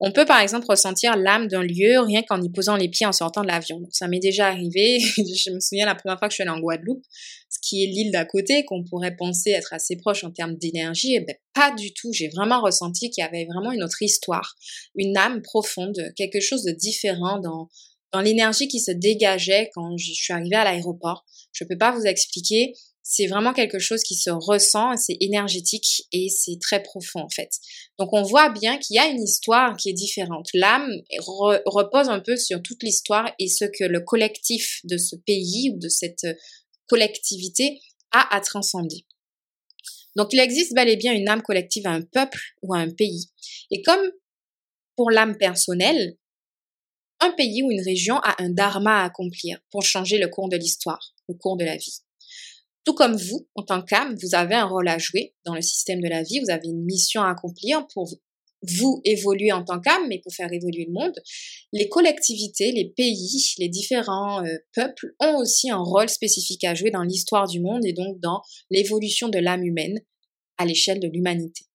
On 0.00 0.12
peut 0.12 0.26
par 0.26 0.40
exemple 0.40 0.66
ressentir 0.68 1.16
l'âme 1.16 1.48
d'un 1.48 1.62
lieu 1.62 1.98
rien 2.00 2.22
qu'en 2.22 2.40
y 2.40 2.48
posant 2.50 2.76
les 2.76 2.88
pieds 2.88 3.06
en 3.06 3.12
sortant 3.12 3.42
de 3.42 3.48
l'avion. 3.48 3.80
Ça 3.90 4.06
m'est 4.06 4.20
déjà 4.20 4.46
arrivé. 4.46 4.98
je 5.16 5.50
me 5.50 5.58
souviens 5.58 5.86
la 5.86 5.96
première 5.96 6.18
fois 6.18 6.28
que 6.28 6.32
je 6.32 6.36
suis 6.36 6.42
allée 6.42 6.52
en 6.52 6.60
Guadeloupe, 6.60 7.02
ce 7.48 7.58
qui 7.62 7.82
est 7.82 7.86
l'île 7.88 8.12
d'à 8.12 8.24
côté, 8.24 8.64
qu'on 8.64 8.84
pourrait 8.84 9.16
penser 9.16 9.50
être 9.50 9.72
assez 9.72 9.96
proche 9.96 10.22
en 10.22 10.30
termes 10.30 10.56
d'énergie. 10.56 11.14
Et 11.14 11.16
eh 11.16 11.20
ben 11.20 11.34
pas 11.52 11.72
du 11.74 11.92
tout. 11.94 12.12
J'ai 12.12 12.28
vraiment 12.28 12.60
ressenti 12.60 13.10
qu'il 13.10 13.24
y 13.24 13.26
avait 13.26 13.46
vraiment 13.46 13.72
une 13.72 13.82
autre 13.82 14.00
histoire, 14.00 14.54
une 14.94 15.16
âme 15.16 15.42
profonde, 15.42 15.98
quelque 16.14 16.40
chose 16.40 16.62
de 16.62 16.72
différent 16.72 17.40
dans 17.40 17.68
dans 18.12 18.20
l'énergie 18.20 18.68
qui 18.68 18.80
se 18.80 18.90
dégageait 18.90 19.70
quand 19.74 19.96
je 19.96 20.12
suis 20.12 20.32
arrivée 20.32 20.56
à 20.56 20.64
l'aéroport. 20.64 21.24
Je 21.52 21.64
ne 21.64 21.68
peux 21.68 21.78
pas 21.78 21.92
vous 21.92 22.04
expliquer. 22.04 22.72
C'est 23.02 23.26
vraiment 23.26 23.54
quelque 23.54 23.78
chose 23.78 24.02
qui 24.02 24.14
se 24.14 24.28
ressent, 24.28 24.94
c'est 24.96 25.16
énergétique 25.20 26.06
et 26.12 26.28
c'est 26.28 26.58
très 26.60 26.82
profond 26.82 27.20
en 27.20 27.28
fait. 27.30 27.50
Donc 27.98 28.12
on 28.12 28.22
voit 28.22 28.50
bien 28.50 28.76
qu'il 28.76 28.96
y 28.96 28.98
a 28.98 29.06
une 29.06 29.22
histoire 29.22 29.76
qui 29.78 29.88
est 29.88 29.94
différente. 29.94 30.48
L'âme 30.52 30.90
repose 31.64 32.10
un 32.10 32.20
peu 32.20 32.36
sur 32.36 32.60
toute 32.62 32.82
l'histoire 32.82 33.32
et 33.38 33.48
ce 33.48 33.64
que 33.64 33.84
le 33.84 34.00
collectif 34.00 34.80
de 34.84 34.98
ce 34.98 35.16
pays 35.16 35.70
ou 35.74 35.78
de 35.78 35.88
cette 35.88 36.26
collectivité 36.86 37.80
a 38.12 38.36
à 38.36 38.40
transcender. 38.40 39.06
Donc 40.16 40.32
il 40.32 40.40
existe 40.40 40.74
bel 40.74 40.88
et 40.88 40.96
bien 40.96 41.14
une 41.14 41.28
âme 41.28 41.42
collective 41.42 41.86
à 41.86 41.92
un 41.92 42.02
peuple 42.02 42.40
ou 42.62 42.74
à 42.74 42.78
un 42.78 42.90
pays. 42.90 43.30
Et 43.70 43.80
comme 43.80 44.10
pour 44.96 45.10
l'âme 45.10 45.38
personnelle, 45.38 46.16
un 47.20 47.30
pays 47.32 47.62
ou 47.62 47.70
une 47.70 47.82
région 47.82 48.16
a 48.18 48.42
un 48.42 48.50
dharma 48.50 49.02
à 49.02 49.04
accomplir 49.04 49.58
pour 49.70 49.82
changer 49.82 50.18
le 50.18 50.28
cours 50.28 50.48
de 50.48 50.56
l'histoire, 50.56 51.14
le 51.28 51.34
cours 51.34 51.56
de 51.56 51.64
la 51.64 51.76
vie. 51.76 52.00
Tout 52.84 52.94
comme 52.94 53.16
vous, 53.16 53.46
en 53.54 53.62
tant 53.62 53.82
qu'âme, 53.82 54.16
vous 54.22 54.34
avez 54.34 54.54
un 54.54 54.64
rôle 54.64 54.88
à 54.88 54.98
jouer 54.98 55.34
dans 55.44 55.54
le 55.54 55.60
système 55.60 56.00
de 56.00 56.08
la 56.08 56.22
vie, 56.22 56.40
vous 56.40 56.50
avez 56.50 56.68
une 56.68 56.84
mission 56.84 57.22
à 57.22 57.30
accomplir 57.30 57.86
pour 57.92 58.08
vous 58.62 59.00
évoluer 59.04 59.52
en 59.52 59.64
tant 59.64 59.80
qu'âme, 59.80 60.08
mais 60.08 60.18
pour 60.18 60.32
faire 60.32 60.52
évoluer 60.52 60.86
le 60.86 60.92
monde. 60.92 61.14
Les 61.72 61.88
collectivités, 61.88 62.72
les 62.72 62.88
pays, 62.88 63.54
les 63.58 63.68
différents 63.68 64.44
euh, 64.44 64.56
peuples 64.74 65.14
ont 65.20 65.36
aussi 65.36 65.70
un 65.70 65.82
rôle 65.82 66.08
spécifique 66.08 66.64
à 66.64 66.74
jouer 66.74 66.90
dans 66.90 67.02
l'histoire 67.02 67.46
du 67.46 67.60
monde 67.60 67.84
et 67.84 67.92
donc 67.92 68.18
dans 68.20 68.42
l'évolution 68.70 69.28
de 69.28 69.38
l'âme 69.38 69.64
humaine 69.64 70.00
à 70.56 70.64
l'échelle 70.64 70.98
de 70.98 71.08
l'humanité. 71.08 71.66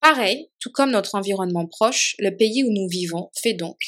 Pareil, 0.00 0.50
tout 0.60 0.70
comme 0.70 0.90
notre 0.90 1.14
environnement 1.14 1.66
proche, 1.66 2.14
le 2.18 2.36
pays 2.36 2.62
où 2.62 2.70
nous 2.70 2.86
vivons 2.88 3.30
fait 3.34 3.54
donc 3.54 3.78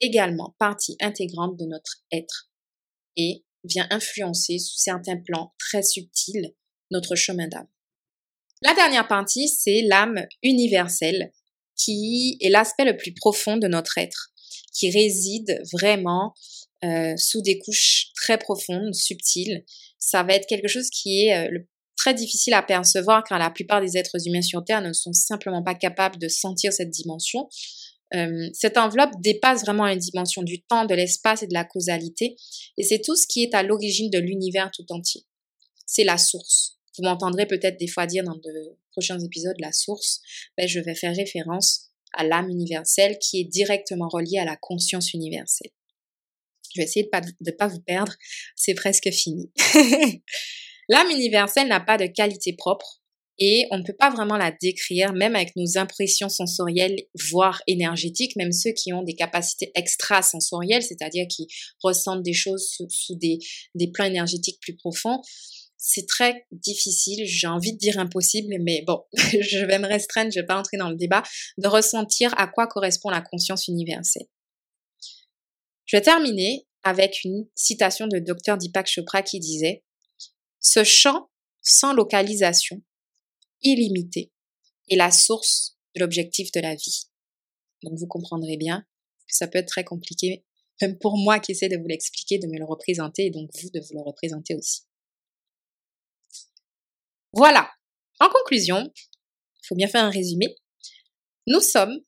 également 0.00 0.54
partie 0.58 0.96
intégrante 1.00 1.56
de 1.56 1.64
notre 1.66 2.02
être 2.12 2.50
et 3.16 3.44
vient 3.64 3.86
influencer 3.90 4.58
sous 4.58 4.78
certains 4.78 5.18
plans 5.18 5.54
très 5.58 5.82
subtils 5.82 6.54
notre 6.90 7.14
chemin 7.14 7.48
d'âme. 7.48 7.68
La 8.62 8.74
dernière 8.74 9.08
partie, 9.08 9.48
c'est 9.48 9.82
l'âme 9.82 10.26
universelle 10.42 11.32
qui 11.76 12.36
est 12.40 12.50
l'aspect 12.50 12.84
le 12.84 12.96
plus 12.96 13.14
profond 13.14 13.56
de 13.56 13.68
notre 13.68 13.96
être, 13.96 14.32
qui 14.72 14.90
réside 14.90 15.62
vraiment 15.72 16.34
euh, 16.84 17.16
sous 17.16 17.42
des 17.42 17.58
couches 17.58 18.12
très 18.16 18.38
profondes, 18.38 18.94
subtiles. 18.94 19.64
Ça 19.98 20.22
va 20.22 20.34
être 20.34 20.46
quelque 20.46 20.68
chose 20.68 20.90
qui 20.90 21.26
est 21.26 21.36
euh, 21.36 21.58
très 21.96 22.14
difficile 22.14 22.54
à 22.54 22.62
percevoir 22.62 23.24
car 23.24 23.38
la 23.38 23.50
plupart 23.50 23.80
des 23.80 23.96
êtres 23.96 24.26
humains 24.26 24.42
sur 24.42 24.64
Terre 24.64 24.82
ne 24.82 24.92
sont 24.92 25.12
simplement 25.12 25.62
pas 25.62 25.74
capables 25.74 26.18
de 26.18 26.28
sentir 26.28 26.72
cette 26.72 26.90
dimension. 26.90 27.48
Euh, 28.14 28.48
cette 28.52 28.76
enveloppe 28.76 29.12
dépasse 29.20 29.62
vraiment 29.62 29.86
une 29.86 29.98
dimension 29.98 30.42
du 30.42 30.62
temps, 30.62 30.84
de 30.84 30.94
l'espace 30.94 31.42
et 31.42 31.46
de 31.46 31.54
la 31.54 31.64
causalité, 31.64 32.36
et 32.76 32.82
c'est 32.82 33.00
tout 33.00 33.16
ce 33.16 33.26
qui 33.26 33.42
est 33.44 33.54
à 33.54 33.62
l'origine 33.62 34.10
de 34.10 34.18
l'univers 34.18 34.70
tout 34.74 34.86
entier. 34.90 35.24
C'est 35.86 36.04
la 36.04 36.18
source. 36.18 36.78
Vous 36.98 37.04
m'entendrez 37.04 37.46
peut-être 37.46 37.78
des 37.78 37.86
fois 37.86 38.06
dire 38.06 38.24
dans 38.24 38.34
de 38.34 38.76
prochains 38.92 39.18
épisodes 39.20 39.56
la 39.60 39.72
source, 39.72 40.20
ben, 40.56 40.66
je 40.66 40.80
vais 40.80 40.94
faire 40.94 41.14
référence 41.14 41.90
à 42.12 42.24
l'âme 42.24 42.48
universelle 42.48 43.18
qui 43.18 43.40
est 43.40 43.44
directement 43.44 44.08
reliée 44.08 44.38
à 44.38 44.44
la 44.44 44.56
conscience 44.56 45.12
universelle. 45.14 45.70
Je 46.74 46.80
vais 46.80 46.84
essayer 46.84 47.04
de 47.04 47.08
ne 47.08 47.50
pas, 47.50 47.66
pas 47.66 47.72
vous 47.72 47.80
perdre, 47.80 48.14
c'est 48.56 48.74
presque 48.74 49.10
fini. 49.10 49.50
l'âme 50.88 51.10
universelle 51.10 51.68
n'a 51.68 51.80
pas 51.80 51.96
de 51.96 52.06
qualité 52.06 52.52
propre, 52.52 52.99
et 53.42 53.66
on 53.70 53.78
ne 53.78 53.82
peut 53.82 53.96
pas 53.98 54.10
vraiment 54.10 54.36
la 54.36 54.52
décrire, 54.52 55.14
même 55.14 55.34
avec 55.34 55.56
nos 55.56 55.78
impressions 55.78 56.28
sensorielles, 56.28 56.96
voire 57.30 57.62
énergétiques, 57.66 58.36
même 58.36 58.52
ceux 58.52 58.72
qui 58.72 58.92
ont 58.92 59.02
des 59.02 59.14
capacités 59.14 59.72
extrasensorielles, 59.74 60.82
c'est-à-dire 60.82 61.26
qui 61.26 61.48
ressentent 61.82 62.22
des 62.22 62.34
choses 62.34 62.68
sous, 62.68 63.14
des, 63.14 63.38
plans 63.94 64.04
énergétiques 64.04 64.60
plus 64.60 64.76
profonds. 64.76 65.22
C'est 65.78 66.06
très 66.06 66.46
difficile, 66.52 67.24
j'ai 67.24 67.46
envie 67.46 67.72
de 67.72 67.78
dire 67.78 67.98
impossible, 67.98 68.54
mais 68.60 68.84
bon, 68.86 69.02
je 69.14 69.64
vais 69.64 69.78
me 69.78 69.86
restreindre, 69.86 70.30
je 70.30 70.40
vais 70.40 70.46
pas 70.46 70.58
entrer 70.58 70.76
dans 70.76 70.90
le 70.90 70.96
débat, 70.96 71.22
de 71.56 71.66
ressentir 71.66 72.34
à 72.38 72.46
quoi 72.46 72.66
correspond 72.66 73.08
la 73.08 73.22
conscience 73.22 73.68
universelle. 73.68 74.26
Je 75.86 75.96
vais 75.96 76.02
terminer 76.02 76.66
avec 76.82 77.24
une 77.24 77.46
citation 77.54 78.06
de 78.06 78.18
Dr 78.18 78.58
Deepak 78.58 78.86
Chopra 78.86 79.22
qui 79.22 79.40
disait 79.40 79.82
Ce 80.60 80.84
champ 80.84 81.30
sans 81.62 81.94
localisation 81.94 82.82
illimité 83.62 84.32
et 84.88 84.96
la 84.96 85.10
source 85.10 85.76
de 85.94 86.00
l'objectif 86.00 86.50
de 86.52 86.60
la 86.60 86.74
vie. 86.74 87.04
Donc 87.82 87.98
vous 87.98 88.06
comprendrez 88.06 88.56
bien 88.56 88.84
que 89.28 89.36
ça 89.36 89.48
peut 89.48 89.58
être 89.58 89.68
très 89.68 89.84
compliqué, 89.84 90.44
même 90.80 90.98
pour 90.98 91.16
moi 91.16 91.38
qui 91.40 91.52
essaie 91.52 91.68
de 91.68 91.76
vous 91.76 91.86
l'expliquer, 91.86 92.38
de 92.38 92.46
me 92.46 92.58
le 92.58 92.64
représenter 92.64 93.26
et 93.26 93.30
donc 93.30 93.50
vous 93.60 93.70
de 93.70 93.80
vous 93.80 93.94
le 93.94 94.02
représenter 94.02 94.54
aussi. 94.54 94.82
Voilà. 97.32 97.70
En 98.18 98.28
conclusion, 98.28 98.92
il 98.96 99.66
faut 99.66 99.76
bien 99.76 99.88
faire 99.88 100.04
un 100.04 100.10
résumé. 100.10 100.54
Nous 101.46 101.60
sommes 101.60 102.00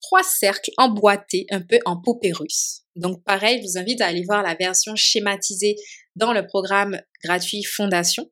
trois 0.00 0.22
cercles 0.22 0.70
emboîtés 0.76 1.46
un 1.50 1.62
peu 1.62 1.78
en 1.84 2.00
paupérus. 2.00 2.82
Donc 2.96 3.24
pareil, 3.24 3.60
je 3.60 3.66
vous 3.66 3.78
invite 3.78 4.00
à 4.00 4.06
aller 4.06 4.24
voir 4.24 4.42
la 4.42 4.54
version 4.54 4.94
schématisée 4.94 5.76
dans 6.16 6.32
le 6.32 6.46
programme 6.46 7.00
gratuit 7.24 7.62
Fondation 7.64 8.30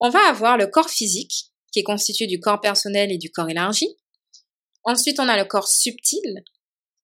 on 0.00 0.10
va 0.10 0.28
avoir 0.28 0.56
le 0.56 0.66
corps 0.66 0.90
physique, 0.90 1.52
qui 1.72 1.80
est 1.80 1.84
constitué 1.84 2.26
du 2.26 2.40
corps 2.40 2.60
personnel 2.60 3.10
et 3.12 3.18
du 3.18 3.30
corps 3.30 3.48
élargi. 3.48 3.88
Ensuite, 4.84 5.18
on 5.20 5.28
a 5.28 5.36
le 5.36 5.44
corps 5.44 5.68
subtil, 5.68 6.44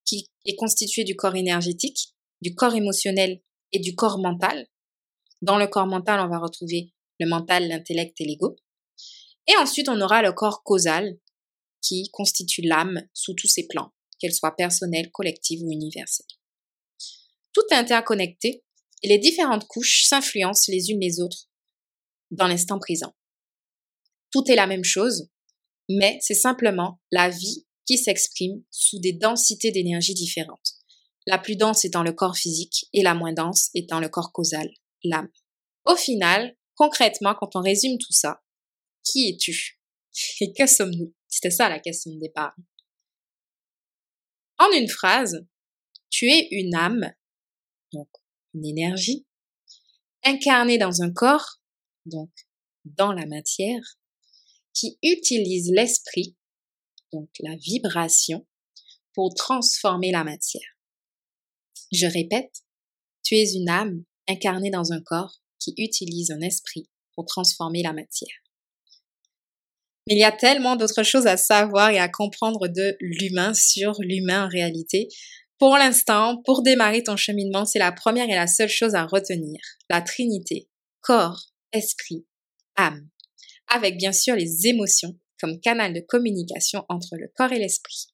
qui 0.04 0.26
est 0.44 0.56
constitué 0.56 1.04
du 1.04 1.16
corps 1.16 1.36
énergétique, 1.36 2.14
du 2.40 2.54
corps 2.54 2.74
émotionnel 2.74 3.40
et 3.72 3.80
du 3.80 3.94
corps 3.94 4.18
mental. 4.18 4.66
Dans 5.40 5.58
le 5.58 5.66
corps 5.66 5.86
mental, 5.86 6.20
on 6.20 6.28
va 6.28 6.38
retrouver 6.38 6.92
le 7.18 7.26
mental, 7.26 7.68
l'intellect 7.68 8.20
et 8.20 8.24
l'ego. 8.24 8.56
Et 9.48 9.56
ensuite, 9.56 9.88
on 9.88 10.00
aura 10.00 10.22
le 10.22 10.32
corps 10.32 10.62
causal, 10.62 11.18
qui 11.80 12.10
constitue 12.12 12.62
l'âme 12.62 13.02
sous 13.12 13.34
tous 13.34 13.48
ses 13.48 13.66
plans, 13.66 13.92
qu'elle 14.18 14.32
soit 14.32 14.54
personnelle, 14.54 15.10
collective 15.10 15.62
ou 15.62 15.70
universelle. 15.70 16.26
Tout 17.52 17.62
est 17.70 17.74
interconnecté 17.74 18.64
et 19.02 19.08
les 19.08 19.18
différentes 19.18 19.66
couches 19.66 20.04
s'influencent 20.04 20.70
les 20.70 20.90
unes 20.90 21.00
les 21.00 21.20
autres 21.20 21.48
dans 22.32 22.48
l'instant 22.48 22.78
présent. 22.78 23.14
tout 24.32 24.44
est 24.50 24.56
la 24.56 24.66
même 24.66 24.84
chose, 24.84 25.28
mais 25.88 26.18
c'est 26.22 26.34
simplement 26.34 27.00
la 27.10 27.28
vie 27.28 27.66
qui 27.86 27.98
s'exprime 27.98 28.64
sous 28.70 28.98
des 28.98 29.12
densités 29.12 29.70
d'énergie 29.70 30.14
différentes. 30.14 30.72
La 31.26 31.38
plus 31.38 31.56
dense 31.56 31.84
étant 31.84 32.02
le 32.02 32.12
corps 32.12 32.36
physique 32.36 32.86
et 32.92 33.02
la 33.02 33.14
moins 33.14 33.32
dense 33.32 33.70
étant 33.74 34.00
le 34.00 34.08
corps 34.08 34.32
causal, 34.32 34.70
l'âme. 35.04 35.28
Au 35.84 35.96
final, 35.96 36.56
concrètement, 36.74 37.34
quand 37.38 37.54
on 37.56 37.60
résume 37.60 37.98
tout 37.98 38.12
ça, 38.12 38.42
qui 39.04 39.28
es-tu? 39.28 39.78
Et 40.40 40.52
que 40.52 40.66
sommes-nous? 40.66 41.14
C'était 41.28 41.50
ça 41.50 41.68
la 41.68 41.80
question 41.80 42.12
de 42.12 42.20
départ. 42.20 42.54
En 44.58 44.70
une 44.72 44.88
phrase, 44.88 45.46
tu 46.10 46.26
es 46.26 46.48
une 46.50 46.74
âme, 46.74 47.12
donc 47.92 48.08
une 48.54 48.66
énergie, 48.66 49.26
incarnée 50.24 50.78
dans 50.78 51.02
un 51.02 51.12
corps, 51.12 51.61
donc 52.06 52.30
dans 52.84 53.12
la 53.12 53.26
matière, 53.26 53.82
qui 54.74 54.98
utilise 55.02 55.70
l'esprit, 55.70 56.36
donc 57.12 57.28
la 57.40 57.56
vibration, 57.56 58.46
pour 59.14 59.34
transformer 59.34 60.10
la 60.10 60.24
matière. 60.24 60.62
Je 61.92 62.06
répète, 62.06 62.64
tu 63.22 63.36
es 63.36 63.52
une 63.52 63.68
âme 63.68 64.04
incarnée 64.28 64.70
dans 64.70 64.92
un 64.92 65.02
corps 65.02 65.42
qui 65.58 65.74
utilise 65.76 66.30
un 66.30 66.40
esprit 66.40 66.88
pour 67.14 67.26
transformer 67.26 67.82
la 67.82 67.92
matière. 67.92 68.34
Mais 70.08 70.14
il 70.14 70.18
y 70.18 70.24
a 70.24 70.32
tellement 70.32 70.74
d'autres 70.74 71.04
choses 71.04 71.26
à 71.26 71.36
savoir 71.36 71.90
et 71.90 71.98
à 71.98 72.08
comprendre 72.08 72.66
de 72.66 72.96
l'humain 73.00 73.54
sur 73.54 73.94
l'humain 74.00 74.46
en 74.46 74.48
réalité. 74.48 75.08
Pour 75.58 75.76
l'instant, 75.76 76.42
pour 76.44 76.62
démarrer 76.62 77.04
ton 77.04 77.16
cheminement, 77.16 77.64
c'est 77.64 77.78
la 77.78 77.92
première 77.92 78.28
et 78.28 78.34
la 78.34 78.48
seule 78.48 78.68
chose 78.68 78.96
à 78.96 79.06
retenir. 79.06 79.60
La 79.88 80.00
Trinité, 80.00 80.68
corps, 81.02 81.51
esprit, 81.72 82.26
âme. 82.76 83.08
Avec 83.68 83.96
bien 83.96 84.12
sûr 84.12 84.34
les 84.34 84.66
émotions 84.66 85.18
comme 85.40 85.60
canal 85.60 85.92
de 85.92 86.00
communication 86.00 86.84
entre 86.88 87.16
le 87.16 87.30
corps 87.34 87.52
et 87.52 87.58
l'esprit. 87.58 88.06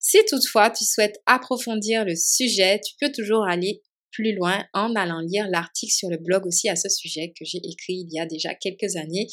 Si 0.00 0.18
toutefois 0.28 0.70
tu 0.70 0.84
souhaites 0.84 1.18
approfondir 1.24 2.04
le 2.04 2.14
sujet, 2.16 2.80
tu 2.80 2.94
peux 3.00 3.12
toujours 3.12 3.46
aller 3.46 3.82
plus 4.10 4.34
loin 4.34 4.64
en 4.72 4.94
allant 4.94 5.20
lire 5.20 5.48
l'article 5.48 5.92
sur 5.92 6.10
le 6.10 6.18
blog 6.18 6.46
aussi 6.46 6.68
à 6.68 6.76
ce 6.76 6.88
sujet 6.88 7.32
que 7.38 7.44
j'ai 7.44 7.58
écrit 7.58 8.06
il 8.06 8.08
y 8.12 8.20
a 8.20 8.26
déjà 8.26 8.54
quelques 8.54 8.96
années 8.96 9.26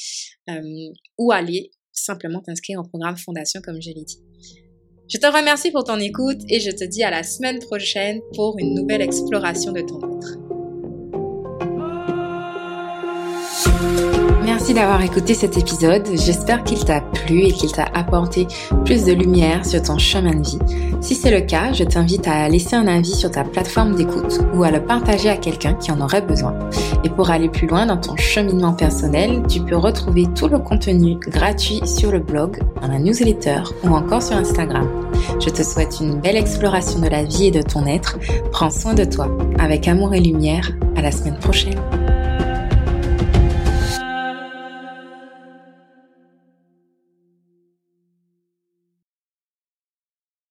euh, 0.50 0.90
ou 1.18 1.32
aller 1.32 1.72
simplement 1.92 2.42
t'inscrire 2.42 2.80
au 2.80 2.84
programme 2.84 3.18
Fondation 3.18 3.62
comme 3.62 3.82
je 3.82 3.90
l'ai 3.90 4.04
dit. 4.04 4.20
Je 5.10 5.18
te 5.18 5.28
remercie 5.28 5.72
pour 5.72 5.84
ton 5.84 6.00
écoute 6.00 6.40
et 6.50 6.60
je 6.60 6.72
te 6.72 6.86
dis 6.86 7.04
à 7.04 7.12
la 7.12 7.24
semaine 7.24 7.60
prochaine 7.60 8.22
pour 8.34 8.58
une 8.60 8.74
nouvelle 8.74 9.02
exploration 9.02 9.74
de 9.74 9.82
ton 9.82 10.00
être. 10.18 10.51
Merci 14.44 14.74
d'avoir 14.74 15.02
écouté 15.02 15.34
cet 15.34 15.58
épisode. 15.58 16.08
J'espère 16.14 16.64
qu'il 16.64 16.84
t'a 16.84 17.02
plu 17.02 17.44
et 17.44 17.52
qu'il 17.52 17.72
t'a 17.72 17.86
apporté 17.94 18.48
plus 18.86 19.06
de 19.06 19.12
lumière 19.12 19.66
sur 19.66 19.82
ton 19.82 19.98
chemin 19.98 20.36
de 20.36 20.46
vie. 20.46 20.60
Si 21.00 21.16
c'est 21.16 21.32
le 21.32 21.42
cas, 21.42 21.74
je 21.74 21.84
t'invite 21.84 22.28
à 22.28 22.48
laisser 22.48 22.76
un 22.76 22.88
avis 22.88 23.16
sur 23.16 23.32
ta 23.32 23.44
plateforme 23.44 23.96
d'écoute 23.96 24.40
ou 24.54 24.64
à 24.64 24.72
le 24.72 24.84
partager 24.84 25.30
à 25.30 25.38
quelqu'un 25.38 25.74
qui 25.74 25.92
en 25.92 26.00
aurait 26.00 26.22
besoin. 26.22 26.54
Et 27.04 27.10
pour 27.10 27.32
aller 27.32 27.50
plus 27.50 27.66
loin 27.66 27.86
dans 27.86 27.98
ton 27.98 28.16
cheminement 28.18 28.74
personnel, 28.74 29.42
tu 29.48 29.62
peux 29.62 29.78
retrouver 29.78 30.28
tout 30.36 30.48
le 30.48 30.60
contenu 30.60 31.16
gratuit 31.16 31.82
sur 31.86 32.12
le 32.12 32.20
blog, 32.20 32.60
dans 32.82 32.88
la 32.88 33.00
newsletter 33.00 33.64
ou 33.84 33.96
encore 33.96 34.22
sur 34.22 34.38
Instagram. 34.38 34.88
Je 35.40 35.50
te 35.50 35.64
souhaite 35.64 36.00
une 36.02 36.20
belle 36.20 36.38
exploration 36.38 37.00
de 37.00 37.08
la 37.08 37.24
vie 37.24 37.48
et 37.48 37.52
de 37.52 37.62
ton 37.62 37.86
être. 37.86 38.20
Prends 38.52 38.70
soin 38.70 38.94
de 38.94 39.06
toi. 39.06 39.28
Avec 39.60 39.88
amour 39.88 40.14
et 40.14 40.20
lumière. 40.20 40.72
À 40.96 41.02
la 41.02 41.12
semaine 41.12 41.40
prochaine. 41.40 41.80